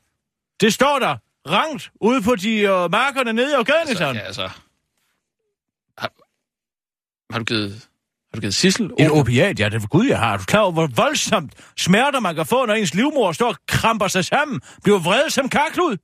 Det 0.61 0.75
står 0.75 0.99
der 0.99 1.17
rangt 1.51 1.91
ude 2.01 2.23
på 2.23 2.37
de 2.37 2.55
uh, 2.75 2.91
markerne 2.91 3.33
nede 3.33 3.51
i 3.51 3.55
altså, 3.59 3.73
Afghanistan. 3.75 4.15
ja, 4.15 4.21
altså... 4.21 4.49
Har, 5.99 6.11
har 7.33 7.39
du 7.39 7.45
givet... 7.45 7.73
Har 8.33 8.37
du 8.37 8.41
givet 8.41 8.55
Sissel? 8.55 8.91
Et 8.99 9.11
opiat, 9.11 9.61
ja, 9.61 9.69
det 9.69 9.83
er 9.83 9.87
gud, 9.87 10.07
jeg 10.07 10.19
har. 10.19 10.33
Er 10.33 10.37
Du 10.39 10.45
klar 10.45 10.61
over, 10.61 10.73
hvor 10.73 10.87
voldsomt 10.97 11.53
smerter 11.77 12.21
man 12.21 12.35
kan 12.35 12.47
få, 12.47 12.67
når 12.67 12.75
ens 12.75 12.95
livmor 12.95 13.33
står 13.33 13.49
og 13.49 13.57
kramper 13.69 14.09
sig 14.09 14.25
sammen, 14.25 14.61
bliver 14.83 14.99
vred 14.99 15.31
som 15.31 15.49
karklud. 15.49 15.97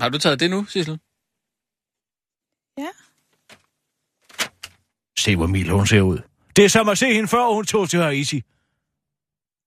Har 0.00 0.08
du 0.08 0.18
taget 0.18 0.40
det 0.40 0.50
nu, 0.50 0.64
Sissel? 0.64 0.98
Ja. 2.78 2.88
Se, 5.18 5.36
hvor 5.36 5.46
mild 5.46 5.70
hun 5.70 5.86
ser 5.86 6.00
ud. 6.00 6.18
Det 6.56 6.64
er 6.64 6.68
som 6.68 6.88
at 6.88 6.98
se 6.98 7.14
hende 7.14 7.28
før, 7.28 7.54
hun 7.54 7.64
tog 7.64 7.90
til 7.90 8.00
Haiti. 8.02 8.42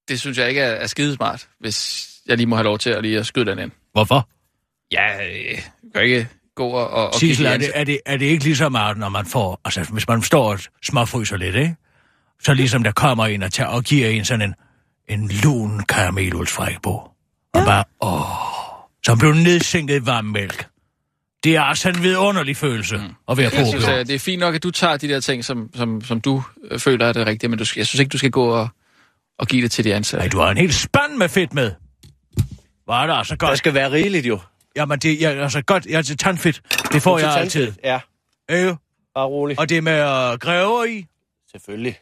Det 0.07 0.19
synes 0.19 0.37
jeg 0.37 0.49
ikke 0.49 0.61
er, 0.61 0.71
er 0.71 0.87
skidesmart, 0.87 1.49
hvis 1.59 2.09
jeg 2.25 2.37
lige 2.37 2.47
må 2.47 2.55
have 2.55 2.63
lov 2.63 2.79
til 2.79 2.89
at 2.89 3.01
lige 3.01 3.19
at 3.19 3.25
skyde 3.25 3.45
den 3.45 3.59
ind. 3.59 3.71
Hvorfor? 3.91 4.29
Ja, 4.91 5.27
øh, 5.27 5.61
kan 5.93 6.03
ikke 6.03 6.27
gå 6.55 6.67
og, 6.67 6.89
og, 6.89 7.13
Sissel, 7.13 7.45
er 7.45 7.57
det, 7.57 7.71
er, 7.75 7.83
det, 7.83 7.99
er 8.05 8.17
det 8.17 8.25
ikke 8.25 8.43
ligesom, 8.43 8.75
at 8.75 8.97
når 8.97 9.09
man 9.09 9.25
får... 9.25 9.61
Altså, 9.65 9.83
hvis 9.83 10.07
man 10.07 10.21
står 10.21 10.51
og 10.51 10.59
småfryser 10.83 11.37
lidt, 11.37 11.55
ikke? 11.55 11.75
Så 12.41 12.53
ligesom 12.53 12.83
der 12.83 12.91
kommer 12.91 13.25
en 13.25 13.43
og, 13.43 13.53
tager, 13.53 13.69
og 13.69 13.83
giver 13.83 14.09
en 14.09 14.25
sådan 14.25 14.41
en, 14.49 14.55
en 15.19 15.31
lun 15.43 15.83
karamelulsfræk 15.83 16.81
på. 16.81 16.91
Og 16.91 17.15
Ja. 17.55 17.65
bare, 17.65 17.83
åh, 18.01 18.48
som 19.05 19.17
blev 19.19 19.33
nedsænket 19.33 20.01
i 20.01 20.05
varm 20.05 20.25
mælk. 20.25 20.67
Det 21.43 21.55
er 21.55 21.61
altså 21.61 21.89
en 21.89 22.03
vidunderlig 22.03 22.57
følelse 22.57 22.97
mm. 22.97 23.03
at 23.29 23.37
være 23.37 23.51
Jeg 23.53 23.63
på. 23.65 23.69
synes, 23.69 23.87
at 23.87 24.07
det 24.07 24.15
er 24.15 24.19
fint 24.19 24.39
nok, 24.39 24.55
at 24.55 24.63
du 24.63 24.71
tager 24.71 24.97
de 24.97 25.07
der 25.07 25.19
ting, 25.19 25.45
som, 25.45 25.69
som, 25.75 26.01
som 26.01 26.21
du 26.21 26.43
øh, 26.71 26.79
føler 26.79 27.05
er 27.05 27.13
det 27.13 27.27
rigtige, 27.27 27.49
men 27.49 27.59
du, 27.59 27.65
skal- 27.65 27.79
jeg 27.79 27.87
synes 27.87 27.99
ikke, 27.99 28.09
du 28.09 28.17
skal 28.17 28.31
gå 28.31 28.45
og, 28.45 28.69
og 29.39 29.47
give 29.47 29.61
det 29.61 29.71
til 29.71 29.83
de 29.83 29.95
ansatte. 29.95 30.21
Nej, 30.23 30.29
du 30.29 30.39
har 30.39 30.51
en 30.51 30.57
helt 30.57 30.73
spand 30.75 31.13
med 31.17 31.29
fedt 31.29 31.53
med. 31.53 31.71
Var 32.87 33.07
det 33.07 33.13
altså 33.17 33.35
Der 33.35 33.47
godt? 33.47 33.57
skal 33.57 33.73
være 33.73 33.91
rigeligt 33.91 34.25
jo. 34.27 34.39
Jamen, 34.75 34.99
det 34.99 35.23
er 35.25 35.43
altså 35.43 35.61
godt. 35.61 35.85
Jeg 35.85 35.97
er 35.97 36.01
til 36.01 36.17
tandfedt. 36.17 36.61
Det 36.93 37.01
får 37.01 37.19
jeg 37.19 37.35
altid. 37.35 37.73
Ja. 37.83 37.99
Øh, 38.51 38.75
Bare 39.15 39.25
rolig. 39.25 39.59
Og 39.59 39.69
det 39.69 39.83
med 39.83 39.99
øh, 40.01 40.37
græver 40.39 40.83
i? 40.85 41.05
Selvfølgelig. 41.51 41.97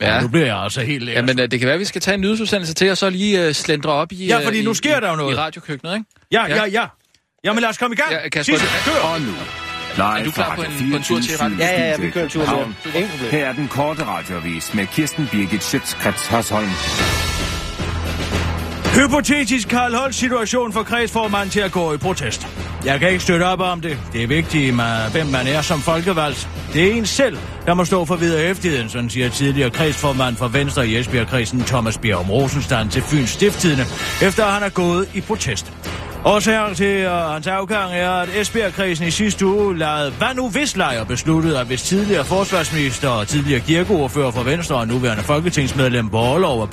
Ja. 0.00 0.20
Nu 0.20 0.28
bliver 0.28 0.46
jeg 0.46 0.56
altså 0.56 0.80
helt 0.80 1.02
lækker. 1.04 1.20
Jamen, 1.20 1.40
øh, 1.40 1.50
det 1.50 1.58
kan 1.60 1.66
være, 1.66 1.74
at 1.74 1.80
vi 1.80 1.84
skal 1.84 2.00
tage 2.00 2.14
en 2.14 2.20
nyhedsudsendelse 2.20 2.74
til, 2.74 2.90
og 2.90 2.96
så 2.98 3.10
lige 3.10 3.46
uh, 3.48 3.52
slendre 3.52 3.90
op 3.92 4.12
i, 4.12 4.26
Ja, 4.26 4.46
fordi 4.46 4.58
øh, 4.58 4.64
nu 4.64 4.70
i, 4.70 4.74
sker 4.74 5.00
der 5.00 5.08
jo 5.08 5.14
i, 5.14 5.16
noget. 5.16 5.34
i 5.34 5.36
radiokøkkenet, 5.36 5.94
ikke? 5.94 6.04
Ja, 6.32 6.46
Ja. 6.48 6.56
ja, 6.56 6.64
ja. 6.66 6.84
Jamen 7.44 7.60
lad 7.60 7.68
os 7.70 7.78
komme 7.78 7.94
i 7.94 7.96
gang. 7.96 8.12
Ja, 8.12 8.28
Kasper, 8.28 8.54
det- 8.54 8.68
kør. 8.84 9.00
Og 9.08 9.20
nu, 9.20 9.26
live 9.96 10.18
Er 10.20 10.24
du 10.24 10.30
klar 10.30 10.54
på 10.56 10.62
en- 10.62 10.90
på 10.90 10.96
en 10.96 11.02
tur 11.02 11.20
til 11.20 11.30
24syv 11.32 11.42
radio? 11.42 11.56
Ja, 11.58 11.80
ja, 11.80 11.88
ja, 11.90 11.96
vi 11.96 12.10
kører 12.10 12.24
en 12.24 12.30
tur. 12.30 12.42
Ingen 12.42 12.74
problem. 12.84 13.30
Her 13.30 13.46
er 13.46 13.52
den 13.52 13.68
korte 13.68 14.04
radiovis 14.04 14.74
med 14.74 14.86
Kirsten 14.86 15.28
Birgit 15.32 15.64
Schøtzgrads 15.64 16.26
Hasholm. 16.26 16.68
Hypotetisk 18.98 19.68
Karl 19.68 19.94
Holts 19.94 20.16
situation 20.16 20.72
for 20.72 20.82
kredsformanden 20.82 21.50
til 21.50 21.60
at 21.60 21.72
gå 21.72 21.92
i 21.92 21.96
protest. 21.96 22.46
Jeg 22.84 23.00
kan 23.00 23.08
ikke 23.08 23.22
støtte 23.22 23.44
op 23.44 23.60
om 23.60 23.80
det. 23.80 23.98
Det 24.12 24.22
er 24.22 24.26
vigtigt, 24.26 24.74
med, 24.76 25.10
hvem 25.12 25.26
man 25.26 25.46
er 25.46 25.62
som 25.62 25.80
folkevalgt. 25.80 26.48
Det 26.72 26.88
er 26.88 26.92
en 26.92 27.06
selv, 27.06 27.38
der 27.66 27.74
må 27.74 27.84
stå 27.84 28.04
for 28.04 28.16
videre 28.16 28.42
efterheden, 28.42 28.88
sådan 28.88 29.10
siger 29.10 29.28
tidligere 29.28 29.70
kredsformand 29.70 30.36
for 30.36 30.48
Venstre 30.48 30.88
i 30.88 30.96
Esbjerg-kredsen 30.96 31.60
Thomas 31.60 31.98
Bjerg 31.98 32.30
Rosenstand 32.30 32.90
til 32.90 33.02
Fyns 33.02 33.30
Stifttidende, 33.30 33.84
efter 34.22 34.44
han 34.44 34.62
er 34.62 34.68
gået 34.68 35.08
i 35.14 35.20
protest. 35.20 35.72
Årsagen 36.28 36.74
til 36.74 37.06
uh, 37.06 37.12
hans 37.12 37.46
afgang 37.46 37.92
er, 37.94 38.10
at 38.10 38.28
Esbjerg-kredsen 38.28 39.06
i 39.06 39.10
sidste 39.10 39.46
uge 39.46 39.78
lavede 39.78 40.10
hvad 40.10 40.34
nu 40.34 40.48
hvis 40.48 40.76
lejer 40.76 41.04
besluttede, 41.04 41.60
at 41.60 41.66
hvis 41.66 41.82
tidligere 41.82 42.24
forsvarsminister 42.24 43.08
og 43.08 43.28
tidligere 43.28 43.60
kirkeordfører 43.60 44.30
for 44.30 44.42
Venstre 44.42 44.76
og 44.76 44.88
nuværende 44.88 45.22
folketingsmedlem 45.22 46.08
Borlov 46.08 46.60
og 46.60 46.70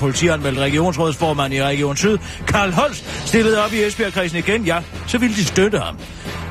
politianmeldt 0.00 0.58
regionsrådsformand 0.58 1.54
i 1.54 1.62
Region 1.62 1.96
Syd, 1.96 2.18
Karl 2.46 2.72
Holst, 2.72 3.26
stillede 3.26 3.64
op 3.64 3.72
i 3.72 3.84
Esbjerg-kredsen 3.84 4.38
igen, 4.38 4.64
ja, 4.64 4.78
så 5.06 5.18
ville 5.18 5.36
de 5.36 5.44
støtte 5.44 5.78
ham. 5.78 5.96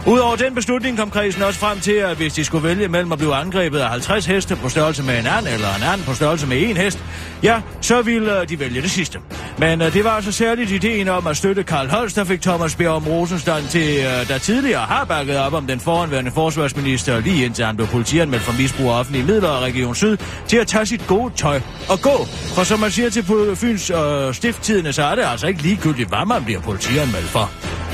Udover 0.07 0.35
den 0.35 0.55
beslutning 0.55 0.97
kom 0.97 1.09
kredsen 1.09 1.43
også 1.43 1.59
frem 1.59 1.79
til, 1.79 1.91
at 1.91 2.17
hvis 2.17 2.33
de 2.33 2.43
skulle 2.43 2.67
vælge 2.67 2.87
mellem 2.87 3.11
at 3.11 3.17
blive 3.17 3.35
angrebet 3.35 3.79
af 3.79 3.89
50 3.89 4.25
heste 4.25 4.55
på 4.55 4.69
størrelse 4.69 5.03
med 5.03 5.19
en 5.19 5.27
anden, 5.27 5.53
eller 5.53 5.67
en 5.75 5.83
anden 5.83 6.05
på 6.05 6.13
størrelse 6.13 6.47
med 6.47 6.69
en 6.69 6.77
hest, 6.77 6.99
ja, 7.43 7.61
så 7.81 8.01
ville 8.01 8.41
øh, 8.41 8.49
de 8.49 8.59
vælge 8.59 8.81
det 8.81 8.91
sidste. 8.91 9.19
Men 9.57 9.81
uh, 9.81 9.93
det 9.93 10.03
var 10.03 10.09
altså 10.09 10.31
særligt 10.31 10.71
ideen 10.71 11.07
om 11.07 11.27
at 11.27 11.37
støtte 11.37 11.63
Karl 11.63 11.87
Holst, 11.89 12.15
der 12.15 12.23
fik 12.27 12.41
Thomas 12.41 12.75
Bjerg 12.75 13.07
Rosenstand 13.07 13.67
til, 13.67 13.97
øh, 13.97 14.27
der 14.27 14.37
tidligere 14.37 14.81
har 14.81 15.05
bakket 15.05 15.37
op 15.37 15.53
om 15.53 15.67
den 15.67 15.79
foranværende 15.79 16.31
forsvarsminister, 16.31 17.19
lige 17.19 17.45
indtil 17.45 17.65
han 17.65 17.75
blev 17.75 17.87
politianmeldt 17.87 18.43
for 18.43 18.53
misbrug 18.53 18.89
af 18.89 18.99
offentlige 18.99 19.25
midler 19.25 19.49
af 19.49 19.61
Region 19.61 19.95
Syd, 19.95 20.17
til 20.47 20.57
at 20.57 20.67
tage 20.67 20.85
sit 20.85 21.07
gode 21.07 21.33
tøj 21.35 21.61
og 21.89 21.99
gå. 22.01 22.25
For 22.55 22.63
som 22.63 22.79
man 22.79 22.91
siger 22.91 23.09
til 23.09 23.23
Fyns 23.55 23.89
øh, 23.89 24.33
stifttidene, 24.33 24.93
så 24.93 25.03
er 25.03 25.15
det 25.15 25.23
altså 25.25 25.47
ikke 25.47 25.61
ligegyldigt, 25.61 26.09
hvad 26.09 26.25
man 26.25 26.43
bliver 26.45 26.61
politianmeldt 26.61 27.29
for. 27.29 27.51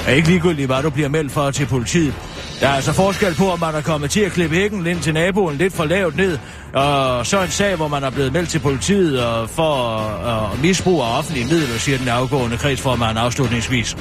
Er 0.08 0.13
ikke 0.13 0.28
ligegyldigt, 0.28 0.67
hvad 0.67 0.84
du 0.84 0.89
bliver 0.89 1.10
meldt 1.10 1.32
for 1.32 1.52
til 1.52 1.65
politiet. 1.65 2.13
Der 2.60 2.68
er 2.68 2.74
altså 2.74 2.94
forskel 2.94 3.36
på, 3.36 3.52
om 3.52 3.60
man 3.60 3.76
er 3.76 3.82
kommet 3.82 4.12
til 4.12 4.20
at 4.20 4.32
klippe 4.32 4.56
hækken 4.56 4.88
ind 4.88 5.00
til 5.00 5.13
naboen 5.13 5.56
lidt 5.58 5.74
for 5.74 5.86
lavt 5.86 6.16
ned, 6.16 6.38
og 6.74 7.26
så 7.26 7.42
en 7.42 7.50
sag, 7.50 7.76
hvor 7.76 7.88
man 7.88 8.04
er 8.04 8.10
blevet 8.10 8.34
meldt 8.34 8.50
til 8.50 8.60
politiet 8.60 9.24
og 9.24 9.50
for 9.50 9.98
at 10.26 10.62
misbrug 10.62 11.02
af 11.02 11.18
offentlige 11.18 11.46
midler, 11.46 11.78
siger 11.78 11.98
den 11.98 12.08
afgående 12.08 12.58
kredsformand 12.58 13.20
afslutningsvis. 13.20 13.98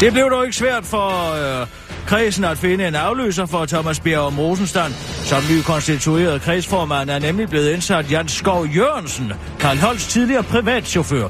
Det 0.00 0.12
blev 0.12 0.30
dog 0.30 0.44
ikke 0.44 0.56
svært 0.56 0.84
for 0.84 1.32
øh, 1.60 1.66
kredsen 2.06 2.44
at 2.44 2.58
finde 2.58 2.88
en 2.88 2.94
afløser 2.94 3.46
for 3.46 3.66
Thomas 3.66 4.00
Bjerg 4.00 4.38
Rosenstand. 4.38 4.92
Som 5.24 5.42
ny 5.50 5.62
konstitueret 5.62 6.40
kredsformand 6.40 7.10
er 7.10 7.18
nemlig 7.18 7.48
blevet 7.48 7.70
indsat 7.70 8.10
Jan 8.10 8.28
Skov 8.28 8.66
Jørgensen, 8.66 9.32
Karl 9.60 9.78
Holsts 9.78 10.06
tidligere 10.06 10.42
privatchauffør. 10.42 11.28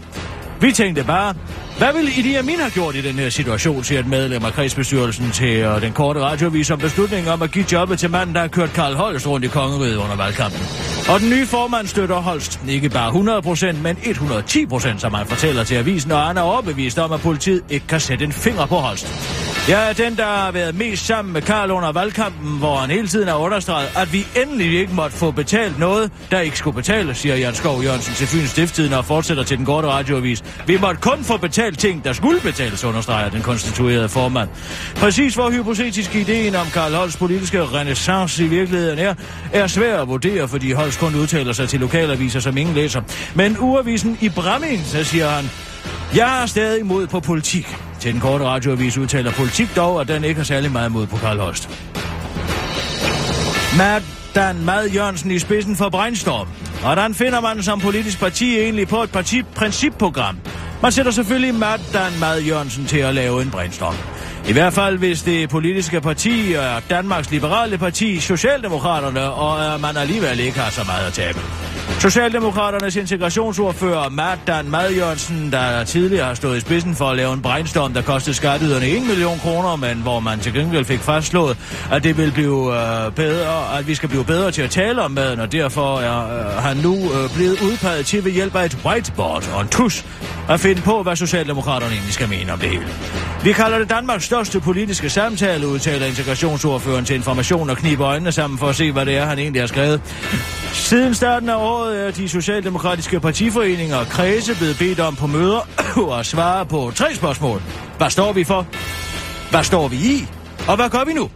Vi 0.61 0.73
tænkte 0.73 1.05
bare, 1.05 1.35
hvad 1.79 1.93
ville 1.93 2.11
Idi 2.19 2.35
Amin 2.35 2.59
have 2.59 2.71
gjort 2.71 2.95
i 2.95 3.01
den 3.01 3.15
her 3.15 3.29
situation, 3.29 3.85
siger 3.85 4.01
et 4.01 4.07
medlem 4.07 4.45
af 4.45 4.53
kredsbestyrelsen 4.53 5.31
til 5.31 5.65
og 5.65 5.81
den 5.83 5.93
korte 5.93 6.21
radiovis 6.21 6.71
om 6.71 6.79
beslutningen 6.79 7.33
om 7.33 7.43
at 7.43 7.51
give 7.51 7.65
jobbet 7.73 7.99
til 7.99 8.11
manden, 8.11 8.35
der 8.35 8.41
har 8.41 8.49
kørt 8.49 8.73
Karl 8.73 8.95
Holst 8.95 9.27
rundt 9.27 9.45
i 9.45 9.49
kongeriget 9.49 9.97
under 9.97 10.17
valgkampen. 10.17 10.61
Og 11.09 11.21
den 11.21 11.31
nye 11.31 11.47
formand 11.47 11.87
støtter 11.87 12.17
Holst 12.17 12.61
ikke 12.69 12.89
bare 12.89 13.41
100%, 13.73 13.83
men 13.83 13.97
110%, 13.97 14.99
som 14.99 15.15
han 15.15 15.27
fortæller 15.27 15.65
til 15.65 15.75
avisen, 15.75 16.13
og 16.13 16.21
han 16.21 16.37
er 16.37 16.43
overbevist 16.43 16.99
om, 16.99 17.13
at 17.13 17.21
politiet 17.21 17.63
ikke 17.69 17.87
kan 17.87 18.01
sætte 18.01 18.25
en 18.25 18.33
finger 18.33 18.67
på 18.67 18.77
Holst. 18.77 19.07
Jeg 19.69 19.89
er 19.89 19.93
den, 19.93 20.17
der 20.17 20.25
har 20.25 20.51
været 20.53 20.75
mest 20.75 21.07
sammen 21.07 21.33
med 21.33 21.43
Karl 21.43 21.71
under 21.71 21.93
valgkampen, 21.93 22.59
hvor 22.59 22.77
han 22.77 22.91
hele 22.91 23.09
tiden 23.09 23.29
har 23.29 23.37
understreget, 23.37 23.89
at 23.97 24.13
vi 24.13 24.27
endelig 24.43 24.81
ikke 24.81 24.95
måtte 24.95 25.17
få 25.17 25.31
betalt 25.31 25.79
noget, 25.79 26.13
der 26.31 26.41
ikke 26.41 26.59
skulle 26.59 26.75
betales, 26.75 27.19
siger 27.19 27.37
Jan 27.37 27.55
Skov 27.55 27.83
Jørgensen 27.83 28.15
til 28.15 28.27
Fyns 28.27 28.51
Stifttiden 28.51 28.93
og 28.93 29.05
fortsætter 29.05 29.43
til 29.43 29.59
den 29.59 29.67
korte 29.67 29.89
radioavis. 29.89 30.45
Vi 30.67 30.79
måtte 30.81 31.01
kun 31.01 31.25
få 31.25 31.37
betalt 31.37 31.79
ting, 31.79 32.05
der 32.05 32.13
skulle 32.13 32.41
betales, 32.41 32.85
understreger 32.85 33.31
den 33.31 33.43
konstituerede 33.43 34.09
formand. 34.09 34.49
Præcis 34.97 35.35
hvor 35.35 35.51
hypotetisk 35.51 36.15
ideen 36.15 36.55
om 36.55 36.67
Karl 36.67 36.95
Holsts 36.95 37.17
politiske 37.17 37.65
renaissance 37.65 38.45
i 38.45 38.49
virkeligheden 38.49 38.99
er, 38.99 39.15
er 39.53 39.67
svær 39.67 40.03
at 40.03 40.09
vurdere, 40.09 40.49
fordi 40.49 40.73
Holst 40.73 40.99
kun 40.99 41.15
udtaler 41.15 41.53
sig 41.53 41.69
til 41.69 41.81
lokalaviser, 41.81 42.41
som 42.41 42.57
ingen 42.57 42.75
læser. 42.75 43.03
Men 43.35 43.57
uavisen 43.59 44.19
i 44.21 44.29
Bramming, 44.29 44.87
så 44.87 45.05
siger 45.05 45.29
han, 45.29 45.51
jeg 46.17 46.43
er 46.43 46.47
stadig 46.47 46.81
imod 46.81 47.07
på 47.07 47.21
politik. 47.21 47.77
Til 48.01 48.13
den 48.13 48.21
korte 48.21 48.45
radioavis 48.45 48.99
udtaler 48.99 49.33
politik 49.33 49.77
dog, 49.77 50.01
at 50.01 50.09
den 50.09 50.25
ikke 50.25 50.39
har 50.39 50.45
særlig 50.45 50.73
meget 50.73 50.93
mod 50.93 51.07
på 51.07 51.17
Karl 51.17 51.39
Holst. 51.39 51.69
Matt 53.79 54.05
Dan 54.35 54.65
Mad 54.65 54.89
Jørgensen 54.89 55.31
i 55.31 55.39
spidsen 55.39 55.77
for 55.77 55.89
Brainstorm. 55.89 56.49
Hvordan 56.81 57.15
finder 57.15 57.41
man 57.41 57.63
som 57.63 57.81
politisk 57.81 58.21
parti 58.21 58.59
egentlig 58.59 58.89
på 58.89 59.03
et 59.03 59.13
partiprincipprogram? 59.13 60.39
Man 60.83 60.93
sætter 60.93 61.13
selvfølgelig 61.13 61.55
Matt 61.55 61.83
Dan 61.93 62.13
Mad 62.21 62.41
Jørgensen 62.41 62.87
til 62.87 62.99
at 62.99 63.15
lave 63.15 63.43
en 63.43 63.51
brainstorm. 63.51 63.95
I 64.49 64.53
hvert 64.53 64.73
fald 64.73 64.99
hvis 64.99 65.23
det 65.23 65.51
politiske 65.51 66.01
parti 66.01 66.53
er 66.53 66.81
Danmarks 66.91 67.31
Liberale 67.31 67.79
Parti, 67.79 68.21
Socialdemokraterne, 68.21 69.31
og 69.31 69.75
øh, 69.75 69.81
man 69.81 69.97
alligevel 69.97 70.41
ikke 70.41 70.59
har 70.59 70.71
så 70.71 70.85
meget 70.85 71.07
at 71.07 71.13
tabe. 71.13 71.39
Socialdemokraternes 71.99 72.97
integrationsordfører 72.97 74.09
Matt 74.09 74.41
Dan 74.47 74.71
Mad 74.71 74.91
der 75.53 75.85
tidligere 75.85 76.27
har 76.27 76.35
stået 76.35 76.57
i 76.57 76.61
spidsen 76.61 76.95
for 76.95 77.05
at 77.05 77.17
lave 77.17 77.33
en 77.33 77.43
brainstorm, 77.43 77.95
der 77.95 78.03
kostede 78.03 78.37
skatteyderne 78.37 78.89
1 78.89 79.03
million 79.07 79.39
kroner, 79.39 79.77
men 79.77 79.97
hvor 79.97 80.21
man 80.21 80.41
til 80.41 80.53
gengæld 80.53 80.85
fik 80.85 81.01
fastslået, 81.01 81.57
at 81.93 82.05
det 82.05 82.17
vil 82.17 82.33
blive 82.33 82.75
øh, 82.75 83.13
bedre, 83.13 83.79
at 83.79 83.87
vi 83.87 83.95
skal 83.95 84.09
blive 84.09 84.25
bedre 84.25 84.51
til 84.51 84.63
at 84.63 84.71
tale 84.71 85.03
om 85.03 85.11
maden, 85.11 85.41
og 85.41 85.53
derfor 85.53 85.99
er 85.99 86.47
øh, 86.47 86.63
han 86.63 86.77
nu 86.77 86.95
øh, 86.95 87.35
blevet 87.35 87.63
udpeget 87.63 88.07
til 88.07 88.25
ved 88.25 88.33
hjælp 88.33 88.57
af 88.57 88.65
et 88.65 88.79
whiteboard 88.85 89.51
og 89.55 89.61
en 89.61 89.69
tus 89.69 90.05
at 90.49 90.61
finde 90.61 90.83
på, 90.83 91.03
hvad 91.03 91.17
Socialdemokraterne 91.17 91.93
egentlig 91.93 92.15
skal 92.15 92.29
mene 92.29 92.53
om 92.53 92.59
det 92.59 92.69
hele. 92.69 92.87
Vi 93.45 93.53
kalder 93.53 93.79
det 93.79 93.91
Danmarks 93.91 94.25
største 94.25 94.61
politiske 94.61 95.11
samtale, 95.11 95.67
udtaler 95.67 96.07
integrationsordføreren 96.07 97.05
til 97.05 97.17
information 97.17 97.71
og 97.71 97.77
kniber 97.77 98.07
øjnene 98.07 98.33
sammen 98.33 98.59
for 98.59 98.67
at 98.67 98.77
se, 98.77 98.93
hvad 98.93 99.07
det 99.07 99.17
er, 99.17 99.25
han 99.25 99.39
egentlig 99.39 99.63
har 99.63 99.67
skrevet. 99.67 100.01
Siden 100.73 101.15
starten 101.15 101.49
af 101.49 101.55
året 101.57 101.80
er 101.81 102.11
de 102.11 102.29
socialdemokratiske 102.29 103.21
partiforeninger 103.21 103.97
og 103.97 104.07
kredse 104.07 104.57
blevet 104.59 104.77
bedt 104.79 105.01
om 105.01 105.17
på 105.17 105.27
møder 105.27 105.69
at 106.19 106.27
svare 106.27 106.67
på 106.67 106.93
tre 106.95 107.15
spørgsmål. 107.15 107.63
Hvad 107.99 108.11
står 108.11 108.33
vi 108.33 108.45
for? 108.45 108.67
Hvad 109.51 109.65
står 109.65 109.89
vi 109.89 109.97
i? 109.97 110.29
Og 110.69 110.77
hvad 110.77 110.91
gør 110.91 111.05
vi 111.05 111.13
nu? 111.13 111.31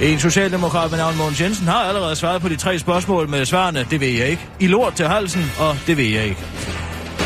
En 0.00 0.18
socialdemokrat 0.18 0.90
med 0.90 0.98
navn 0.98 1.16
Mogens 1.16 1.40
Jensen 1.40 1.66
har 1.66 1.78
allerede 1.78 2.16
svaret 2.16 2.42
på 2.42 2.48
de 2.48 2.56
tre 2.56 2.78
spørgsmål 2.78 3.28
med 3.28 3.44
svarene, 3.44 3.86
det 3.90 4.00
ved 4.00 4.08
jeg 4.08 4.28
ikke. 4.28 4.48
I 4.60 4.66
lort 4.66 4.94
til 4.94 5.06
halsen, 5.06 5.52
og 5.58 5.76
det 5.86 5.96
ved 5.96 6.04
jeg 6.04 6.24
ikke. 6.24 6.40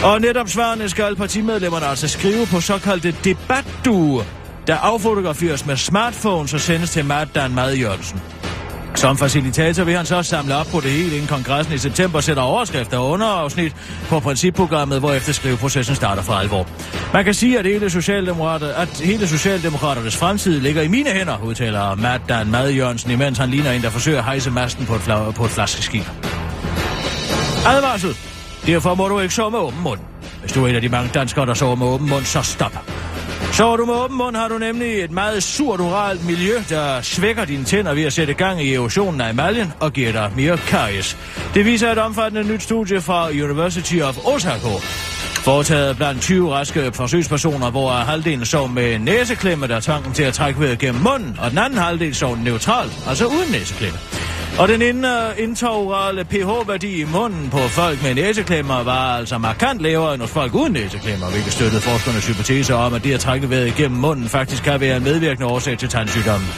Og 0.05 0.21
netop 0.21 0.49
svarene 0.49 0.89
skal 0.89 1.17
partimedlemmerne 1.17 1.87
altså 1.87 2.09
skrive 2.09 2.47
på 2.47 2.61
såkaldte 2.61 3.15
debatduer, 3.25 4.25
der 4.67 4.77
affotograferes 4.77 5.67
med 5.67 5.77
smartphones 5.77 6.55
og 6.55 6.61
sendes 6.61 6.91
til 6.91 7.05
Matt 7.05 7.35
Dan 7.35 7.55
Mad 7.55 7.75
Jørgensen. 7.75 8.21
Som 8.95 9.19
facilitator 9.19 9.85
vil 9.85 9.97
han 9.97 10.07
så 10.07 10.23
samle 10.23 10.57
op 10.57 10.67
på 10.67 10.81
det 10.81 10.91
hele, 10.91 11.15
inden 11.15 11.27
kongressen 11.29 11.75
i 11.75 11.79
september 11.79 12.21
sætter 12.21 12.43
overskrifter 12.43 12.99
og 12.99 13.11
underafsnit 13.11 13.77
på 14.09 14.21
principprogrammet, 14.21 15.01
hvorefter 15.01 15.33
skriveprocessen 15.33 15.95
starter 15.97 16.23
for 16.23 16.33
alvor. 16.33 16.67
Man 17.13 17.25
kan 17.25 17.35
sige, 17.35 17.59
at 17.59 17.65
hele, 17.67 17.91
Socialdemokrater, 17.91 18.75
at 18.75 19.01
hele 19.05 19.29
Socialdemokraternes 19.29 20.17
fremtid 20.17 20.61
ligger 20.61 20.83
i 20.83 20.89
mine 20.89 21.11
hænder, 21.11 21.39
udtaler 21.45 21.95
Matt 21.95 22.23
Dan 22.29 22.51
Mad 22.51 22.71
Jørgensen, 22.71 23.11
imens 23.11 23.39
han 23.39 23.51
ligner 23.51 23.71
en, 23.73 23.83
der 23.83 23.91
forsøger 23.91 24.19
at 24.19 24.25
hejse 24.25 24.51
masten 24.51 24.87
på 24.87 24.95
et, 24.95 25.01
fla- 25.01 25.31
på 25.31 25.45
et 25.45 25.51
flaskeskib. 25.51 26.05
Advarsel! 27.67 28.17
Derfor 28.67 28.95
må 28.95 29.09
du 29.09 29.21
ikke 29.21 29.35
sove 29.35 29.51
med 29.51 29.59
åben 29.59 29.81
mund. 29.83 30.01
Hvis 30.41 30.53
du 30.53 30.65
er 30.65 30.69
en 30.69 30.75
af 30.75 30.81
de 30.81 30.89
mange 30.89 31.11
danskere, 31.15 31.47
der 31.47 31.55
sover 31.55 31.75
med 31.77 31.87
åben 31.87 32.09
mund, 32.09 32.25
så 32.25 32.43
stop. 32.43 32.91
Sover 33.57 33.77
du 33.77 33.85
med 33.85 33.95
åben 33.95 34.17
mund, 34.17 34.37
har 34.37 34.49
du 34.49 34.59
nemlig 34.59 35.05
et 35.05 35.11
meget 35.11 35.43
surt 35.43 35.81
oralt 35.81 36.27
miljø, 36.27 36.55
der 36.69 37.01
svækker 37.01 37.45
dine 37.45 37.65
tænder 37.65 37.95
ved 37.95 38.03
at 38.03 38.13
sætte 38.13 38.35
gang 38.35 38.63
i 38.63 38.75
erosionen 38.75 39.21
af 39.21 39.31
emaljen 39.31 39.73
og 39.81 39.93
giver 39.93 40.13
dig 40.13 40.33
mere 40.37 40.57
karies. 40.57 41.17
Det 41.55 41.65
viser 41.65 41.93
et 41.93 41.99
omfattende 41.99 42.53
nyt 42.53 42.63
studie 42.63 43.01
fra 43.01 43.29
University 43.29 44.01
of 44.01 44.19
Osaka. 44.25 44.69
Foretaget 45.45 45.97
blandt 45.97 46.23
20 46.23 46.53
raske 46.53 46.93
forsøgspersoner, 46.93 47.71
hvor 47.71 47.91
halvdelen 47.91 48.45
sov 48.45 48.69
med 48.69 48.99
næseklemme, 48.99 49.67
der 49.67 49.81
tvang 49.81 50.05
dem 50.05 50.13
til 50.13 50.23
at 50.23 50.35
trække 50.35 50.61
vejret 50.61 50.79
gennem 50.79 51.03
munden, 51.03 51.37
og 51.41 51.51
den 51.51 51.59
anden 51.59 51.79
halvdel 51.79 52.15
sov 52.15 52.37
neutralt, 52.37 52.93
altså 53.09 53.27
uden 53.27 53.53
næseklemme. 53.53 53.99
Og 54.59 54.69
den 54.69 54.83
ind- 54.83 55.07
øh, 55.07 56.25
pH-værdi 56.25 57.01
i 57.01 57.05
munden 57.05 57.51
på 57.51 57.59
folk 57.59 58.03
med 58.03 58.15
næseklemmer 58.15 58.83
var 58.83 59.17
altså 59.17 59.39
markant 59.39 59.81
lavere 59.81 60.15
end 60.15 60.23
hos 60.23 60.31
folk 60.31 60.55
uden 60.55 60.73
næseklemmer, 60.73 61.31
hvilket 61.31 61.53
støttede 61.53 61.81
forskernes 61.81 62.29
hypotese 62.29 62.75
om, 62.75 62.95
at 62.95 63.05
det 63.05 63.15
at 63.15 63.21
trække 63.21 63.51
vejret 63.51 63.67
igennem 63.67 63.99
munden 64.01 64.29
faktisk 64.29 64.63
kan 64.63 64.81
være 64.81 64.97
en 64.97 65.05
medvirkende 65.05 65.47
årsag 65.47 65.79
til 65.79 65.89
tandsygdommen. 65.89 66.49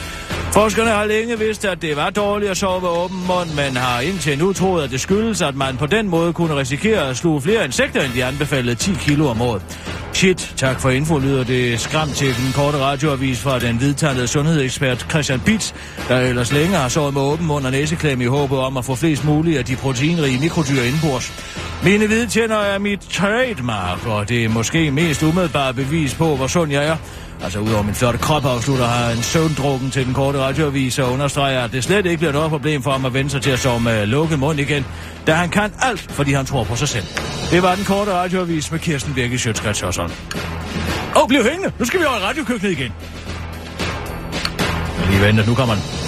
Forskerne 0.53 0.89
har 0.89 1.05
længe 1.05 1.39
vidst, 1.39 1.65
at 1.65 1.81
det 1.81 1.95
var 1.95 2.09
dårligt 2.09 2.51
at 2.51 2.57
sove 2.57 2.81
med 2.81 2.89
åben 2.89 3.17
mund, 3.27 3.49
men 3.55 3.77
har 3.77 4.01
indtil 4.01 4.37
nu 4.37 4.53
troet, 4.53 4.83
at 4.83 4.91
det 4.91 5.01
skyldes, 5.01 5.41
at 5.41 5.55
man 5.55 5.77
på 5.77 5.85
den 5.85 6.09
måde 6.09 6.33
kunne 6.33 6.55
risikere 6.55 7.09
at 7.09 7.17
sluge 7.17 7.41
flere 7.41 7.65
insekter, 7.65 8.01
end 8.01 8.13
de 8.13 8.25
anbefalede 8.25 8.75
10 8.75 8.91
kilo 8.99 9.27
om 9.27 9.41
året. 9.41 9.61
Shit, 10.13 10.53
tak 10.57 10.79
for 10.79 10.89
info, 10.89 11.19
lyder 11.19 11.43
det 11.43 11.79
skræmt 11.79 12.15
til 12.15 12.27
den 12.27 12.53
korte 12.55 12.77
radioavis 12.77 13.39
fra 13.39 13.59
den 13.59 13.77
hvidtandede 13.77 14.27
sundhedsekspert 14.27 15.05
Christian 15.09 15.39
Bitz, 15.39 15.73
der 16.07 16.19
ellers 16.19 16.53
længe 16.53 16.75
har 16.75 16.89
sovet 16.89 17.13
med 17.13 17.21
åben 17.21 17.45
mund 17.47 17.65
og 17.65 17.71
næseklem 17.71 18.21
i 18.21 18.25
håbet 18.25 18.57
om 18.59 18.77
at 18.77 18.85
få 18.85 18.95
flest 18.95 19.25
mulige 19.25 19.57
af 19.57 19.65
de 19.65 19.75
proteinrige 19.75 20.39
mikrodyr 20.39 20.81
indbords. 20.81 21.31
Mine 21.83 22.07
hvide 22.07 22.27
tænder 22.27 22.57
er 22.57 22.79
mit 22.79 22.99
trademark, 22.99 24.07
og 24.07 24.29
det 24.29 24.45
er 24.45 24.49
måske 24.49 24.91
mest 24.91 25.23
umiddelbare 25.23 25.73
bevis 25.73 26.13
på, 26.13 26.35
hvor 26.35 26.47
sund 26.47 26.71
jeg 26.71 26.85
er. 26.85 26.97
Altså 27.43 27.59
udover 27.59 27.83
min 27.83 27.95
flotte 27.95 28.19
krop 28.19 28.45
afslutter 28.45 28.85
har 28.85 29.11
en 29.11 29.23
søvndrukken 29.23 29.91
til 29.91 30.05
den 30.05 30.13
korte 30.13 30.39
radioavis 30.39 30.99
og 30.99 31.11
understreger, 31.11 31.63
at 31.63 31.71
det 31.71 31.83
slet 31.83 32.05
ikke 32.05 32.17
bliver 32.17 32.31
noget 32.31 32.49
problem 32.49 32.83
for 32.83 32.91
ham 32.91 33.05
at 33.05 33.13
vende 33.13 33.29
sig 33.29 33.41
til 33.41 33.51
at 33.51 33.59
sove 33.59 33.79
med 33.79 34.05
lukket 34.05 34.39
mund 34.39 34.59
igen, 34.59 34.85
da 35.27 35.33
han 35.33 35.49
kan 35.49 35.73
alt, 35.81 36.11
fordi 36.11 36.33
han 36.33 36.45
tror 36.45 36.63
på 36.63 36.75
sig 36.75 36.87
selv. 36.87 37.05
Det 37.51 37.63
var 37.63 37.75
den 37.75 37.85
korte 37.85 38.13
radioavis 38.13 38.71
med 38.71 38.79
Kirsten 38.79 39.13
Birke 39.13 39.37
Sjøtskrets 39.37 39.83
Åh, 41.17 41.23
oh, 41.23 41.27
bliv 41.27 41.43
hængende! 41.43 41.71
Nu 41.79 41.85
skal 41.85 41.99
vi 41.99 42.05
over 42.05 42.17
i 42.17 42.19
radiokøkkenet 42.19 42.71
igen. 42.71 42.91
Lige 45.09 45.21
vente, 45.21 45.45
nu 45.47 45.55
kommer 45.55 45.75
den. 45.75 46.06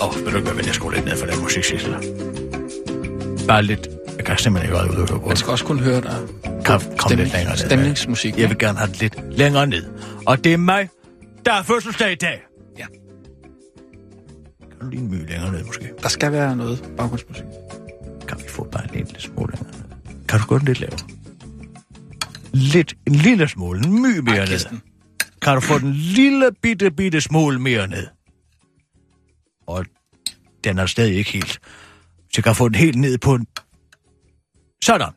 Åh, 0.00 0.08
oh, 0.08 0.24
vil 0.24 0.32
du 0.32 0.36
ikke 0.38 0.50
være 0.56 0.68
at 0.68 0.74
skrue 0.74 0.94
lidt 0.94 1.04
ned 1.04 1.16
for 1.16 1.26
den 1.26 1.42
musik, 1.42 1.64
Sissel? 1.64 1.94
Bare 3.48 3.62
lidt. 3.62 3.88
Jeg 4.16 4.24
kan 4.24 4.38
simpelthen 4.38 4.70
ikke 4.70 4.78
holde 4.78 5.02
ud 5.02 5.06
på 5.06 5.26
Man 5.28 5.36
skal 5.36 5.50
også 5.50 5.64
kunne 5.64 5.82
høre 5.82 6.00
dig. 6.00 6.16
Kom, 6.44 6.80
kom 6.80 6.80
Stemning- 6.98 7.16
lidt 7.16 7.32
længere 7.32 7.56
ned. 7.56 7.66
stemningsmusik, 7.66 8.38
Jeg 8.38 8.48
vil 8.48 8.58
gerne 8.58 8.78
have 8.78 8.90
det 8.90 9.00
lidt 9.00 9.16
længere 9.38 9.66
ned. 9.66 9.84
Og 10.26 10.44
det 10.44 10.52
er 10.52 10.56
mig, 10.56 10.88
der 11.44 11.52
er 11.52 11.62
fødselsdag 11.62 12.12
i 12.12 12.14
dag. 12.14 12.42
Ja. 12.78 12.86
Kan 14.60 14.80
du 14.80 14.88
lige 14.88 15.02
en 15.02 15.10
my 15.10 15.28
længere 15.30 15.52
ned, 15.52 15.64
måske? 15.64 15.88
Der 16.02 16.08
skal 16.08 16.32
være 16.32 16.56
noget 16.56 16.90
baggrundsmusik. 16.96 17.44
Kan 18.28 18.38
vi 18.38 18.44
få 18.48 18.64
bare 18.72 18.84
en 18.84 18.90
lille 18.94 19.20
smule 19.20 19.52
længere 19.52 19.72
ned? 19.72 20.16
Kan 20.28 20.40
du 20.40 20.46
gå 20.46 20.58
den 20.58 20.66
lidt 20.66 20.80
lavere? 20.80 20.98
Lidt, 22.52 22.94
en 23.06 23.14
lille 23.14 23.48
smule, 23.48 23.80
en 23.86 23.92
my 24.02 24.18
mere 24.18 24.38
Ej, 24.38 24.46
ned. 24.46 24.78
Kan 25.42 25.54
du 25.54 25.60
få 25.60 25.78
den 25.78 25.92
lille 25.92 26.50
bitte, 26.62 26.90
bitte 26.90 27.20
smule 27.20 27.58
mere 27.58 27.88
ned? 27.88 28.06
Og 29.68 29.86
den 30.64 30.78
er 30.78 30.86
stadig 30.86 31.16
ikke 31.16 31.32
helt. 31.32 31.52
Så 32.18 32.32
jeg 32.36 32.44
kan 32.44 32.54
få 32.54 32.68
den 32.68 32.74
helt 32.74 32.96
ned 32.96 33.18
på 33.18 33.34
en... 33.34 33.46
Sådan. 34.84 35.12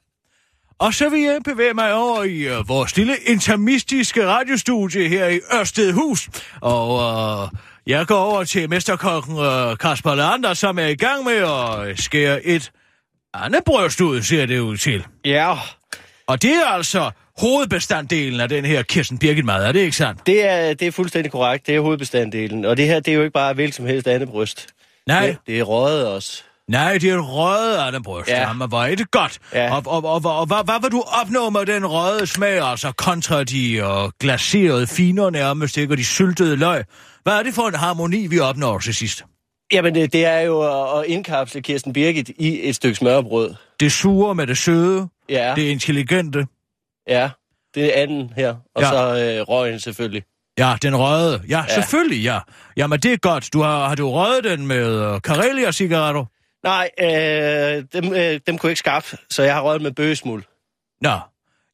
Og 0.80 0.94
så 0.94 1.10
vil 1.10 1.22
jeg 1.22 1.40
bevæge 1.46 1.74
mig 1.74 1.94
over 1.94 2.24
i 2.24 2.58
uh, 2.58 2.70
vores 2.70 2.98
lille 2.98 3.18
intermistiske 3.18 4.28
radiostudie 4.28 5.10
her 5.10 5.28
i 5.28 5.40
Ørstedhus. 5.54 6.30
Og 6.62 6.94
uh, 6.96 7.50
jeg 7.88 8.08
går 8.08 8.18
over 8.18 8.44
til 8.44 8.70
mesterkokken 8.70 9.34
uh, 9.34 9.78
Kasper 9.78 10.16
Lander, 10.16 10.54
som 10.54 10.80
er 10.80 10.86
i 10.88 10.96
gang 10.96 11.24
med 11.24 11.34
at 11.34 12.00
skære 12.00 12.46
et 12.46 12.72
andet 13.34 13.64
bryst 13.66 14.02
ud, 14.02 14.22
ser 14.22 14.46
det 14.46 14.60
ud 14.60 14.78
til. 14.78 15.06
Ja, 15.26 15.56
Og 16.28 16.42
det 16.42 16.52
er 16.52 16.66
altså 16.66 17.12
hovedbestanddelen 17.38 18.40
af 18.40 18.50
den 18.50 18.66
her 18.66 18.84
Kirsten 18.84 19.18
Birgit 19.18 19.46
mad, 19.46 19.66
er 19.66 19.72
det 19.72 19.80
ikke 19.80 19.96
sandt? 19.98 20.26
det 20.28 20.46
er, 20.50 20.74
det 20.74 20.88
er 20.88 20.92
fuldstændig 20.92 21.32
korrekt. 21.32 21.68
Det 21.68 21.76
er 21.76 21.80
hovedbestanddelen. 21.80 22.66
Og 22.66 22.78
det 22.78 22.86
her, 22.88 23.00
det 23.00 23.12
er 23.12 23.16
jo 23.16 23.22
ikke 23.22 23.34
bare 23.34 23.54
hvilket 23.54 23.76
som 23.76 23.86
helst 23.86 24.08
andet 24.08 24.30
bryst. 24.30 24.68
Nej, 25.08 25.28
Det, 25.28 25.38
det 25.48 25.60
er 25.60 25.64
røget 25.64 26.08
også. 26.08 26.44
nej, 26.68 26.94
det 26.98 27.10
er 27.10 27.16
et 27.18 27.88
andet 27.88 28.04
bryst. 28.04 28.30
Ja. 28.30 28.36
Ja. 28.42 28.48
Jamen, 28.48 28.70
hvor 28.70 28.82
er 28.84 28.96
det 28.96 29.12
godt. 29.12 29.40
Ja. 29.54 29.76
Og, 29.76 29.84
og, 29.86 30.06
og, 30.06 30.22
og, 30.26 30.40
og 30.40 30.46
hvad, 30.46 30.58
hvad 30.66 30.82
vil 30.82 30.92
du 30.92 31.04
opnå 31.22 31.50
med 31.50 31.66
den 31.66 31.86
røde 31.86 32.28
smag, 32.28 32.70
altså 32.72 32.92
kontra 32.92 33.44
de 33.44 33.82
uh, 33.84 34.10
glaserede 34.20 34.88
finer 34.88 35.30
nærmest, 35.30 35.78
ikke, 35.78 35.94
og 35.94 35.98
de 35.98 36.06
syltede 36.06 36.56
løg? 36.56 36.84
Hvad 37.24 37.34
er 37.34 37.44
det 37.44 37.54
for 37.54 37.68
en 37.68 37.76
harmoni, 37.76 38.28
vi 38.28 38.40
opnår 38.40 38.80
til 38.80 38.96
sidst? 38.96 39.24
Jamen, 39.74 39.96
det, 39.96 40.14
det 40.14 40.26
er 40.26 40.40
jo 40.40 40.62
at- 40.62 41.00
at 41.00 41.06
indkapsle 41.08 41.62
Kirsten 41.62 41.94
Birgit 41.94 42.30
i 42.38 42.60
et 42.70 42.76
stykke 42.76 42.96
smørbrød. 42.96 43.54
Det 43.80 43.92
sure 43.92 44.36
med 44.36 44.48
det 44.48 44.58
søde, 44.58 45.08
Ja, 45.30 45.54
det 45.56 45.62
intelligente. 45.62 46.48
Ja. 47.08 47.30
Det 47.76 47.98
er 47.98 48.02
anden 48.04 48.34
her. 48.36 48.56
Og 48.76 48.82
Ja. 48.82 48.90
så 48.90 49.36
øh, 49.38 49.42
røgen 49.42 49.80
selvfølgelig. 49.80 50.24
Ja, 50.60 50.76
den 50.82 50.96
røde. 50.96 51.42
Ja, 51.50 51.58
ja. 51.58 51.64
Ja. 51.68 51.74
selvfølgelig, 51.74 52.24
ja. 52.24 52.40
Jamen, 52.78 53.00
det 53.00 53.14
er 53.14 53.18
godt. 53.18 53.54
Du 53.54 53.62
har, 53.62 53.88
har 53.88 53.96
du 53.96 54.12
røget 54.12 54.44
den 54.44 54.68
med 54.68 55.14
uh, 55.14 55.20
Karelia-cigaretter? 55.22 56.26
Nej, 56.64 56.90
øh, 57.00 57.84
dem, 57.94 58.14
øh, 58.14 58.40
dem 58.48 58.58
kunne 58.58 58.68
jeg 58.68 58.72
ikke 58.72 58.80
skaffe, 58.80 59.18
så 59.30 59.44
jeg 59.44 59.54
har 59.54 59.62
røget 59.62 59.82
med 59.82 59.92
bøgesmuld. 59.92 60.44
Nå, 61.02 61.18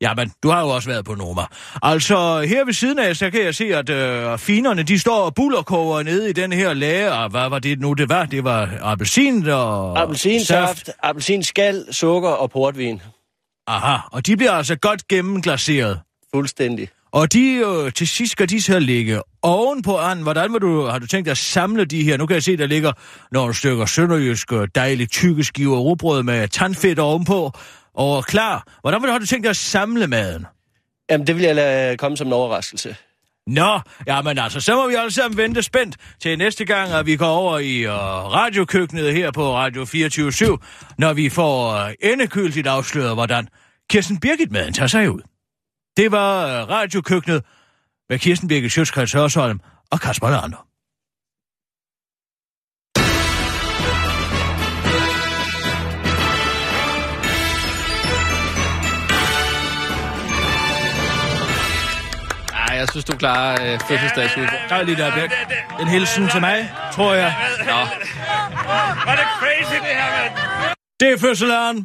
jamen, 0.02 0.32
du 0.44 0.50
har 0.50 0.62
jo 0.62 0.68
også 0.70 0.90
været 0.90 1.06
på 1.06 1.16
Noma. 1.16 1.42
Altså, 1.84 2.42
her 2.42 2.66
ved 2.66 2.74
siden 2.74 3.00
af, 3.00 3.16
så 3.16 3.30
kan 3.30 3.44
jeg 3.44 3.56
se, 3.56 3.66
at 3.76 3.90
øh, 3.90 4.38
finerne, 4.38 4.84
de 4.84 5.00
står 5.00 5.18
og 5.26 5.36
bullerkoger 5.36 6.04
nede 6.04 6.30
i 6.30 6.34
den 6.34 6.54
her 6.54 6.74
lager. 6.74 7.12
Og 7.12 7.30
Hvad 7.30 7.50
var 7.50 7.60
det 7.60 7.80
nu, 7.80 7.94
det 7.94 8.10
var? 8.10 8.26
Det 8.26 8.44
var 8.44 8.70
appelsin 8.82 9.48
og 9.48 10.02
Appelsinsaft, 10.02 10.90
appelsinskal, 11.04 11.86
sukker 11.92 12.30
og 12.30 12.52
portvin. 12.52 13.02
Aha, 13.68 13.98
og 14.12 14.26
de 14.26 14.38
bliver 14.38 14.52
altså 14.52 14.76
godt 14.76 15.08
gennemglaseret. 15.08 16.00
Fuldstændig. 16.34 16.90
Og 17.12 17.34
de 17.34 17.54
øh, 17.54 17.92
til 17.94 18.08
sidst 18.08 18.32
skal 18.32 18.50
de 18.50 18.62
så 18.62 18.80
ligge 18.80 19.22
ovenpå 19.42 19.98
anden. 19.98 20.24
Hvordan 20.24 20.54
vil 20.54 20.62
du, 20.62 20.86
har 20.86 21.00
du 21.00 21.08
tænkt 21.08 21.26
dig 21.26 21.32
at 21.32 21.38
samle 21.38 21.86
de 21.86 22.04
her? 22.04 22.18
Nu 22.18 22.26
kan 22.26 22.34
jeg 22.34 22.44
se, 22.44 22.58
der 22.58 22.66
ligger 22.66 22.92
nogle 23.32 23.54
stykker 23.54 23.86
sønderjysk 23.86 24.54
øh, 24.54 24.68
dejligt 24.76 25.12
tykke 25.12 25.44
skiver 25.44 25.78
rugbrød 25.78 26.24
med 26.24 26.48
tandfedt 26.48 27.00
ovenpå. 27.00 27.52
Og 27.94 28.26
klar. 28.26 28.64
Hvordan 28.82 29.02
vil 29.02 29.08
du, 29.08 29.12
har 29.12 29.20
du 29.20 29.26
tænkt 29.26 29.44
dig 29.44 29.50
at 29.50 29.58
samle 29.58 30.08
maden? 30.08 30.46
Jamen, 31.10 31.28
det 31.28 31.36
vil 31.36 31.44
jeg 31.44 31.56
lade 31.56 31.98
komme 31.98 32.18
som 32.18 32.28
en 32.28 32.34
overraskelse. 32.34 32.96
Nå, 33.48 33.80
jamen 34.08 34.38
altså, 34.38 34.62
så 34.62 34.76
må 34.76 34.88
vi 34.88 34.96
alle 34.96 35.12
sammen 35.12 35.38
vente 35.38 35.64
spændt 35.64 35.98
til 36.22 36.38
næste 36.38 36.66
gang, 36.66 36.92
at 36.92 37.06
vi 37.06 37.16
går 37.16 37.28
over 37.28 37.60
i 37.60 37.86
uh, 37.86 37.94
radiokøkkenet 38.34 39.14
her 39.14 39.32
på 39.32 39.56
Radio 39.56 39.86
24 39.86 40.58
når 40.98 41.14
vi 41.14 41.30
får 41.30 41.86
uh, 41.86 41.92
endegyldigt 42.00 42.68
afsløret, 42.68 43.16
hvordan 43.16 43.48
Kirsten 43.90 44.20
Birgit-maden 44.20 44.74
tager 44.74 44.88
sig 44.88 45.12
ud. 45.12 45.22
Det 45.98 46.12
var 46.12 46.64
uh, 46.64 46.70
radiokøkkenet 46.70 47.44
med 48.10 48.20
Kirsten 48.20 48.48
Birgit 48.48 48.72
Sjøtskreds 48.72 49.14
Hørsholm 49.14 49.60
og 49.92 50.00
Kasper 50.00 50.30
Lander. 50.30 50.67
Jeg 62.82 62.88
synes, 62.92 63.06
du 63.12 63.16
klarer 63.24 63.52
øh, 63.66 63.74
fødselsdagsudfordringen. 63.88 64.70
Der 64.70 64.76
er 64.76 64.84
lige 64.90 64.98
der, 65.04 65.10
Birk. 65.18 65.32
En 65.82 65.88
hilsen 65.96 66.24
til 66.34 66.42
mig, 66.50 66.58
tror 66.96 67.14
jeg. 67.24 67.32
Nå, 67.72 67.80
Var 69.08 69.16
det 69.20 69.28
crazy, 69.40 69.78
det 69.88 69.94
her, 70.02 70.10
mand? 70.18 70.34
Det 71.00 71.08
er 71.14 71.18
fødselaren. 71.26 71.78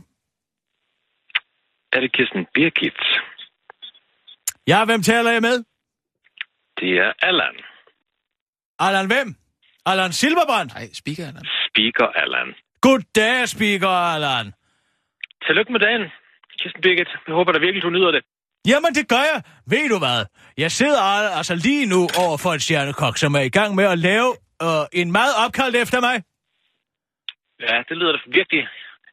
Er 1.94 2.00
det 2.00 2.10
Kirsten 2.16 2.46
Birgit? 2.54 3.00
Ja, 4.66 4.84
hvem 4.84 5.02
taler 5.02 5.30
jeg 5.30 5.42
med? 5.48 5.56
Det 6.80 6.90
er 7.04 7.12
Allan. 7.28 7.56
Allan 8.78 9.06
hvem? 9.06 9.28
Allan 9.86 10.12
Silberbrand. 10.12 10.68
nej, 10.74 10.86
speaker 11.00 11.24
eller? 11.28 11.42
Speaker 11.68 12.06
Allan. 12.22 12.48
Goddag, 12.80 13.48
speaker 13.48 13.88
Allan. 14.14 14.52
Tillykke 15.46 15.72
med 15.72 15.80
dagen, 15.80 16.02
Kirsten 16.58 16.82
Birgit. 16.82 17.08
Jeg 17.26 17.34
håber 17.38 17.52
da 17.52 17.58
virkelig, 17.58 17.82
du 17.82 17.90
nyder 17.90 18.10
det. 18.10 18.22
Jamen, 18.66 18.94
det 18.94 19.08
gør 19.08 19.24
jeg. 19.34 19.42
Ved 19.66 19.88
du 19.88 19.98
hvad? 19.98 20.24
Jeg 20.58 20.70
sidder 20.72 21.00
al- 21.00 21.32
altså 21.38 21.54
lige 21.54 21.86
nu 21.86 22.08
over 22.18 22.36
for 22.36 22.52
en 22.52 22.60
stjernekok, 22.60 23.18
som 23.18 23.34
er 23.34 23.40
i 23.40 23.48
gang 23.48 23.74
med 23.74 23.84
at 23.84 23.98
lave 23.98 24.36
øh, 24.62 24.68
en 24.92 25.12
mad 25.12 25.30
opkaldt 25.46 25.76
efter 25.76 26.00
mig. 26.00 26.22
Ja, 27.60 27.76
det 27.88 27.96
lyder 27.96 28.12
da 28.12 28.18
virkelig, 28.26 28.64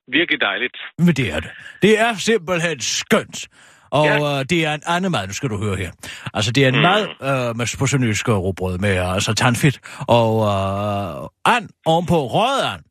virkelig 0.08 0.42
dejligt. 0.42 0.78
Men 0.98 1.08
det 1.16 1.34
er 1.34 1.40
det. 1.40 1.50
Det 1.82 2.00
er 2.00 2.16
simpelthen 2.16 2.80
skønt. 2.80 3.48
Og 3.92 4.06
Ja. 4.06 4.40
øh, 4.40 4.46
det 4.50 4.66
er 4.66 4.74
en 4.74 4.82
anden 4.86 5.12
mad, 5.12 5.28
nu 5.28 5.34
skal 5.34 5.50
du 5.50 5.58
høre 5.58 5.76
her. 5.76 5.92
Altså, 6.34 6.52
det 6.52 6.64
er 6.64 6.68
en 6.68 6.76
mm. 6.76 6.82
mad 6.82 7.02
øh, 7.04 7.58
med 7.58 7.78
på 7.80 7.88
sønderjysk 7.88 8.30
råbrød 8.30 8.78
med 8.78 8.90
altså 8.90 9.34
tandfedt 9.34 9.80
og 10.08 10.32
øh, 10.48 11.56
and 11.56 11.70
ovenpå 11.86 12.28
røget 12.28 12.74
and. 12.74 12.84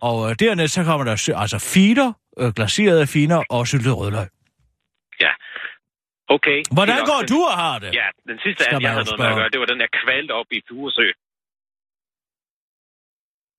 Og 0.00 0.30
øh, 0.30 0.36
dernæst 0.38 0.74
så 0.74 0.84
kommer 0.84 1.04
der 1.04 1.34
altså 1.36 1.58
finer, 1.58 2.12
øh, 2.38 2.52
glaserede 2.52 3.06
finer 3.06 3.42
og 3.50 3.66
syltet 3.66 3.96
rødløg. 3.96 4.26
Okay. 6.28 6.58
Hvordan 6.76 6.98
går 7.10 7.20
du 7.32 7.38
og 7.50 7.56
har 7.64 7.78
det? 7.78 7.94
Ja, 7.94 8.08
den 8.30 8.38
sidste 8.44 8.60
af 8.68 8.80
jeg 8.80 8.90
havde 8.92 9.04
noget 9.04 9.18
med 9.20 9.26
at 9.26 9.36
gøre, 9.40 9.48
det 9.48 9.60
var 9.60 9.66
den 9.66 9.80
der 9.80 9.86
kvalte 10.02 10.32
op 10.32 10.46
i 10.50 10.60
Furesø. 10.68 11.08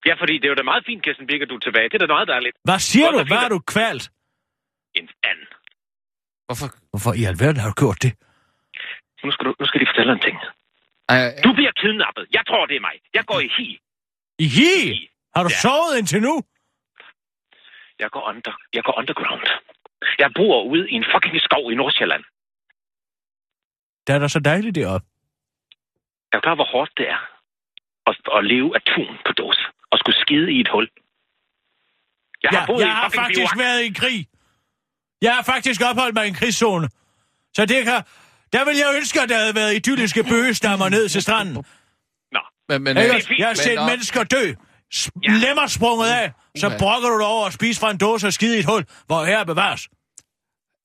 Ja, 0.07 0.13
fordi 0.21 0.33
det 0.39 0.45
er 0.45 0.49
jo 0.49 0.55
da 0.61 0.63
meget 0.63 0.83
fint, 0.85 1.03
Kirsten 1.03 1.27
Birgit, 1.27 1.49
du 1.49 1.55
er 1.55 1.59
tilbage. 1.67 1.89
Det 1.89 1.93
er 2.01 2.05
da 2.07 2.13
meget 2.17 2.27
dejligt. 2.27 2.55
Hvad 2.63 2.79
siger 2.79 3.11
Godt 3.11 3.27
du? 3.29 3.33
Hvad 3.33 3.43
er 3.47 3.49
du 3.49 3.59
kvalt? 3.59 4.03
En 4.99 5.09
and. 5.29 5.41
Hvorfor? 6.47 6.67
Hvorfor 6.91 7.11
i 7.21 7.23
alverden 7.31 7.59
har 7.61 7.67
du 7.71 7.77
gjort 7.83 7.99
det? 8.05 8.11
Nu 9.25 9.31
skal, 9.31 9.45
du, 9.47 9.51
nu 9.59 9.65
skal 9.69 9.81
de 9.81 9.85
fortælle 9.91 10.11
en 10.13 10.19
ting. 10.27 10.37
Ej, 11.09 11.19
Du 11.45 11.53
bliver 11.53 11.71
kidnappet. 11.81 12.25
Jeg 12.37 12.43
tror, 12.49 12.65
det 12.65 12.75
er 12.75 12.83
mig. 12.89 12.95
Jeg 13.13 13.23
går 13.25 13.39
i 13.47 13.49
hi. 13.57 13.67
I 14.45 14.47
hi? 14.57 14.71
Har 15.35 15.43
du 15.43 15.49
Ja. 15.53 15.61
sovet 15.63 15.93
indtil 15.99 16.21
nu? 16.21 16.35
Jeg 17.99 18.09
går, 18.15 18.23
under, 18.29 18.53
jeg 18.73 18.83
går 18.83 18.95
underground. 19.01 19.43
Jeg 20.19 20.29
bor 20.35 20.63
ude 20.63 20.89
i 20.91 20.93
en 20.93 21.05
fucking 21.13 21.41
skov 21.47 21.71
i 21.71 21.75
Nordsjælland. 21.75 22.23
Det 24.07 24.15
er 24.15 24.19
da 24.19 24.27
så 24.27 24.39
dejligt 24.39 24.75
deroppe. 24.75 25.07
Er 26.31 26.37
du 26.37 26.41
klar, 26.41 26.55
hvor 26.55 26.69
hårdt 26.73 26.91
det 26.97 27.07
er 27.09 27.21
at, 28.09 28.15
at 28.37 28.45
leve 28.45 28.69
af 28.77 28.81
tun 28.81 29.15
på 29.25 29.31
dåse 29.31 29.61
og 29.91 29.97
skulle 29.99 30.15
skide 30.25 30.51
i 30.51 30.59
et 30.59 30.69
hul? 30.73 30.87
Jeg 32.43 32.49
har 32.51 32.59
Ja, 32.59 32.65
boet 32.65 32.79
i 32.79 32.81
jeg 32.83 32.89
en 32.89 32.95
har 32.95 33.09
faktisk 33.09 33.53
bivak. 33.55 33.57
været 33.65 33.81
i 33.89 33.93
krig. 34.01 34.27
Jeg 35.21 35.35
har 35.35 35.43
faktisk 35.43 35.81
opholdt 35.89 36.13
mig 36.15 36.25
i 36.25 36.27
en 36.27 36.33
krigszone. 36.33 36.87
Så 37.55 37.65
det 37.65 37.83
kan... 37.85 38.03
Der 38.53 38.65
vil 38.65 38.75
jeg 38.83 38.89
ønske, 38.97 39.21
at 39.21 39.29
der 39.29 39.37
havde 39.37 39.55
været 39.55 39.75
idylliske 39.75 40.23
bøgestammer 40.23 40.89
ned 40.89 41.09
til 41.09 41.21
stranden. 41.21 41.53
Nå, 42.31 42.39
Men, 42.69 42.83
men, 42.83 42.97
øh, 42.97 43.03
Jeg 43.03 43.47
har 43.47 43.49
men, 43.49 43.55
set 43.55 43.75
nå, 43.75 43.85
mennesker 43.85 44.23
dø. 44.23 44.43
S- 44.93 45.11
Ja. 45.23 45.31
Lemmer 45.47 45.67
sprunget 45.67 46.07
af. 46.21 46.31
Så 46.57 46.67
brokker 46.79 47.09
du 47.09 47.17
dig 47.19 47.27
over 47.27 47.45
at 47.45 47.53
spise 47.53 47.79
fra 47.81 47.91
en 47.91 47.97
dåse 47.97 48.27
og 48.27 48.33
skide 48.33 48.55
i 48.57 48.59
et 48.59 48.65
hul, 48.65 48.83
hvor 49.05 49.25
her 49.25 49.43
bevares. 49.43 49.89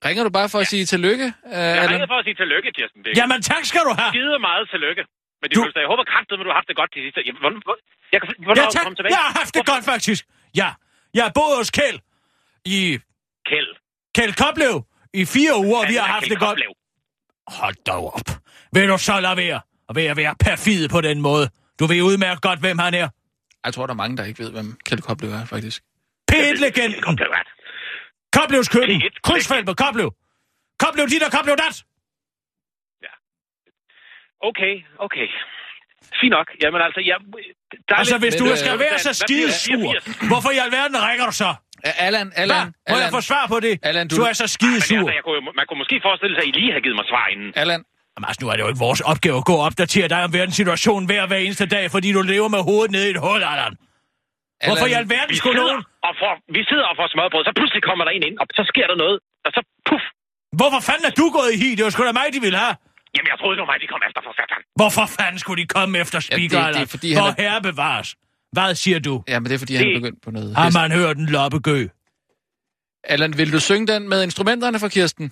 Ringer 0.07 0.23
du 0.29 0.31
bare 0.39 0.49
for 0.55 0.59
at 0.65 0.67
sige 0.73 0.85
tillykke? 0.95 1.27
Uh, 1.27 1.53
jeg 1.53 1.89
ringer 1.93 2.07
for 2.13 2.19
at 2.23 2.25
sige 2.29 2.37
tillykke, 2.43 2.69
Kirsten 2.77 2.99
Birgit. 3.03 3.19
Jamen 3.21 3.39
tak 3.53 3.65
skal 3.71 3.81
du 3.89 3.93
have. 4.01 4.11
Skide 4.15 4.39
meget 4.49 4.65
tillykke. 4.75 5.03
Men 5.43 5.49
Du- 5.57 5.65
du... 5.65 5.81
jeg 5.85 5.89
håber 5.93 6.05
kraftigt, 6.13 6.37
at 6.41 6.45
du 6.47 6.51
har 6.53 6.59
haft 6.61 6.69
det 6.73 6.77
godt 6.81 6.91
de 6.97 7.01
sidste... 7.05 7.19
Hvornår, 7.43 7.61
hvor- 7.69 7.81
jeg 8.15 8.19
kan, 8.23 8.29
hvornår 8.47 8.63
Ja 8.63 8.69
tak. 8.77 8.83
kommet 8.87 8.97
tilbage? 8.99 9.13
Jeg 9.17 9.23
har 9.29 9.35
haft 9.41 9.53
det 9.57 9.65
godt 9.73 9.85
faktisk. 9.93 10.21
Ja. 10.61 10.69
Jeg 11.17 11.23
har 11.27 11.33
boet 11.39 11.55
hos 11.61 11.71
Kjeld 11.79 11.99
i 12.77 12.81
Kjeld. 13.49 13.71
Kjeld 14.17 14.35
Koplev 14.43 14.75
i 15.21 15.23
fire 15.35 15.55
uger, 15.67 15.83
vi 15.93 15.95
har 16.01 16.07
haft 16.15 16.25
Kjeld 16.25 16.31
det 16.35 16.39
godt. 16.47 16.57
Koplev. 16.59 16.73
Hold 17.61 17.77
da 17.89 17.93
op. 18.19 18.29
Vil 18.75 18.89
du 18.93 18.99
så 19.09 19.15
lade 19.27 19.37
være? 19.45 19.61
Og 19.89 19.93
ved 19.99 20.05
at 20.13 20.17
være 20.23 20.35
perfid 20.47 20.89
på 20.95 21.01
den 21.09 21.19
måde. 21.29 21.45
Du 21.79 21.85
ved 21.93 22.01
udmærket 22.11 22.43
godt, 22.49 22.61
hvem 22.65 22.79
han 22.79 22.95
er. 23.03 23.09
Jeg 23.65 23.75
tror, 23.75 23.87
der 23.87 23.95
er 23.95 24.01
mange, 24.05 24.17
der 24.17 24.25
ikke 24.25 24.39
ved, 24.45 24.51
hvem 24.57 24.69
Kjeld 24.87 25.03
Koplev 25.09 25.31
er, 25.31 25.45
faktisk. 25.55 25.83
P1-legenden. 26.33 27.01
Koplev, 27.01 27.29
ja. 27.37 27.43
Koblevs 28.39 28.69
køkken. 28.69 29.03
P1. 29.03 29.21
Krydsfelt 29.27 29.67
på 29.67 29.75
Koplev. 29.75 30.09
Koplev 30.83 31.07
dit 31.13 31.23
og 31.23 31.33
Koplev 31.37 31.57
dat. 31.57 31.77
Okay, 34.49 34.75
okay. 35.07 35.27
Fint 36.21 36.33
nok. 36.39 36.47
Jamen 36.63 36.81
altså, 36.87 37.01
jeg... 37.11 37.17
Der 37.89 37.95
er 37.95 37.99
Altså, 37.99 38.15
lidt- 38.15 38.23
hvis 38.25 38.35
Men, 38.35 38.43
du 38.43 38.53
øh, 38.53 38.59
skal 38.65 38.79
være 38.85 38.99
så 38.99 39.11
hvad 39.11 39.27
bliver 39.29 39.49
skide 39.49 39.49
det? 39.49 39.55
sur, 39.55 39.75
84? 39.75 40.29
hvorfor 40.31 40.51
i 40.57 40.59
alverden 40.67 40.97
ringer 41.09 41.27
du 41.31 41.35
så? 41.43 41.51
Allan? 42.07 42.33
Allan, 42.43 42.67
Må 42.67 42.73
jeg 42.89 42.97
Allan, 42.97 43.11
få 43.17 43.21
svar 43.31 43.45
på 43.53 43.61
det? 43.67 43.75
Allan, 43.89 44.09
du- 44.09 44.17
Du 44.17 44.23
er 44.23 44.33
så 44.43 44.47
skide 44.57 44.73
Men 44.73 44.81
sur. 44.81 44.97
altså, 44.99 45.13
jeg 45.19 45.25
kunne, 45.29 45.41
man 45.61 45.65
kunne 45.69 45.81
måske 45.83 45.97
forestille 46.09 46.35
sig, 46.37 46.43
at 46.45 46.49
I 46.51 46.53
lige 46.61 46.73
har 46.77 46.81
givet 46.85 46.97
mig 47.01 47.07
svar 47.13 47.27
inden. 47.35 47.51
Allan. 47.63 47.81
Jamen, 48.15 48.27
altså, 48.31 48.41
nu 48.43 48.47
er 48.51 48.55
det 48.57 48.63
jo 48.65 48.69
ikke 48.73 48.83
vores 48.89 49.01
opgave 49.13 49.37
at 49.43 49.45
gå 49.51 49.55
og 49.61 49.65
opdatere 49.69 50.09
dig 50.15 50.21
om 50.27 50.33
verdenssituationen 50.39 51.05
hver 51.11 51.23
hver 51.31 51.41
eneste 51.47 51.67
dag, 51.77 51.85
fordi 51.95 52.09
du 52.17 52.21
lever 52.35 52.49
med 52.57 52.63
hovedet 52.69 52.91
nede 52.97 53.07
i 53.09 53.11
et 53.17 53.21
hul, 53.27 53.41
Allan. 53.53 53.73
Hvorfor 54.67 54.87
i 54.93 54.95
alverden 55.03 55.35
skulle 55.41 55.59
nogen... 55.63 55.81
og 56.07 56.13
får, 56.21 56.33
vi 56.57 56.61
sidder 56.71 56.87
og 56.91 56.95
får 57.01 57.07
smørbrød, 57.15 57.43
så 57.49 57.53
pludselig 57.59 57.83
kommer 57.89 58.03
der 58.07 58.13
en 58.17 58.25
ind, 58.29 58.37
og 58.43 58.47
så 58.59 58.63
sker 58.73 58.87
der 58.91 58.97
noget, 59.05 59.17
og 59.47 59.51
så 59.57 59.61
puff. 59.89 60.05
Hvorfor 60.61 60.81
fanden 60.89 61.05
er 61.11 61.15
du 61.21 61.27
gået 61.39 61.51
i 61.55 61.57
hi? 61.63 61.69
Det 61.77 61.83
var 61.87 61.91
sgu 61.95 62.01
da 62.11 62.15
mig, 62.21 62.27
de 62.37 62.41
ville 62.47 62.59
have. 62.65 62.75
Jamen, 63.15 63.29
jeg 63.33 63.37
troede, 63.41 63.55
det 63.57 63.63
var 63.65 63.71
mig, 63.73 63.79
de 63.85 63.89
kom 63.95 64.03
efter 64.09 64.21
for 64.27 64.33
satan. 64.39 64.61
Hvorfor 64.81 65.05
fanden 65.19 65.39
skulle 65.43 65.59
de 65.63 65.69
komme 65.77 65.93
efter 66.05 66.19
det- 66.19 66.27
speaker, 66.31 66.49
det 66.57 66.65
er 66.65 66.69
Allan? 66.71 66.89
fordi, 66.95 67.09
han 67.17 67.21
For 67.23 67.29
er- 67.31 67.39
herre 67.45 67.61
bevares. 67.71 68.09
Hvad 68.57 68.71
siger 68.85 68.99
du? 69.09 69.15
Ja, 69.31 69.37
men 69.41 69.47
det 69.49 69.55
er, 69.57 69.61
fordi 69.65 69.75
han 69.77 69.83
er 69.87 69.89
Det- 69.91 69.99
begyndt 70.03 70.21
på 70.27 70.31
noget. 70.37 70.51
Har 70.61 70.71
man 70.81 70.89
hørt 71.01 71.17
en 71.23 71.29
loppegø? 71.37 71.81
Allan, 73.13 73.33
vil 73.41 73.51
du 73.57 73.61
synge 73.69 73.87
den 73.93 74.03
med 74.13 74.19
instrumenterne 74.29 74.79
for 74.83 74.89
Kirsten? 74.97 75.27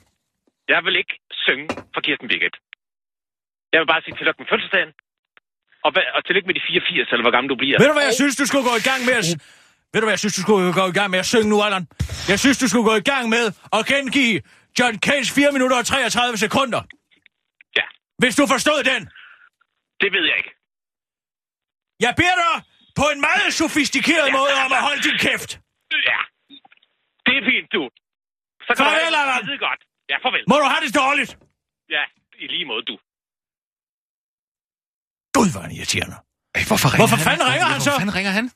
Jeg 0.74 0.80
vil 0.86 0.94
ikke 1.02 1.14
synge 1.46 1.66
for 1.94 2.00
Kirsten 2.06 2.28
Birgit. 2.30 2.56
Jeg 3.72 3.78
vil 3.80 3.88
bare 3.92 4.02
sige 4.04 4.14
tillykke 4.18 4.40
med 4.42 4.48
fødselsdagen. 4.52 4.90
Og, 5.86 5.90
og 6.16 6.20
tillykke 6.26 6.46
med 6.50 6.54
de 6.58 6.62
84, 6.68 7.08
eller 7.12 7.24
hvor 7.26 7.34
gammel 7.36 7.48
du 7.54 7.58
bliver. 7.62 7.76
Ved 7.80 7.88
du, 7.92 7.96
hvad 7.98 8.06
jeg 8.10 8.16
synes, 8.22 8.34
du 8.42 8.44
skulle 8.50 8.66
gå 8.70 8.74
i 8.82 8.86
gang 8.90 9.00
med 9.08 9.14
at... 9.22 9.26
Ved 9.93 9.99
du, 10.01 10.07
hvad 10.07 10.12
jeg 10.16 10.22
synes, 10.24 10.34
du 10.39 10.43
skulle 10.47 10.72
gå 10.80 10.84
i 10.95 10.97
gang 10.99 11.09
med 11.14 11.18
at 11.24 11.28
synge 11.32 11.49
nu, 11.53 11.57
Allan? 11.66 11.84
Jeg 12.32 12.39
synes, 12.45 12.57
du 12.62 12.66
skulle 12.68 12.86
gå 12.91 12.97
i 13.03 13.07
gang 13.12 13.24
med 13.36 13.45
at 13.76 13.82
gengive 13.93 14.36
John 14.78 14.95
Cage 15.07 15.28
4 15.39 15.53
minutter 15.57 15.76
og 15.82 15.86
33 15.86 16.36
sekunder. 16.47 16.80
Ja, 17.78 17.86
Hvis 18.22 18.34
du 18.41 18.45
forstod 18.55 18.80
den. 18.91 19.01
det 20.03 20.09
ved 20.16 20.24
jeg 20.30 20.36
ikke. 20.41 20.53
Jeg 22.05 22.12
beder 22.20 22.36
dig 22.45 22.55
på 23.01 23.05
en 23.14 23.20
meget 23.28 23.49
sofistikeret 23.61 24.28
måde 24.39 24.53
om 24.64 24.70
at 24.78 24.82
holde 24.89 25.03
din 25.09 25.18
kæft. 25.26 25.51
Ja, 26.11 26.20
det 27.26 27.34
er 27.41 27.45
fint, 27.51 27.68
du. 27.76 27.82
Så 28.66 28.70
kan 28.76 28.82
Farvel, 28.84 29.12
du 29.14 29.20
have 29.34 29.47
det 29.53 29.61
godt. 29.68 29.80
Ja, 30.11 30.16
farvel. 30.24 30.43
Må 30.51 30.57
du 30.62 30.66
have 30.72 30.82
det 30.86 30.93
dårligt? 31.03 31.30
Ja, 31.97 32.03
i 32.45 32.47
lige 32.55 32.66
måde, 32.70 32.82
du. 32.91 32.95
Gud, 35.36 35.49
hvor 35.53 35.61
er 35.61 35.66
han 35.68 35.72
irriterende. 35.78 36.16
Ej, 36.57 36.62
hvorfor 36.70 36.89
ringer 36.89 37.01
Hvorfor 37.03 37.18
han? 37.20 37.26
fanden 37.28 37.45
ringer 37.53 37.68
han 37.74 37.80
Hvorfor 37.80 37.91
så? 37.97 38.01
fanden 38.03 38.14
ringer 38.18 38.32
han? 38.39 38.47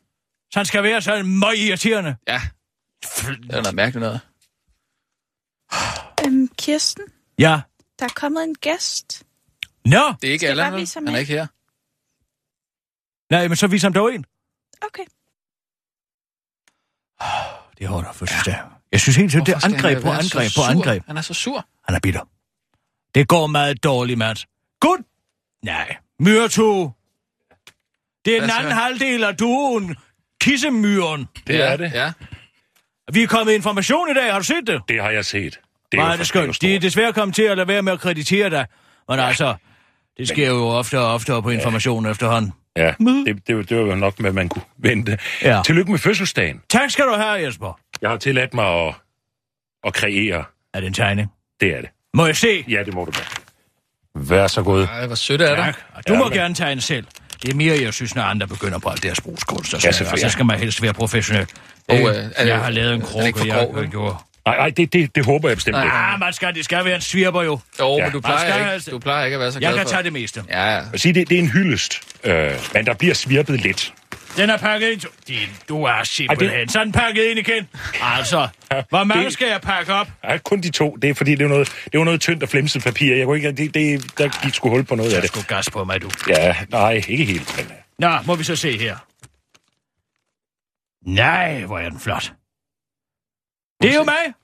Så 0.52 0.58
han 0.58 0.66
skal 0.66 0.82
være 0.82 1.02
så 1.02 1.22
møg 1.22 1.58
irriterende. 1.58 2.16
Ja, 2.28 2.40
det 3.02 3.28
er 3.50 3.60
noget 3.62 3.74
mærkeligt 3.74 4.00
noget. 4.00 4.20
Øhm, 6.26 6.48
Kirsten, 6.58 7.04
Ja. 7.38 7.60
der 7.98 8.04
er 8.04 8.12
kommet 8.14 8.44
en 8.44 8.54
gæst. 8.54 9.22
Nå, 9.84 10.14
Det 10.22 10.28
er 10.28 10.32
ikke 10.32 10.48
Allan, 10.48 10.72
Han 10.72 11.08
er 11.08 11.16
ikke 11.18 11.32
her. 11.32 11.46
nej, 13.34 13.48
men 13.48 13.56
så 13.56 13.66
vis 13.66 13.82
ham 13.82 13.92
dog 13.92 14.14
en. 14.14 14.24
Okay. 14.82 15.04
Det 17.78 17.84
er 17.84 17.88
hårdt 17.88 18.08
at 18.08 18.14
fødselsdag. 18.14 18.56
Jeg 18.92 19.00
synes 19.00 19.16
helt 19.16 19.30
tiden, 19.30 19.46
det 19.46 19.54
er 19.54 19.64
angreb 19.64 20.02
på 20.02 20.10
angreb 20.10 20.50
på 20.56 20.62
angreb. 20.70 21.02
Han 21.06 21.16
er 21.16 21.20
så 21.22 21.34
sur. 21.34 21.66
Han 21.84 21.94
er 21.94 22.00
bitter. 22.00 22.28
Det 23.14 23.28
går 23.28 23.46
meget 23.46 23.84
dårligt, 23.84 24.18
Mads. 24.18 24.46
Gud! 24.80 25.04
Nej. 25.62 25.96
Myrto. 26.20 26.90
Det 28.24 28.36
er 28.36 28.40
den 28.40 28.40
Hvad 28.40 28.48
så? 28.50 28.56
anden 28.58 28.72
halvdel 28.72 29.24
af 29.24 29.36
duoen. 29.36 29.96
Kissemyren. 30.42 31.28
Det 31.46 31.54
ja, 31.54 31.72
er 31.72 31.76
det. 31.76 31.92
Ja. 31.94 32.12
Vi 33.12 33.22
er 33.22 33.26
kommet 33.26 33.52
information 33.52 34.10
i 34.10 34.14
dag. 34.14 34.32
Har 34.32 34.38
du 34.38 34.44
set 34.44 34.66
det? 34.66 34.80
Det 34.88 35.00
har 35.02 35.10
jeg 35.10 35.24
set. 35.24 35.60
Det 35.92 36.00
er 36.00 36.16
det 36.16 36.26
skønt. 36.26 36.60
De 36.62 36.74
er 36.74 36.80
desværre 36.80 37.12
kommet 37.12 37.34
til 37.34 37.42
at 37.42 37.56
lade 37.56 37.68
være 37.68 37.82
med 37.82 37.92
at 37.92 38.00
kreditere 38.00 38.50
dig. 38.50 38.66
Men 39.08 39.18
ja. 39.18 39.26
altså, 39.26 39.54
det 40.18 40.28
sker 40.28 40.48
jo 40.48 40.68
oftere 40.68 41.00
og 41.00 41.14
oftere 41.14 41.42
på 41.42 41.50
information 41.50 42.06
efterhånden. 42.06 42.52
Ja, 42.76 42.94
det, 43.26 43.46
det, 43.46 43.68
det 43.68 43.76
var 43.76 43.82
jo 43.82 43.94
nok, 43.94 44.20
hvad 44.20 44.32
man 44.32 44.48
kunne 44.48 44.64
vente. 44.78 45.18
Ja. 45.42 45.62
Tillykke 45.66 45.90
med 45.90 45.98
fødselsdagen. 45.98 46.60
Tak 46.70 46.90
skal 46.90 47.04
du 47.04 47.12
have, 47.14 47.44
Jesper. 47.46 47.78
Jeg 48.02 48.10
har 48.10 48.16
tilladt 48.16 48.54
mig 48.54 48.86
at, 48.88 48.94
at 49.84 49.94
kreere. 49.94 50.44
Er 50.74 50.80
det 50.80 50.86
en 50.86 50.94
tegning? 50.94 51.28
Det 51.60 51.76
er 51.76 51.80
det. 51.80 51.90
Må 52.14 52.26
jeg 52.26 52.36
se? 52.36 52.64
Ja, 52.68 52.82
det 52.84 52.94
må 52.94 53.04
du 53.04 53.10
gerne. 53.10 54.28
Vær 54.28 54.46
så 54.46 54.62
god. 54.62 54.82
Ej, 54.86 55.06
hvor 55.06 55.14
sødt 55.14 55.40
er 55.42 55.64
det. 55.64 55.74
Du 56.08 56.12
Ja, 56.12 56.18
må 56.18 56.24
men- 56.24 56.32
gerne 56.38 56.54
tegne 56.54 56.80
selv. 56.80 57.06
Det 57.42 57.50
er 57.50 57.54
mere, 57.54 57.82
jeg 57.82 57.94
synes, 57.94 58.14
når 58.14 58.22
andre 58.22 58.46
begynder 58.46 58.78
på 58.78 58.88
alt 58.88 59.02
deres 59.02 59.20
brugskunst. 59.20 59.74
Og 59.74 59.84
Ja, 59.84 59.92
så, 59.92 60.12
så 60.16 60.28
skal 60.28 60.46
man 60.46 60.58
helst 60.58 60.82
være 60.82 60.92
professionel. 60.94 61.46
Og, 61.88 61.96
Øh, 61.98 62.04
øh, 62.04 62.14
det- 62.14 62.32
jeg 62.46 62.58
har 62.58 62.70
lavet 62.70 62.94
en 62.94 63.26
ikke 63.26 63.38
for 63.38 63.46
jeg 63.46 63.68
vel? 63.74 63.88
gjort. 63.90 64.14
Nej, 64.46 64.56
nej, 64.56 64.70
det, 64.70 64.92
det, 64.92 65.14
det 65.14 65.24
håber 65.24 65.48
jeg 65.48 65.56
bestemt 65.56 65.76
ikke. 65.76 65.88
Ah, 65.92 66.20
man 66.20 66.32
skal, 66.32 66.54
det 66.54 66.64
skal 66.64 66.84
være 66.84 66.94
en 66.94 67.00
svirper 67.00 67.42
jo. 67.42 67.58
Jo, 67.80 67.96
Ja. 67.96 68.02
men 68.04 68.12
du 68.12 68.20
plejer, 68.20 68.38
skal 68.38 68.60
ikke, 68.60 68.70
altså- 68.70 68.90
du 68.90 68.98
plejer 68.98 69.24
ikke 69.24 69.34
at 69.34 69.40
være 69.40 69.52
så 69.52 69.58
glad 69.58 69.68
Jeg 69.70 69.76
kan 69.78 69.86
for... 69.86 69.90
tage 69.90 70.02
det 70.02 70.12
meste. 70.12 70.42
Ja, 70.48 70.64
ja. 70.74 70.80
Jeg 70.92 71.00
sige, 71.00 71.14
det, 71.14 71.28
det 71.28 71.34
er 71.34 71.38
en 71.42 71.48
hyldest, 71.50 72.00
øh, 72.24 72.50
men 72.74 72.86
der 72.86 72.94
bliver 72.94 73.14
svirpet 73.14 73.60
lidt. 73.60 73.92
Den 74.36 74.50
er 74.50 74.56
pakket 74.56 74.90
ind. 74.92 75.00
Din, 75.28 75.48
du 75.68 75.82
er 75.84 76.04
simpelthen 76.04 76.60
det- 76.60 76.70
sådan 76.72 76.92
pakket 76.92 77.24
ind 77.24 77.38
igen. 77.38 77.68
Altså, 78.00 78.48
hvor 78.88 79.04
mange 79.04 79.24
det- 79.24 79.32
skal 79.32 79.48
jeg 79.48 79.60
pakke 79.60 79.94
op? 79.94 80.08
Nej, 80.22 80.38
kun 80.38 80.60
de 80.60 80.70
to. 80.70 80.96
Det 80.96 81.10
er 81.10 81.14
fordi, 81.14 81.30
det 81.30 81.42
er 81.44 81.48
noget, 81.48 81.68
det 81.92 81.98
var 81.98 82.04
noget 82.04 82.20
tyndt 82.20 82.42
og 82.42 82.48
flimset 82.48 82.82
papir. 82.82 83.16
Jeg 83.16 83.26
kunne 83.26 83.36
ikke, 83.36 83.52
det, 83.52 83.74
det, 83.74 84.18
der 84.18 84.44
gik 84.44 84.54
sgu 84.54 84.68
hul 84.68 84.84
på 84.84 84.94
noget 84.94 85.10
af 85.10 85.14
Jeg 85.14 85.22
det. 85.22 85.30
skulle 85.30 85.46
gas 85.46 85.70
på 85.70 85.84
mig, 85.84 86.02
du. 86.02 86.10
Ja, 86.28 86.56
nej, 86.70 86.92
ikke 87.08 87.24
helt. 87.24 87.56
Men, 87.56 87.66
øh, 87.66 87.72
Nå, 87.98 88.18
må 88.26 88.34
vi 88.34 88.44
så 88.44 88.56
se 88.56 88.78
her. 88.78 88.96
Nej, 91.10 91.64
hvor 91.64 91.78
er 91.78 91.88
den 91.88 92.00
flot. 92.00 92.32
Det 93.82 93.90
er 93.90 93.94
jo 93.94 94.04
mig. 94.04 94.34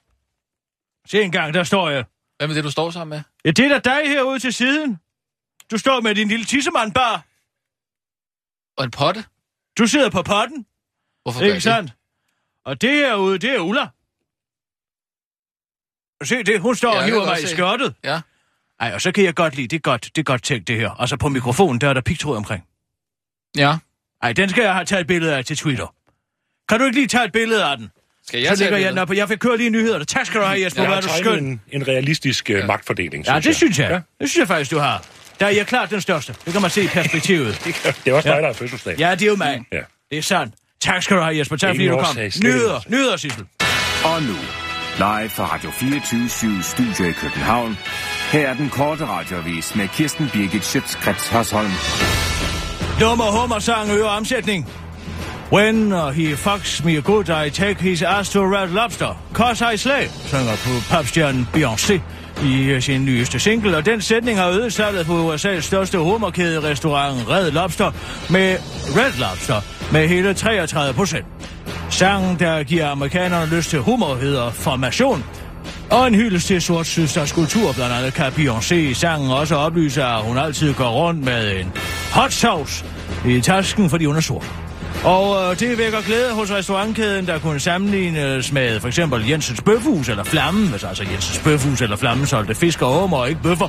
Se 1.06 1.22
engang, 1.22 1.54
der 1.54 1.64
står 1.64 1.90
jeg. 1.90 2.04
Hvem 2.38 2.50
er 2.50 2.54
det, 2.54 2.64
du 2.64 2.70
står 2.70 2.90
sammen 2.90 3.16
med? 3.16 3.22
Ja, 3.44 3.50
det 3.50 3.64
er 3.72 3.78
da 3.78 3.90
dig 3.90 4.08
herude 4.08 4.38
til 4.38 4.52
siden. 4.52 4.98
Du 5.70 5.78
står 5.78 6.00
med 6.00 6.14
din 6.14 6.28
lille 6.28 6.44
tissemand 6.44 6.92
bare. 6.92 7.20
Og 8.78 8.84
en 8.84 8.90
potte? 8.90 9.24
Du 9.78 9.86
sidder 9.86 10.10
på 10.10 10.22
potten, 10.22 10.66
Hvorfor 11.22 11.40
ikke 11.40 11.60
sandt? 11.60 11.92
Og 12.64 12.80
det 12.82 12.90
herude, 12.90 13.38
det 13.38 13.50
er 13.50 13.58
Ulla. 13.58 13.86
Se 16.24 16.42
det, 16.42 16.60
hun 16.60 16.76
står 16.76 16.88
Ja, 16.92 16.96
og 16.96 17.02
det 17.04 17.12
hiver 17.12 17.24
mig 17.24 17.32
i 17.38 17.40
godt 17.40 17.48
se. 17.48 17.54
skørtet. 17.56 17.94
det? 18.02 18.08
Ja. 18.10 18.20
Ej, 18.80 18.94
og 18.94 19.00
så 19.00 19.12
kan 19.12 19.24
jeg 19.24 19.34
godt 19.34 19.54
lide, 19.56 19.68
det 19.68 19.76
er 19.76 19.80
godt, 19.80 20.02
det 20.04 20.18
er 20.18 20.22
godt 20.24 20.42
tænkt 20.42 20.68
det 20.68 20.76
her. 20.76 20.90
Og 20.90 21.08
så 21.08 21.16
på 21.16 21.28
mikrofonen, 21.28 21.80
der 21.80 21.88
er 21.88 21.92
der 21.94 22.00
pigtråd 22.00 22.36
omkring. 22.36 22.64
Ja. 23.56 23.76
Ej, 24.22 24.32
den 24.32 24.48
skal 24.48 24.62
jeg 24.62 24.72
have 24.74 24.84
taget 24.84 25.00
et 25.00 25.06
billede 25.06 25.36
af 25.36 25.44
til 25.44 25.56
Twitter. 25.56 25.94
Kan 26.68 26.78
du 26.78 26.84
ikke 26.84 26.96
lige 26.98 27.08
tage 27.08 27.24
et 27.24 27.32
billede 27.32 27.64
af 27.64 27.76
den? 27.76 27.90
Skal 28.26 28.40
så 28.40 28.48
jeg 28.48 28.58
tage 28.58 28.70
lægger 28.70 28.78
jeg 28.86 28.90
den 28.92 28.98
op, 28.98 29.12
jeg 29.12 29.28
vil 29.28 29.38
køre 29.38 29.56
lige 29.56 29.70
nyhederne. 29.70 30.04
Tak 30.04 30.26
skal 30.26 30.40
du 30.40 30.46
have, 30.46 30.64
Jesper. 30.64 30.82
jeg 30.82 30.88
Hvor 30.88 30.94
har 30.94 31.02
er 31.02 31.06
du 31.18 31.24
skøn. 31.24 31.44
en, 31.44 31.60
en 31.68 31.88
realistisk 31.88 32.50
uh, 32.60 32.66
magtfordeling, 32.66 33.26
Ja, 33.26 33.36
det 33.36 33.46
jeg. 33.46 33.54
synes 33.56 33.78
jeg. 33.78 33.90
Ja, 33.90 34.00
Det 34.20 34.30
synes 34.30 34.36
jeg 34.38 34.48
faktisk, 34.48 34.70
du 34.70 34.78
har. 34.78 35.06
Der 35.40 35.46
er 35.46 35.50
jeg 35.50 35.66
klart 35.66 35.90
den 35.90 36.00
største. 36.00 36.34
Det 36.44 36.52
kan 36.52 36.62
man 36.62 36.70
se 36.70 36.82
i 36.82 36.86
perspektivet. 36.86 37.60
det 38.04 38.10
er 38.10 38.14
også 38.14 38.28
Ja. 38.28 38.34
dig, 38.34 38.42
der 38.42 38.46
har 38.48 38.52
fødselsdag. 38.54 38.96
Ja, 38.98 39.10
det 39.10 39.22
er 39.22 39.26
jo 39.26 39.36
mig. 39.36 39.60
Ja. 39.72 39.78
Det 40.10 40.18
er 40.18 40.22
sandt. 40.22 40.54
Tak 40.80 41.02
skal 41.02 41.16
du 41.16 41.22
have, 41.22 41.38
Jesper. 41.38 41.56
Tak 41.56 41.68
fordi 41.70 41.86
du 41.88 41.96
kom. 41.96 42.00
årsag. 42.04 42.32
nyheder, 42.88 43.16
Sissel. 43.16 43.44
Og 44.04 44.22
nu, 44.22 44.34
live 44.96 45.28
fra 45.28 45.54
Radio 45.54 45.70
24 45.70 46.62
Studio 46.62 47.08
i 47.08 47.12
København. 47.12 47.78
Her 48.32 48.48
er 48.48 48.54
den 48.54 48.70
korte 48.70 49.06
radiovis 49.06 49.74
med 49.74 49.88
Kirsten 49.88 50.30
Birgit 50.32 50.64
Schøtzgrads 50.64 51.28
Hasholm. 51.28 51.70
Dummer 53.00 53.40
hummer 53.40 53.58
sang 53.58 53.90
øger 53.90 54.06
omsætning. 54.06 54.68
When 55.50 55.92
uh, 55.92 56.10
he 56.10 56.34
fucks 56.34 56.84
me 56.84 57.00
good, 57.00 57.30
I 57.30 57.48
take 57.48 57.80
his 57.80 58.02
ass 58.02 58.30
to 58.32 58.46
Red 58.46 58.68
Lobster. 58.68 59.16
Cause 59.32 59.62
I 59.62 59.76
slay, 59.76 60.08
synger 60.26 60.56
på 60.56 60.70
popstjernen 60.90 61.48
Beyoncé 61.54 62.00
i 62.44 62.64
øh, 62.64 62.82
sin 62.82 63.04
nyeste 63.04 63.38
single, 63.38 63.76
og 63.76 63.86
den 63.86 64.00
sætning 64.00 64.38
har 64.38 64.48
øget 64.48 64.72
salget 64.72 65.06
på 65.06 65.34
USA's 65.34 65.60
største 65.60 65.98
humorkæde 65.98 66.62
restaurant 66.62 67.28
Red 67.28 67.50
Lobster 67.50 67.90
med 68.30 68.56
Red 68.96 69.12
Lobster 69.18 69.60
med 69.92 70.08
hele 70.08 70.34
33 70.34 70.94
procent. 70.94 71.26
Sangen, 71.90 72.38
der 72.38 72.62
giver 72.62 72.88
amerikanerne 72.88 73.56
lyst 73.56 73.70
til 73.70 73.78
humor, 73.78 74.14
hedder 74.14 74.50
Formation, 74.50 75.24
og 75.90 76.06
en 76.06 76.14
hyldest 76.14 76.46
til 76.46 76.62
sort 76.62 76.86
søsters 76.86 77.32
kultur, 77.32 77.72
blandt 77.72 77.94
andet 77.94 78.14
kan 78.14 78.26
Beyoncé 78.26 78.74
i 78.74 78.94
sangen 78.94 79.30
også 79.30 79.56
oplyse, 79.56 80.02
at 80.02 80.20
hun 80.22 80.38
altid 80.38 80.74
går 80.74 80.90
rundt 80.90 81.24
med 81.24 81.60
en 81.60 81.72
hot 82.12 82.32
sauce 82.32 82.84
i 83.26 83.40
tasken, 83.40 83.90
fordi 83.90 84.04
hun 84.04 84.16
er 84.16 84.20
sort. 84.20 84.67
Og 85.04 85.50
øh, 85.50 85.60
det 85.60 85.78
vækker 85.78 86.00
glæde 86.00 86.32
hos 86.32 86.50
restaurantkæden, 86.50 87.26
der 87.26 87.38
kunne 87.38 87.60
sammenlignes 87.60 88.52
med 88.52 88.80
for 88.80 88.88
eksempel 88.88 89.28
Jensens 89.28 89.60
Bøfhus 89.60 90.08
eller 90.08 90.24
Flammen, 90.24 90.68
hvis 90.68 90.84
altså 90.84 91.04
Jensens 91.12 91.38
Bøfhus 91.38 91.82
eller 91.82 91.96
Flammen 91.96 92.26
solgte 92.26 92.54
fisk 92.54 92.82
og 92.82 93.02
åmer 93.02 93.16
og 93.16 93.28
ikke 93.28 93.42
bøffer. 93.42 93.68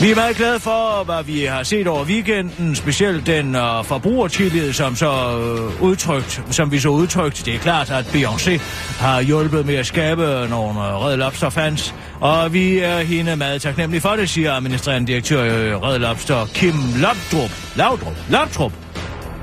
Vi 0.00 0.10
er 0.10 0.14
meget 0.14 0.36
glade 0.36 0.60
for, 0.60 1.04
hvad 1.04 1.24
vi 1.24 1.44
har 1.44 1.62
set 1.62 1.86
over 1.86 2.04
weekenden, 2.04 2.76
specielt 2.76 3.26
den 3.26 3.54
øh, 3.54 3.84
forbrugertillid, 3.84 4.72
som, 4.72 4.96
så, 4.96 5.10
øh, 5.10 5.82
udtrykt, 5.82 6.42
som 6.50 6.72
vi 6.72 6.78
så 6.78 6.88
udtrykt. 6.88 7.42
Det 7.46 7.54
er 7.54 7.58
klart, 7.58 7.90
at 7.90 8.04
Beyoncé 8.04 8.60
har 9.00 9.20
hjulpet 9.20 9.66
med 9.66 9.74
at 9.74 9.86
skabe 9.86 10.46
nogle 10.50 10.80
øh, 10.80 11.04
Red 11.04 11.16
Lobster-fans, 11.16 11.94
og 12.20 12.52
vi 12.52 12.78
er 12.78 12.98
hende 12.98 13.36
meget 13.36 13.62
taknemmelige 13.62 14.00
for 14.00 14.16
det, 14.16 14.30
siger 14.30 14.52
administrerende 14.52 15.06
direktør 15.06 15.44
i 15.44 15.68
øh, 15.68 15.82
Red 15.82 15.98
Lobster, 15.98 16.46
Kim 16.54 16.74
Laudrup. 16.96 17.50
Laudrup? 17.76 18.16
Laudrup? 18.28 18.85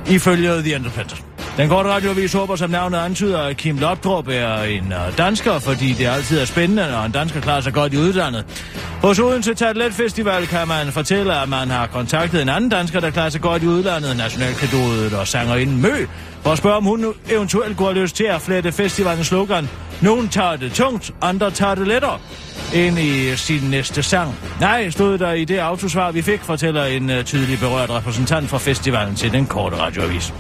Ifølge 0.10 0.50
The 0.50 0.76
Independent. 0.76 1.24
Den 1.58 1.70
korte 1.70 1.90
radioavis 1.90 2.34
håber, 2.34 2.56
som 2.56 2.70
navnet 2.70 2.98
antyder, 2.98 3.42
at 3.42 3.58
Kim 3.58 3.78
Lopdrup 3.78 4.28
er 4.28 4.64
en 4.64 4.92
øh, 4.92 5.18
dansker, 5.18 5.60
fordi 5.60 5.94
det 5.94 6.08
altid 6.08 6.40
er 6.40 6.46
spændende, 6.46 6.92
når 6.92 7.04
en 7.04 7.12
dansker 7.12 7.42
klarer 7.42 7.62
sig 7.62 7.74
godt 7.74 7.94
i 7.94 7.98
udlandet. 7.98 8.46
Hos 9.02 9.20
Odense 9.20 9.54
Tatlet 9.54 9.94
Festival 9.94 10.48
kan 10.48 10.68
man 10.68 10.92
fortælle, 10.92 11.42
at 11.42 11.50
man 11.50 11.70
har 11.70 11.88
kontaktet 11.88 12.42
en 12.42 12.50
anden 12.50 12.70
dansker, 12.70 13.00
der 13.00 13.10
klarer 13.10 13.30
sig 13.30 13.42
godt 13.42 13.64
i 13.64 13.68
udlandet, 13.68 14.18
nationalkadodet 14.18 15.14
og 15.14 15.28
sangerinden 15.28 15.82
Mø, 15.82 16.06
for 16.44 16.52
at 16.52 16.58
spørge, 16.58 16.76
om 16.76 16.84
hun 16.84 17.06
eventuelt 17.30 17.78
går 17.78 17.94
lyst 17.94 18.16
til 18.16 18.24
at 18.24 18.42
flette 18.42 18.72
festivalens 18.72 19.28
slogan. 19.28 19.70
Nogen 20.02 20.30
tager 20.30 20.56
det 20.56 20.72
tungt, 20.74 21.14
andre 21.22 21.52
tager 21.52 21.76
det 21.76 21.88
lettere 21.88 22.20
ind 22.74 23.00
i 23.00 23.36
sin 23.36 23.62
næste 23.70 24.04
sang. 24.04 24.36
Nej, 24.60 24.90
stod 24.90 25.18
der 25.18 25.32
i 25.32 25.46
det 25.46 25.58
autosvar, 25.58 26.12
vi 26.12 26.22
fik, 26.22 26.42
fortæller 26.42 26.86
en 26.86 27.10
uh, 27.10 27.24
tydelig 27.24 27.60
berørt 27.60 27.90
repræsentant 27.90 28.50
fra 28.50 28.58
festivalen 28.58 29.16
til 29.16 29.32
den 29.32 29.46
korte 29.46 29.76
radioavis. 29.76 30.34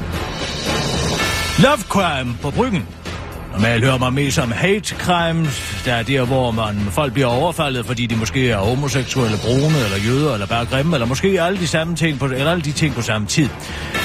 Love 1.63 1.81
crime 1.89 2.38
på 2.41 2.51
bryggen. 2.51 2.88
Normalt 3.53 3.83
hører 3.85 3.97
man 3.97 4.13
mest 4.13 4.39
om 4.39 4.51
hate 4.51 4.95
crimes, 4.95 5.81
der 5.85 5.93
er 5.93 6.03
der, 6.03 6.25
hvor 6.25 6.51
man, 6.51 6.79
folk 6.91 7.13
bliver 7.13 7.27
overfaldet, 7.27 7.85
fordi 7.85 8.05
de 8.05 8.15
måske 8.15 8.49
er 8.49 8.57
homoseksuelle, 8.57 9.37
brune, 9.43 9.83
eller 9.85 9.97
jøder, 10.07 10.33
eller 10.33 10.47
bare 10.47 10.65
grimme, 10.65 10.95
eller 10.95 11.07
måske 11.07 11.41
alle 11.41 11.59
de 11.59 11.67
samme 11.67 11.95
ting 11.95 12.19
på, 12.19 12.25
eller 12.25 12.51
alle 12.51 12.63
de 12.63 12.71
ting 12.71 12.95
på 12.95 13.01
samme 13.01 13.27
tid. 13.27 13.49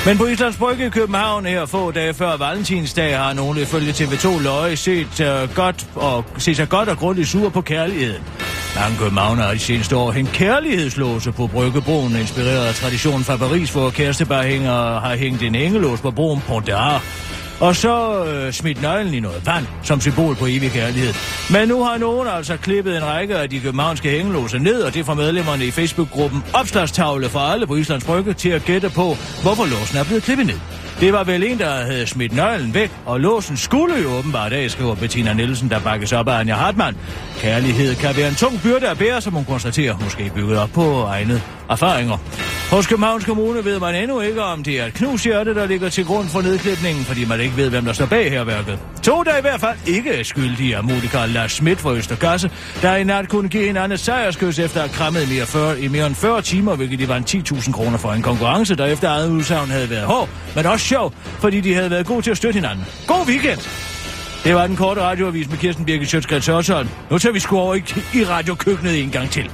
Men 0.07 0.19
på 0.19 0.27
Islands 0.27 0.57
Brygge 0.57 0.87
i 0.87 0.91
København 0.91 1.47
her 1.47 1.67
få 1.67 1.91
dage 1.91 2.15
før 2.15 2.37
Valentinsdag 2.37 3.19
har 3.19 3.33
nogle 3.33 3.63
ifølge 3.63 3.93
TV2 3.93 4.43
Løje 4.43 4.77
set, 4.77 5.21
uh, 5.21 5.55
godt 5.55 5.87
og, 5.95 6.25
set 6.39 6.57
sig 6.57 6.69
godt 6.69 6.89
og 6.89 6.97
grundigt 6.97 7.29
sur 7.29 7.49
på 7.49 7.61
kærligheden. 7.61 8.23
Mange 8.77 8.99
københavner 8.99 9.43
har 9.43 9.53
de 9.53 9.59
seneste 9.59 9.97
år 9.97 10.13
hængt 10.13 10.33
kærlighedslåse 10.33 11.33
på 11.33 11.47
Bryggebroen, 11.47 12.17
inspireret 12.17 12.67
af 12.67 12.75
traditionen 12.75 13.25
fra 13.25 13.37
Paris, 13.37 13.71
hvor 13.71 13.91
kærestepar 13.91 14.43
hænger, 14.43 15.01
har 15.01 15.17
hængt 15.17 15.43
en 15.43 15.55
engelås 15.55 16.01
på 16.01 16.11
broen 16.11 16.43
Pont 16.49 16.67
der. 16.67 17.03
Og 17.61 17.77
så 17.77 18.25
øh, 18.25 18.53
smidt 18.53 18.83
nøglen 18.83 19.15
i 19.15 19.21
noget 19.21 19.47
vand, 19.47 19.67
som 19.83 20.01
symbol 20.01 20.37
på 20.37 20.47
evig 20.47 20.71
kærlighed. 20.71 21.15
Men 21.51 21.69
nu 21.69 21.85
har 21.85 21.99
nogen 21.99 22.29
altså 22.29 22.57
klippet 22.57 22.97
en 22.97 23.05
række 23.05 23.37
af 23.37 23.51
de 23.51 23.61
københavnske 23.61 24.11
hængelåser 24.11 24.59
ned, 24.59 24.83
og 24.83 24.95
det 24.95 25.07
får 25.07 25.15
medlemmerne 25.15 25.67
i 25.67 25.71
Facebook-gruppen 25.71 26.45
Opslagstavle 26.55 27.29
for 27.29 27.39
alle 27.39 27.67
på 27.67 27.77
Islands 27.77 28.05
Brygge 28.05 28.33
til 28.33 28.49
at 28.49 28.65
gætte 28.65 28.91
på, 28.91 29.17
hvorfor 29.43 29.65
låsen 29.65 29.99
er 29.99 30.05
blevet 30.05 30.23
klippet 30.23 30.47
ned. 30.47 30.59
Det 31.01 31.13
var 31.13 31.25
vel 31.25 31.43
en, 31.43 31.59
der 31.59 31.85
havde 31.85 32.07
smidt 32.07 32.37
nøglen 32.37 32.75
væk, 32.75 32.91
og 33.07 33.21
låsen 33.21 33.57
skulle 33.57 33.95
jo 34.03 34.09
åbenbart 34.09 34.53
af, 34.53 34.71
skriver 34.71 34.95
Bettina 34.95 35.33
Nielsen, 35.33 35.71
der 35.71 35.81
bakkes 35.81 36.13
op 36.13 36.29
af 36.29 36.41
Anja 36.41 36.55
Hartmann. 36.55 36.97
Kærlighed 37.39 37.95
kan 37.95 38.17
være 38.17 38.29
en 38.29 38.35
tung 38.35 38.61
byrde 38.63 38.89
at 38.89 38.99
bære, 38.99 39.21
som 39.21 39.33
hun 39.33 39.45
konstaterer, 39.45 39.97
måske 40.05 40.33
bygget 40.35 40.59
op 40.59 40.71
på 40.75 41.03
egnet 41.03 41.43
erfaringer. 41.71 42.19
Hos 42.71 42.87
Københavns 42.87 43.25
Kommune 43.25 43.65
ved 43.65 43.81
man 43.81 43.95
endnu 43.95 44.21
ikke, 44.21 44.43
om 44.43 44.63
det 44.63 44.81
er 44.81 44.85
et 44.85 44.95
knushjerte, 44.95 45.55
der 45.55 45.67
ligger 45.67 45.89
til 45.89 46.05
grund 46.05 46.29
for 46.29 46.43
nedklipningen, 46.43 47.05
fordi 47.05 47.25
man 47.25 47.41
ikke 47.41 47.57
ved, 47.57 47.71
hvem 47.71 47.85
der 47.85 47.93
står 47.93 48.07
bag 48.07 48.31
herværket. 48.31 48.79
To 49.03 49.23
der 49.23 49.39
i 49.39 49.41
hvert 49.41 49.61
fald 49.61 49.77
ikke 49.87 50.11
er 50.11 50.25
skyldige 50.25 50.77
af 50.77 50.85
Monika 50.85 51.27
Lars 51.27 51.53
Schmidt 51.53 51.81
fra 51.81 51.95
Østergasse, 51.95 52.51
der 52.83 52.97
i 52.97 53.05
nat 53.05 53.29
kunne 53.29 53.49
give 53.49 53.69
en 53.69 53.77
anden 53.77 53.99
sejrskøs 53.99 54.59
efter 54.59 54.83
at 54.83 54.89
have 54.89 54.97
krammet 54.97 55.31
i 55.31 55.35
mere, 55.35 55.47
40, 55.47 55.81
i 55.81 55.89
mere 55.89 56.07
end 56.07 56.15
40 56.15 56.43
timer, 56.43 56.77
hvilket 56.77 56.99
de 56.99 57.09
var 57.09 57.19
10.000 57.19 57.73
kroner 57.73 57.99
for 57.99 58.13
en 58.13 58.23
konkurrence, 58.23 58.75
der 58.75 58.87
efter 58.87 59.09
eget 59.09 59.31
udsagn 59.31 59.71
havde 59.71 59.91
været 59.91 60.07
hård, 60.07 60.29
men 60.55 60.67
også 60.67 60.87
sjov, 60.87 61.13
fordi 61.39 61.61
de 61.61 61.75
havde 61.75 61.91
været 61.91 62.07
gode 62.07 62.23
til 62.23 62.31
at 62.31 62.37
støtte 62.37 62.57
hinanden. 62.57 62.85
God 63.07 63.27
weekend! 63.27 63.61
Det 64.45 64.55
var 64.55 64.67
den 64.67 64.77
korte 64.77 65.01
radioavis 65.03 65.51
med 65.51 65.59
Kirsten 65.59 65.85
Birgit 65.85 66.09
Sjøtskrets 66.09 66.49
Nu 67.11 67.19
tager 67.19 67.33
vi 67.33 67.41
sgu 67.41 67.59
over 67.59 67.75
i, 67.75 67.83
i 68.15 68.25
radiokøkkenet 68.25 69.03
en 69.03 69.11
gang 69.11 69.31
til. 69.31 69.51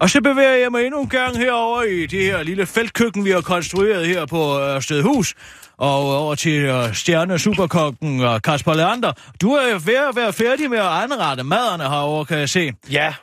Og 0.00 0.10
så 0.10 0.20
bevæger 0.20 0.54
jeg 0.54 0.70
mig 0.70 0.84
endnu 0.84 1.00
en 1.00 1.08
gang 1.08 1.38
herover 1.38 1.82
i 1.82 2.06
det 2.06 2.24
her 2.24 2.42
lille 2.42 2.66
feltkøkken, 2.66 3.24
vi 3.24 3.30
har 3.30 3.40
konstrueret 3.40 4.06
her 4.06 4.26
på 4.26 4.60
Ørstedhus. 4.60 5.34
Og 5.76 6.18
over 6.18 6.34
til 6.34 6.70
uh, 6.70 6.92
stjerne 6.92 7.38
superkokken 7.38 8.20
uh, 8.20 8.40
Kasper 8.44 8.74
Leander. 8.74 9.12
Du 9.40 9.52
er 9.52 9.68
jo 9.72 9.80
ved 9.84 9.94
at 9.94 10.16
være 10.16 10.32
færdig 10.32 10.70
med 10.70 10.78
at 10.78 10.84
anrette 10.84 11.42
maderne 11.42 11.84
herovre, 11.84 12.24
kan 12.24 12.38
jeg 12.38 12.48
se. 12.48 12.72
Ja. 12.90 13.14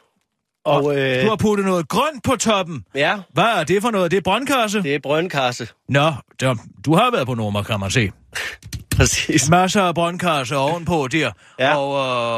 Og, 0.65 0.84
og 0.84 0.97
øh... 0.97 1.23
du 1.23 1.30
har 1.30 1.36
puttet 1.36 1.65
noget 1.65 1.88
grønt 1.88 2.23
på 2.23 2.36
toppen. 2.36 2.84
Ja. 2.95 3.17
Hvad 3.34 3.43
er 3.43 3.63
det 3.63 3.82
for 3.82 3.91
noget? 3.91 4.11
Det 4.11 4.17
er 4.17 4.21
brøndkasse? 4.21 4.84
Det 4.84 4.95
er 4.95 4.99
brøndkasse. 5.03 5.67
Nå, 5.89 6.13
der, 6.39 6.55
du 6.86 6.95
har 6.95 7.11
været 7.11 7.28
på 7.28 7.34
nummer, 7.34 7.63
kan 7.63 7.80
man 7.80 7.91
se. 7.91 8.11
Præcis. 8.97 9.49
Masser 9.49 9.82
af 9.82 9.95
brøndkasse 9.95 10.57
ovenpå 10.57 11.07
der. 11.11 11.32
Ja. 11.59 11.78
Og 11.78 11.89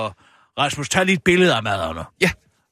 uh, 0.05 0.11
Rasmus, 0.59 0.89
tag 0.89 1.05
lige 1.05 1.13
et 1.15 1.23
billede 1.23 1.55
af 1.55 1.63
maderne. 1.63 2.03
Ja. 2.21 2.29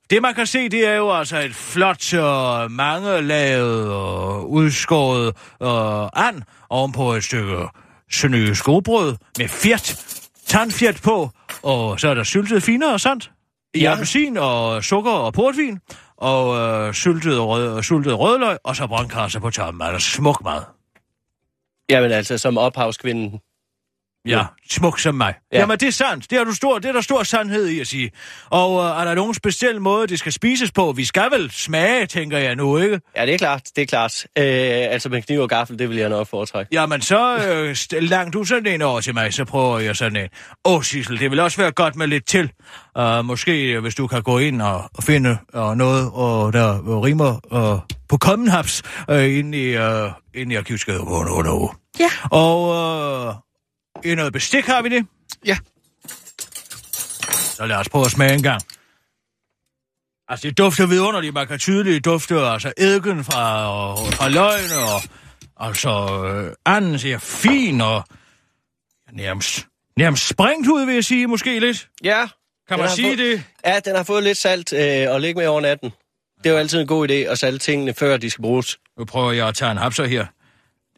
Det 0.10 0.22
man 0.22 0.34
kan 0.36 0.48
se, 0.48 0.70
det 0.70 0.88
er 0.88 0.94
jo 0.94 1.12
altså 1.18 1.38
et 1.40 1.56
flot 1.56 2.14
og 2.14 2.72
mangelavet 2.72 3.92
og 3.94 4.52
udskåret 4.52 5.28
uh, 5.60 6.26
and 6.28 6.42
ovenpå 6.70 7.14
et 7.14 7.24
stykke 7.24 7.68
sønøge 8.12 8.56
skobrød 8.56 9.16
med 9.38 9.48
fjert, 9.48 9.96
tandfjert 10.48 11.02
på, 11.04 11.30
og 11.64 12.00
så 12.00 12.08
er 12.08 12.14
der 12.14 12.24
syltet 12.24 12.64
finer 12.64 12.92
og 12.94 13.02
sandt. 13.02 13.32
I 13.74 13.80
Ja. 13.80 13.92
appelsin 13.92 14.38
og 14.38 14.84
sukker 14.84 15.12
og 15.12 15.34
portvin, 15.34 15.80
og 16.18 16.58
øh, 16.58 16.94
syltet, 16.94 17.40
rød, 17.40 17.84
syltet 17.84 18.20
rødløg, 18.20 18.58
og 18.64 18.76
så 18.76 18.88
brøndkasse 18.88 19.40
på 19.40 19.50
toppen. 19.50 19.82
Er 19.82 19.92
der 19.92 20.00
smuk 20.00 20.44
mad. 20.44 20.62
Jamen 21.90 22.12
altså, 22.12 22.38
som 22.38 22.58
ophavskvinden. 22.58 23.40
Ja, 24.26 24.44
smuk 24.70 25.00
som 25.00 25.16
mig. 25.16 25.34
Ja. 25.52 25.58
Ja. 25.58 25.60
Jamen, 25.60 25.78
det 25.78 25.88
er 25.88 25.92
sandt. 25.92 26.30
Det 26.30 26.40
er, 26.40 26.44
du 26.44 26.54
stor, 26.54 26.80
det 26.80 26.90
er 26.90 26.94
der 26.94 27.02
stor 27.02 27.24
sandhed 27.24 27.68
i 27.68 27.80
at 27.80 27.88
sige. 27.88 28.12
Og 28.50 28.84
øh, 28.84 29.02
er 29.02 29.06
der 29.06 29.16
nogen 29.16 29.34
speciel 29.34 29.82
måde, 29.82 30.08
det 30.08 30.20
skal 30.20 30.32
spises 30.32 30.72
på? 30.72 30.92
Vi 30.92 31.06
skal 31.06 31.32
vel 31.32 31.52
smage, 31.52 32.06
tænker 32.06 32.38
jeg 32.38 32.56
nu, 32.56 32.78
ikke? 32.78 33.02
Ja, 33.18 33.26
det 33.26 33.34
er 33.34 33.38
klart, 33.38 33.62
det 33.76 33.82
er 33.82 33.86
klart. 33.86 34.28
Øh, 34.38 34.46
altså 34.94 35.10
med 35.10 35.22
kniv 35.22 35.40
og 35.40 35.50
gaffel, 35.50 35.80
det 35.80 35.90
vil 35.90 35.98
jeg 35.98 36.10
nok 36.10 36.28
foretrække. 36.28 36.70
Jamen, 36.74 37.02
så 37.02 37.38
øh, 37.38 38.02
langt 38.02 38.34
du 38.34 38.44
sådan 38.44 38.68
en 38.68 38.82
over 38.82 39.02
til 39.02 39.14
mig, 39.14 39.34
så 39.34 39.46
prøver 39.46 39.80
jeg 39.80 39.96
sådan 39.96 40.16
en. 40.16 40.30
Åh, 40.66 40.84
Sissel, 40.84 41.20
det 41.20 41.32
vil 41.32 41.40
også 41.40 41.58
være 41.58 41.72
godt 41.72 41.96
med 41.96 42.08
lidt 42.08 42.26
til. 42.28 42.52
Uh, 43.00 43.26
måske, 43.26 43.72
øh, 43.72 43.82
hvis 43.82 43.96
du 43.96 44.08
kan 44.08 44.24
gå 44.24 44.38
ind 44.38 44.62
og, 44.62 44.84
og 44.94 45.04
finde 45.04 45.38
uh, 45.54 45.76
noget, 45.76 46.12
og 46.14 46.54
der 46.54 46.80
uh, 46.80 47.04
rimer 47.04 47.40
uh, 47.52 47.80
på 48.10 48.18
kommenhaps 48.18 48.84
uh, 49.10 49.24
inde 49.24 49.58
i, 49.58 49.78
uh, 49.78 50.12
inde 50.34 50.54
i 50.54 50.58
arkivskabet 50.58 51.02
på 51.08 51.22
en 51.22 51.70
Ja. 52.00 52.10
Og 52.32 52.62
uh, 53.28 53.45
i 54.04 54.16
noget 54.16 54.34
bestik 54.34 54.66
har 54.66 54.82
vi 54.82 54.90
det. 54.90 55.08
Ja. 55.46 55.58
Så 57.32 57.66
lad 57.66 57.76
os 57.76 57.90
prøve 57.90 58.06
at 58.06 58.12
smage 58.12 58.34
en 58.34 58.44
gang. 58.44 58.62
Altså, 60.28 60.48
det 60.48 60.58
dufter 60.58 60.86
vidunderligt. 60.86 61.34
Man 61.34 61.48
kan 61.48 61.60
tydeligt 61.60 62.06
dufte 62.06 62.36
altså 62.40 62.74
eddike 62.78 63.24
fra, 63.24 63.70
og, 63.70 63.98
fra 64.14 64.30
løgn, 64.30 64.72
og 64.88 65.02
altså 65.68 66.24
øh, 66.26 66.54
anden 66.66 67.00
ser 67.00 67.18
fin, 67.18 67.82
og 67.82 68.04
nærmest, 69.14 69.68
nærmest 69.98 70.28
sprængt 70.28 70.68
ud, 70.68 70.86
vil 70.86 70.94
jeg 70.94 71.06
sige, 71.06 71.28
måske 71.28 71.60
lidt. 71.60 71.90
Ja. 72.04 72.28
Kan 72.68 72.80
man 72.80 72.90
sige 72.90 73.08
fået- 73.08 73.18
det? 73.18 73.44
Ja, 73.66 73.80
den 73.80 73.96
har 73.96 74.04
fået 74.04 74.24
lidt 74.24 74.38
salt 74.38 74.74
øh, 74.74 75.12
og 75.12 75.22
ligge 75.22 75.38
med 75.40 75.48
over 75.48 75.62
natten. 75.62 75.92
Det 76.38 76.46
er 76.50 76.54
jo 76.54 76.58
altid 76.60 76.82
en 76.82 76.88
god 76.88 77.10
idé 77.10 77.14
at 77.14 77.40
salte 77.40 77.60
tingene, 77.66 77.94
før 77.94 78.18
de 78.18 78.30
skal 78.30 78.42
bruges. 78.42 78.78
Nu 78.98 79.06
prøver 79.06 79.32
jeg 79.32 79.48
at 79.48 79.56
tage 79.56 79.72
en 79.72 79.78
hapser 79.78 80.06
her. 80.06 80.26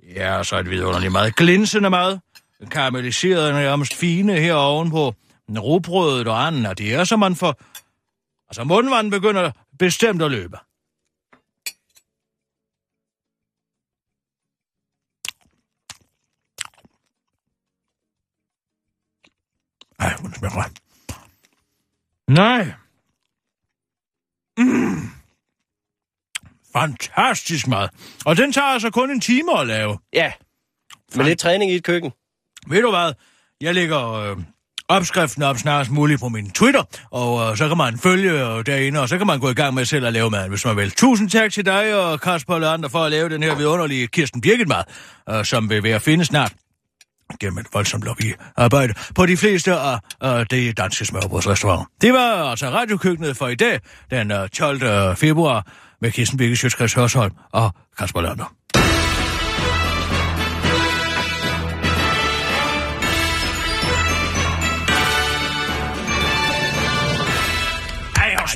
Det 0.02 0.22
er 0.22 0.44
så 0.44 0.58
et 0.58 0.70
vidunderligt 0.70 1.12
meget 1.12 1.36
glinsende 1.36 1.90
mad 1.90 2.18
karamelliserede 2.66 3.54
nærmest 3.54 3.94
fine 3.94 4.40
her 4.40 4.54
ovenpå. 4.54 5.14
Rugbrødet 5.50 6.28
og 6.28 6.48
anden, 6.48 6.66
og 6.66 6.78
det 6.78 6.94
er, 6.94 7.04
så 7.04 7.18
man 7.18 7.36
får... 7.36 7.56
Altså, 8.50 8.64
mundvanden 8.64 9.12
begynder 9.12 9.52
bestemt 9.80 10.22
at 10.22 10.32
løbe. 10.32 10.58
Ej, 20.00 20.14
hun 20.20 20.34
smager 20.34 20.54
godt. 20.54 20.80
Nej. 22.28 22.74
Mm. 24.58 25.10
Fantastisk 26.74 27.68
mad. 27.68 27.90
Og 28.26 28.38
den 28.38 28.54
tager 28.54 28.68
altså 28.68 28.90
kun 28.90 29.12
en 29.12 29.22
time 29.22 29.60
at 29.60 29.68
lave. 29.68 30.00
Ja, 30.14 30.34
med 31.16 31.26
lidt 31.26 31.40
træning 31.40 31.72
i 31.72 31.76
et 31.76 31.84
køkken. 31.84 32.12
Ved 32.70 32.82
du 32.82 32.90
hvad? 32.90 33.14
Jeg 33.62 33.74
lægger 33.76 34.14
øh, 34.14 34.38
opskriften 34.88 35.44
op 35.44 35.58
snarest 35.58 35.92
muligt 35.92 36.20
på 36.20 36.30
min 36.30 36.52
Twitter, 36.52 36.84
og 37.12 37.52
øh, 37.52 37.58
så 37.58 37.68
kan 37.68 37.78
man 37.78 37.98
følge 37.98 38.32
øh, 38.32 38.66
derinde, 38.66 39.00
og 39.00 39.10
så 39.10 39.18
kan 39.18 39.28
man 39.28 39.40
gå 39.40 39.50
i 39.50 39.54
gang 39.54 39.74
med 39.74 39.86
selv 39.86 40.06
at 40.06 40.14
lave 40.14 40.30
mad, 40.30 40.50
hvis 40.50 40.66
man 40.66 40.78
vil. 40.78 40.92
Tusind 40.92 41.30
tak 41.30 41.52
til 41.52 41.66
dig 41.66 41.96
og 41.96 42.22
Kasper 42.22 42.56
og 42.56 42.74
andre 42.74 42.90
for 42.90 43.00
at 43.00 43.12
lave 43.12 43.30
den 43.30 43.44
her 43.44 43.56
vidunderlige 43.56 44.08
Kirsten 44.08 44.42
Birgit 44.42 44.68
mad, 44.68 44.84
øh, 45.30 45.46
som 45.46 45.70
vil 45.70 45.84
være 45.84 45.96
at 45.96 46.02
finde 46.02 46.26
snart 46.26 46.54
gennem 47.40 47.58
et 47.58 47.68
voldsomt 47.74 48.04
lobbyarbejde 48.04 48.94
på 49.16 49.26
de 49.26 49.38
fleste 49.38 49.74
af 49.74 50.00
øh, 50.24 50.46
de 50.52 50.74
danske 50.74 51.06
smørbrødsrestauranter. 51.06 51.86
Det 52.02 52.14
var 52.14 52.50
altså 52.50 52.70
radiokøkkenet 52.70 53.38
for 53.38 53.48
i 53.48 53.56
dag, 53.56 53.80
den 54.12 54.32
øh, 54.32 54.50
12. 54.50 54.84
Øh, 54.84 55.16
februar, 55.16 55.68
med 56.02 56.12
Kirsten 56.12 56.38
Birgit 56.38 56.60
Sjøtskreds 56.60 56.94
Hørsholm 56.94 57.34
og 57.52 57.72
Kasper 58.00 58.22
Lander. 58.22 58.54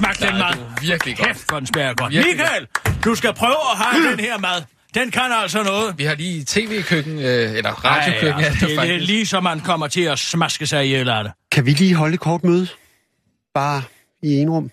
Smagte 0.02 0.26
den 0.28 0.34
mad. 0.38 0.82
Virkelig 0.82 1.18
godt. 1.18 1.28
Kæft, 1.28 1.50
hvor 1.50 1.58
den 1.60 1.68
smager 1.68 1.94
godt. 1.94 2.14
Virkelig 2.14 2.36
Michael, 2.38 2.68
du 3.06 3.16
skal 3.16 3.34
prøve 3.34 3.56
at 3.72 3.78
have 3.78 4.12
den 4.12 4.20
her 4.20 4.38
mad. 4.38 4.62
Den 4.94 5.12
kan 5.12 5.22
altså 5.32 5.64
noget. 5.64 5.98
Vi 5.98 6.04
har 6.04 6.16
lige 6.16 6.44
tv-køkken, 6.48 7.20
øh, 7.20 7.24
eller 7.58 7.72
radiokøkken, 7.72 8.40
Ej, 8.40 8.44
altså, 8.46 8.68
det 8.68 8.78
det 8.82 8.96
er 8.96 9.00
lige 9.00 9.26
så 9.26 9.40
man 9.40 9.60
kommer 9.60 9.88
til 9.88 10.02
at 10.02 10.20
smaske 10.20 10.68
sig 10.68 10.86
ihjel 10.86 11.10
af 11.10 11.24
det. 11.24 11.34
Kan 11.52 11.66
vi 11.66 11.72
lige 11.72 11.94
holde 11.96 12.14
et 12.14 12.20
kort 12.20 12.44
møde? 12.44 12.68
Bare 13.54 13.84
i 14.24 14.34
en 14.34 14.50
rum. 14.50 14.72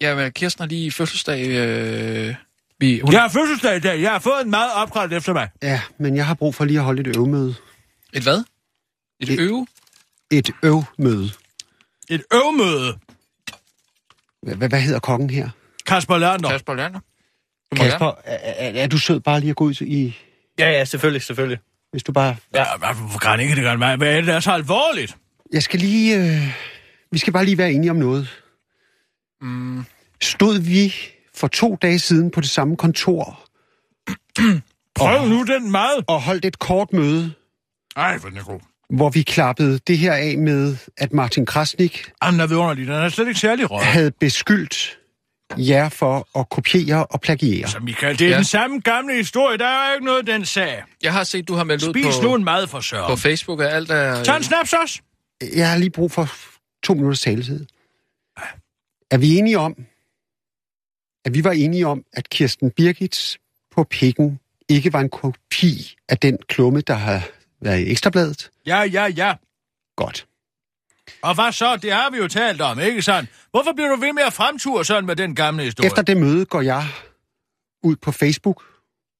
Ja, 0.00 0.14
men 0.14 0.32
Kirsten 0.32 0.62
har 0.62 0.68
lige 0.68 0.92
fødselsdag. 0.92 1.46
Øh, 1.48 2.34
vi, 2.80 3.00
hun, 3.04 3.12
Jeg 3.12 3.20
har 3.20 3.28
fødselsdag 3.28 3.76
i 3.76 3.80
dag. 3.80 4.02
Jeg 4.02 4.10
har 4.10 4.18
fået 4.18 4.44
en 4.44 4.50
mad 4.50 4.70
opkaldt 4.74 5.12
efter 5.12 5.32
mig. 5.32 5.48
Ja, 5.62 5.80
men 5.98 6.16
jeg 6.16 6.26
har 6.26 6.34
brug 6.34 6.54
for 6.54 6.64
lige 6.64 6.78
at 6.78 6.84
holde 6.84 7.00
et 7.10 7.16
øvmøde. 7.16 7.54
Et 8.12 8.22
hvad? 8.22 8.44
Et 9.20 9.30
Et- 9.30 9.40
øve? 9.40 9.66
Et 10.30 10.50
øvmøde. 10.62 11.30
Et 12.10 12.22
øvmøde. 12.34 12.98
Hvad, 14.42 14.68
hvad- 14.68 14.80
hedder 14.80 15.00
kokken 15.00 15.30
her? 15.30 15.48
Kasper 15.86 16.18
Lerner. 16.18 16.48
Kasper 16.48 16.74
Lander. 16.74 17.00
Du. 17.70 17.76
Kasper, 17.76 18.06
er, 18.24 18.36
er, 18.68 18.82
er 18.82 18.86
du 18.86 18.98
sød 18.98 19.20
bare 19.20 19.40
lige 19.40 19.50
at 19.50 19.56
gå 19.56 19.64
ud 19.64 19.80
i... 19.80 20.16
Ja, 20.58 20.70
ja, 20.70 20.84
selvfølgelig, 20.84 21.22
selvfølgelig. 21.22 21.58
Hvis 21.90 22.02
du 22.02 22.12
bare... 22.12 22.36
Ja, 22.54 22.64
hvorfor 22.76 23.18
kan 23.18 23.40
ikke 23.40 23.54
det 23.54 23.62
gøre 23.62 23.76
mig? 23.78 23.96
Hvad 23.96 24.08
er 24.12 24.16
det, 24.16 24.26
der 24.26 24.34
er 24.34 24.40
så 24.40 24.50
alvorligt? 24.52 25.16
Jeg 25.52 25.62
skal 25.62 25.80
lige... 25.80 26.16
Øh, 26.18 26.48
vi 27.10 27.18
skal 27.18 27.32
bare 27.32 27.44
lige 27.44 27.58
være 27.58 27.72
enige 27.72 27.90
om 27.90 27.96
noget. 27.96 28.42
Mm, 29.40 29.84
Stod 30.22 30.58
vi 30.58 30.94
for 31.34 31.48
to 31.48 31.76
dage 31.82 31.98
siden 31.98 32.30
på 32.30 32.40
det 32.40 32.50
samme 32.50 32.76
kontor 32.76 33.40
Prøv 34.94 35.28
nu 35.28 35.44
den 35.44 35.70
mad. 35.70 36.04
og 36.08 36.22
holdt 36.22 36.44
et 36.44 36.58
kort 36.58 36.92
møde, 36.92 37.32
Ej, 37.96 38.18
hvor 38.18 38.28
den 38.28 38.38
er 38.38 38.44
god. 38.44 38.60
Hvor 38.92 39.10
vi 39.10 39.22
klappede 39.22 39.78
det 39.86 39.98
her 39.98 40.12
af 40.12 40.38
med, 40.38 40.76
at 40.96 41.12
Martin 41.12 41.46
Krasnik 41.46 42.10
Jamen, 42.22 42.32
den 42.34 42.40
er 42.40 42.46
vidunderlig. 42.46 42.86
Den 42.86 42.94
er 42.94 43.08
slet 43.08 43.28
ikke 43.28 43.40
særlig 43.40 43.70
rød. 43.70 43.82
havde 43.82 44.10
beskyldt 44.10 44.98
jer 45.58 45.88
for 45.88 46.38
at 46.38 46.48
kopiere 46.48 47.06
og 47.06 47.20
plagiere. 47.20 47.68
Så 47.68 47.78
Michael, 47.80 48.18
det 48.18 48.26
er 48.26 48.30
Ja. 48.30 48.36
den 48.36 48.44
samme 48.44 48.80
gamle 48.80 49.14
historie. 49.16 49.58
Der 49.58 49.66
er 49.66 49.88
jo 49.88 49.94
ikke 49.94 50.04
noget, 50.06 50.26
den 50.26 50.44
sag. 50.44 50.82
jeg 51.02 51.12
har 51.12 51.24
set, 51.24 51.48
du 51.48 51.54
har 51.54 51.64
meldt 51.64 51.82
ud 51.84 51.92
Spis 51.94 52.16
på, 52.16 52.22
nu 52.22 52.34
en 52.34 52.44
mad 52.44 52.66
for 52.66 52.78
på 52.78 52.82
søren. 52.82 53.18
Facebook, 53.18 53.60
at 53.60 53.66
alt 53.72 53.90
er... 53.90 54.24
Tag 54.24 54.36
en 54.36 54.42
snaps 54.42 54.72
også. 54.72 55.00
Jeg 55.56 55.70
har 55.70 55.78
lige 55.78 55.90
brug 55.90 56.10
for 56.12 56.28
to 56.82 56.94
minutters 56.94 57.20
taletid. 57.20 57.66
Er 59.10 59.18
vi 59.18 59.36
enige 59.36 59.58
om, 59.58 59.74
at 61.24 61.34
vi 61.34 61.44
var 61.44 61.52
enige 61.52 61.86
om, 61.86 62.02
at 62.12 62.28
Kirsten 62.28 62.70
Birgits 62.70 63.38
på 63.74 63.84
pikken 63.84 64.38
ikke 64.68 64.92
var 64.92 65.00
en 65.00 65.08
kopi 65.08 65.96
af 66.08 66.18
den 66.18 66.38
klumme, 66.48 66.80
der 66.80 66.94
har 66.94 67.28
været 67.62 67.80
i 67.80 67.90
Ekstrabladet? 67.90 68.50
Ja, 68.66 68.80
ja, 68.82 69.04
ja. 69.04 69.34
Godt. 69.96 70.26
Og 71.22 71.34
hvad 71.34 71.52
så? 71.52 71.76
Det 71.76 71.92
har 71.92 72.10
vi 72.10 72.16
jo 72.16 72.28
talt 72.28 72.60
om, 72.60 72.80
ikke 72.80 73.02
sandt? 73.02 73.30
Hvorfor 73.50 73.72
bliver 73.72 73.88
du 73.88 73.96
ved 73.96 74.12
med 74.12 74.22
at 74.22 74.32
fremture 74.32 74.84
sådan 74.84 75.06
med 75.06 75.16
den 75.16 75.34
gamle 75.34 75.64
historie? 75.64 75.86
Efter 75.86 76.02
det 76.02 76.16
møde 76.16 76.44
går 76.44 76.60
jeg 76.60 76.86
ud 77.82 77.96
på 77.96 78.12
Facebook 78.12 78.62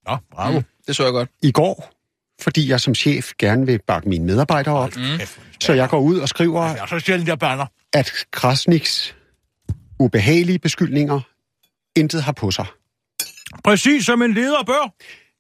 Nå, 0.09 0.17
bravo. 0.35 0.59
Mm, 0.59 0.65
det 0.87 0.97
så 0.97 1.03
jeg 1.05 1.13
godt. 1.13 1.31
i 1.43 1.53
går, 1.53 1.93
fordi 2.41 2.69
jeg 2.69 2.81
som 2.81 2.95
chef 2.95 3.33
gerne 3.39 3.67
vil 3.67 3.81
bakke 3.87 4.09
mine 4.09 4.25
medarbejdere 4.25 4.75
op. 4.75 4.97
Mm. 4.97 5.21
Så 5.61 5.73
jeg 5.73 5.89
går 5.89 6.01
ud 6.01 6.19
og 6.19 6.29
skriver, 6.29 6.65
jeg 6.65 6.79
er 6.79 6.87
så 6.87 6.99
sjældent, 6.99 7.29
jeg 7.29 7.39
banner. 7.39 7.67
at 7.93 8.13
Krasniks 8.31 9.15
ubehagelige 9.99 10.59
beskyldninger 10.59 11.21
intet 11.97 12.23
har 12.23 12.33
på 12.33 12.51
sig. 12.51 12.67
Præcis 13.65 14.07
som 14.07 14.23
en 14.23 14.35
leder 14.35 14.63
bør. 14.67 14.95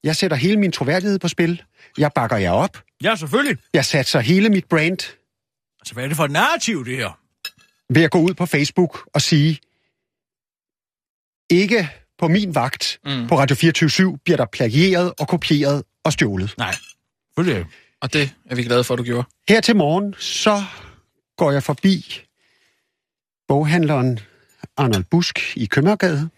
Jeg 0.04 0.16
sætter 0.16 0.36
hele 0.36 0.56
min 0.56 0.72
troværdighed 0.72 1.18
på 1.18 1.28
spil. 1.28 1.62
Jeg 1.98 2.10
bakker 2.14 2.36
jer 2.36 2.50
op. 2.50 2.82
Ja, 3.02 3.16
selvfølgelig. 3.16 3.58
Jeg 3.74 3.84
satser 3.84 4.20
hele 4.20 4.48
mit 4.48 4.64
brand 4.64 4.98
Altså, 5.80 5.94
hvad 5.94 6.04
er 6.04 6.08
det 6.08 6.16
for 6.16 6.24
et 6.24 6.30
narrativ, 6.30 6.84
det 6.84 6.96
her? 6.96 7.18
ved 7.94 8.02
at 8.02 8.10
gå 8.10 8.18
ud 8.20 8.34
på 8.34 8.46
Facebook 8.46 9.08
og 9.14 9.22
sige, 9.22 9.60
ikke 11.50 11.88
på 12.18 12.28
min 12.28 12.54
vagt 12.54 12.98
Mm. 13.04 13.28
på 13.28 13.38
Radio 13.38 13.56
24 13.56 14.18
bliver 14.24 14.36
der 14.36 14.46
plagieret 14.52 15.12
og 15.20 15.28
kopieret 15.28 15.82
og 16.04 16.12
stjålet. 16.12 16.54
Nej, 16.58 16.74
selvfølgelig. 17.36 17.66
Og 18.00 18.12
det 18.12 18.34
er 18.46 18.54
vi 18.54 18.62
glade 18.62 18.84
for, 18.84 18.94
at 18.94 18.98
du 18.98 19.04
gjorde. 19.04 19.28
Her 19.48 19.60
til 19.60 19.76
morgen, 19.76 20.14
så 20.18 20.62
går 21.36 21.50
jeg 21.52 21.62
forbi 21.62 22.20
boghandleren 23.48 24.18
Arnold 24.76 25.04
Busk 25.04 25.56
i 25.56 25.66
Købmagergade. 25.66 26.28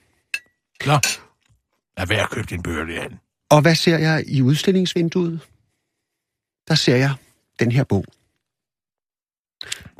Nå, 0.86 0.98
lad 1.98 2.06
være 2.06 2.22
at 2.22 2.30
købe 2.30 2.46
din 2.50 2.62
bøger 2.62 2.84
derhen. 2.84 3.18
Og 3.54 3.60
hvad 3.62 3.74
ser 3.74 3.98
jeg 3.98 4.24
i 4.26 4.42
udstillingsvinduet? 4.42 5.40
Der 6.68 6.74
ser 6.74 6.96
jeg 6.96 7.14
den 7.58 7.72
her 7.72 7.84
bog. 7.84 8.04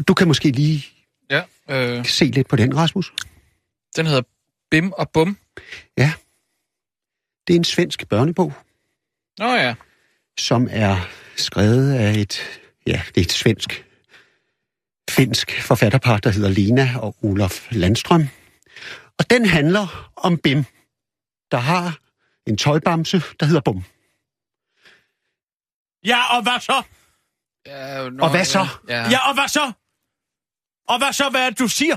Du 0.08 0.14
kan 0.14 0.28
måske 0.28 0.50
lige 0.50 0.86
Ja. 1.30 1.42
Øh, 1.68 2.06
se 2.06 2.24
lidt 2.24 2.48
på 2.48 2.56
den, 2.56 2.76
Rasmus. 2.76 3.12
den 3.96 4.06
hedder 4.06 4.22
Bim 4.70 4.92
og 4.92 5.10
Bum. 5.10 5.38
Det 7.46 7.54
er 7.54 7.58
en 7.58 7.64
svensk 7.64 8.08
børnebog, 8.08 8.52
Nå 9.38 9.54
ja. 9.54 9.74
som 10.38 10.68
er 10.70 10.96
skrevet 11.36 11.94
af 11.94 12.12
et, 12.12 12.40
ja, 12.86 13.02
det 13.14 13.20
er 13.20 13.24
et 13.24 13.32
svensk, 13.32 13.84
finsk 15.10 15.62
forfatterpar, 15.62 16.18
der 16.18 16.30
hedder 16.30 16.48
Lena 16.48 16.98
og 16.98 17.16
Olof 17.22 17.72
Landstrøm. 17.72 18.28
Og 19.18 19.30
den 19.30 19.46
handler 19.46 20.12
om 20.16 20.38
Bim, 20.38 20.64
der 21.50 21.58
har 21.58 21.98
en 22.46 22.56
tøjbamse, 22.56 23.22
der 23.40 23.46
hedder 23.46 23.60
Bum. 23.60 23.84
Ja, 26.04 26.36
og 26.36 26.42
hvad 26.42 26.60
så? 26.60 26.82
ja 27.66 28.08
nå, 28.08 28.24
Og 28.24 28.30
hvad 28.30 28.44
så? 28.44 28.66
Ja. 28.88 29.10
Ja, 29.10 29.28
og 29.28 29.34
hvad 29.34 29.48
så? 29.48 29.72
Og 30.88 30.98
hvad 30.98 31.12
så, 31.12 31.28
hvad 31.30 31.40
er 31.46 31.50
det, 31.50 31.58
du 31.58 31.68
siger? 31.68 31.96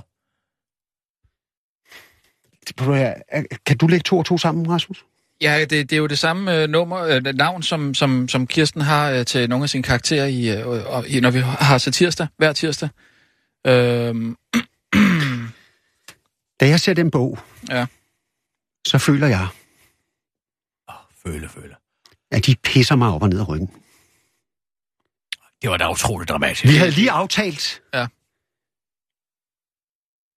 Kan 3.65 3.77
du 3.77 3.87
lægge 3.87 4.03
to 4.03 4.17
og 4.17 4.25
to 4.25 4.37
sammen, 4.37 4.69
Rasmus? 4.71 5.05
Ja, 5.41 5.59
det, 5.59 5.69
det 5.71 5.93
er 5.93 5.97
jo 5.97 6.07
det 6.07 6.19
samme 6.19 6.61
øh, 6.61 6.69
nummer, 6.69 6.99
øh, 6.99 7.23
navn, 7.23 7.63
som, 7.63 7.93
som, 7.93 8.27
som 8.27 8.47
Kirsten 8.47 8.81
har 8.81 9.11
øh, 9.11 9.25
til 9.25 9.49
nogle 9.49 9.63
af 9.63 9.69
sine 9.69 9.83
karakterer, 9.83 10.25
i, 10.25 10.49
øh, 10.59 10.67
og, 10.67 11.07
i, 11.07 11.19
når 11.19 11.31
vi 11.31 11.39
har 11.39 11.77
til 11.77 11.91
tirsdag, 11.93 12.27
hver 12.37 12.53
tirsdag. 12.53 12.89
Øhm, 13.67 14.35
Da 16.59 16.67
jeg 16.67 16.79
ser 16.79 16.93
den 16.93 17.11
bog, 17.11 17.39
Ja. 17.69 17.85
så 18.87 18.97
føler 18.97 19.27
jeg, 19.27 19.47
Føle, 21.31 21.49
føle. 21.49 21.75
at 22.31 22.45
de 22.45 22.55
pisser 22.55 22.95
mig 22.95 23.13
op 23.13 23.23
og 23.23 23.29
ned 23.29 23.39
ad 23.39 23.47
ryggen. 23.49 23.67
Det 25.61 25.69
var 25.69 25.77
da 25.77 25.89
utroligt 25.91 26.29
dramatisk. 26.29 26.63
Vi 26.63 26.75
havde 26.75 26.91
lige 26.91 27.11
aftalt, 27.11 27.81
Ja. 27.93 28.07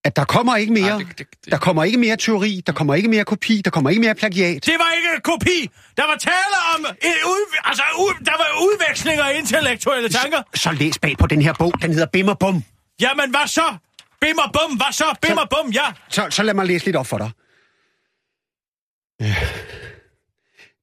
at 0.04 0.16
der 0.16 0.24
kommer 0.24 0.56
ikke 0.56 0.72
mere, 0.72 0.98
nej, 0.98 0.98
det, 1.08 1.18
det, 1.18 1.26
det, 1.44 1.52
der 1.52 1.58
kommer 1.58 1.84
ikke 1.84 1.98
mere 1.98 2.16
teori, 2.16 2.62
der 2.66 2.72
kommer 2.72 2.94
ikke 2.94 3.08
mere 3.08 3.24
kopi, 3.24 3.62
der 3.64 3.70
kommer 3.70 3.90
ikke 3.90 4.00
mere 4.02 4.14
plagiat. 4.14 4.66
Det 4.66 4.74
var 4.78 4.92
ikke 4.96 5.08
en 5.16 5.20
kopi. 5.20 5.70
Der 5.96 6.06
var 6.06 6.16
tale 6.16 6.56
om 6.74 6.80
en 7.02 7.12
ud, 7.26 7.56
altså, 7.64 7.82
ud, 7.98 8.24
der 8.24 8.32
var 8.32 8.48
udvekslinger 8.66 9.24
af 9.24 9.38
intellektuelle 9.38 10.08
tanker. 10.08 10.42
Så 10.54 10.72
læs 10.72 10.98
bag 10.98 11.16
på 11.18 11.26
den 11.26 11.42
her 11.42 11.52
bog, 11.58 11.72
den 11.82 11.92
hedder 11.92 12.06
Bim 12.06 12.28
og 12.28 12.38
Bum. 12.38 12.64
Jamen, 13.00 13.30
hvad 13.30 13.46
så? 13.46 13.76
Bim 14.20 14.38
og 14.38 14.52
bum, 14.52 14.76
hvad 14.76 14.92
så? 14.92 15.04
Bim 15.22 15.30
Så- 15.36 15.40
og 15.40 15.48
bum, 15.50 15.70
ja. 15.72 15.92
Så, 16.08 16.26
så 16.30 16.42
lad 16.42 16.54
mig 16.54 16.66
læse 16.66 16.84
lidt 16.84 16.96
op 16.96 17.06
for 17.06 17.18
dig. 17.18 17.30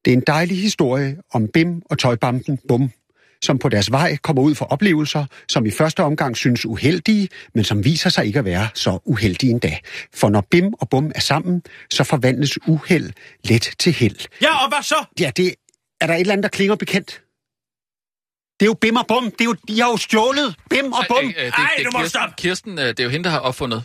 Det 0.08 0.14
er 0.14 0.18
en 0.18 0.24
dejlig 0.28 0.62
historie 0.62 1.18
om 1.34 1.48
Bim 1.54 1.82
og 1.86 2.00
tøjbampen 2.00 2.60
Bum, 2.68 2.92
som 3.42 3.60
på 3.60 3.70
deres 3.70 3.92
vej 3.92 4.18
kommer 4.18 4.42
ud 4.42 4.56
for 4.56 4.66
oplevelser, 4.66 5.26
som 5.50 5.66
i 5.66 5.72
første 5.72 6.04
omgang 6.04 6.38
synes 6.38 6.66
uheldige, 6.66 7.30
men 7.54 7.64
som 7.64 7.86
viser 7.86 8.10
sig 8.10 8.26
ikke 8.26 8.40
at 8.40 8.46
være 8.46 8.70
så 8.74 9.00
uheldige 9.06 9.52
endda. 9.52 9.78
For 10.16 10.30
når 10.30 10.42
Bim 10.52 10.74
og 10.74 10.90
Bum 10.90 11.12
er 11.16 11.20
sammen, 11.20 11.64
så 11.90 12.04
forvandles 12.04 12.68
uheld 12.68 13.14
let 13.44 13.76
til 13.80 13.94
held. 13.94 14.28
Ja, 14.42 14.64
og 14.64 14.70
hvad 14.70 14.84
så? 14.84 15.06
Ja, 15.20 15.32
det 15.38 15.56
er 16.02 16.08
der 16.08 16.14
et 16.14 16.20
eller 16.20 16.34
andet, 16.34 16.44
der 16.44 16.50
klinger 16.50 16.76
bekendt. 16.76 17.22
Det 18.60 18.66
er 18.66 18.70
jo 18.70 18.74
Bim 18.74 18.96
og 18.96 19.08
Bum. 19.08 19.24
Det 19.24 19.42
er 19.42 19.46
jo, 19.46 19.56
de 19.68 19.82
har 19.82 19.90
jo 19.90 19.98
stjålet 19.98 20.56
Bim 20.70 20.92
og 20.92 21.06
Bum. 21.08 21.18
Øh, 21.18 21.26
øh, 21.26 21.46
det, 21.46 21.54
Ej, 21.58 21.70
det, 21.78 21.86
du 21.86 21.92
må 21.94 22.00
Kirsten, 22.00 22.10
stoppe. 22.10 22.36
Kirsten, 22.38 22.80
øh, 22.80 22.86
det 22.86 23.00
er 23.00 23.04
jo 23.04 23.10
hende, 23.10 23.24
der 23.24 23.30
har 23.30 23.40
opfundet 23.40 23.84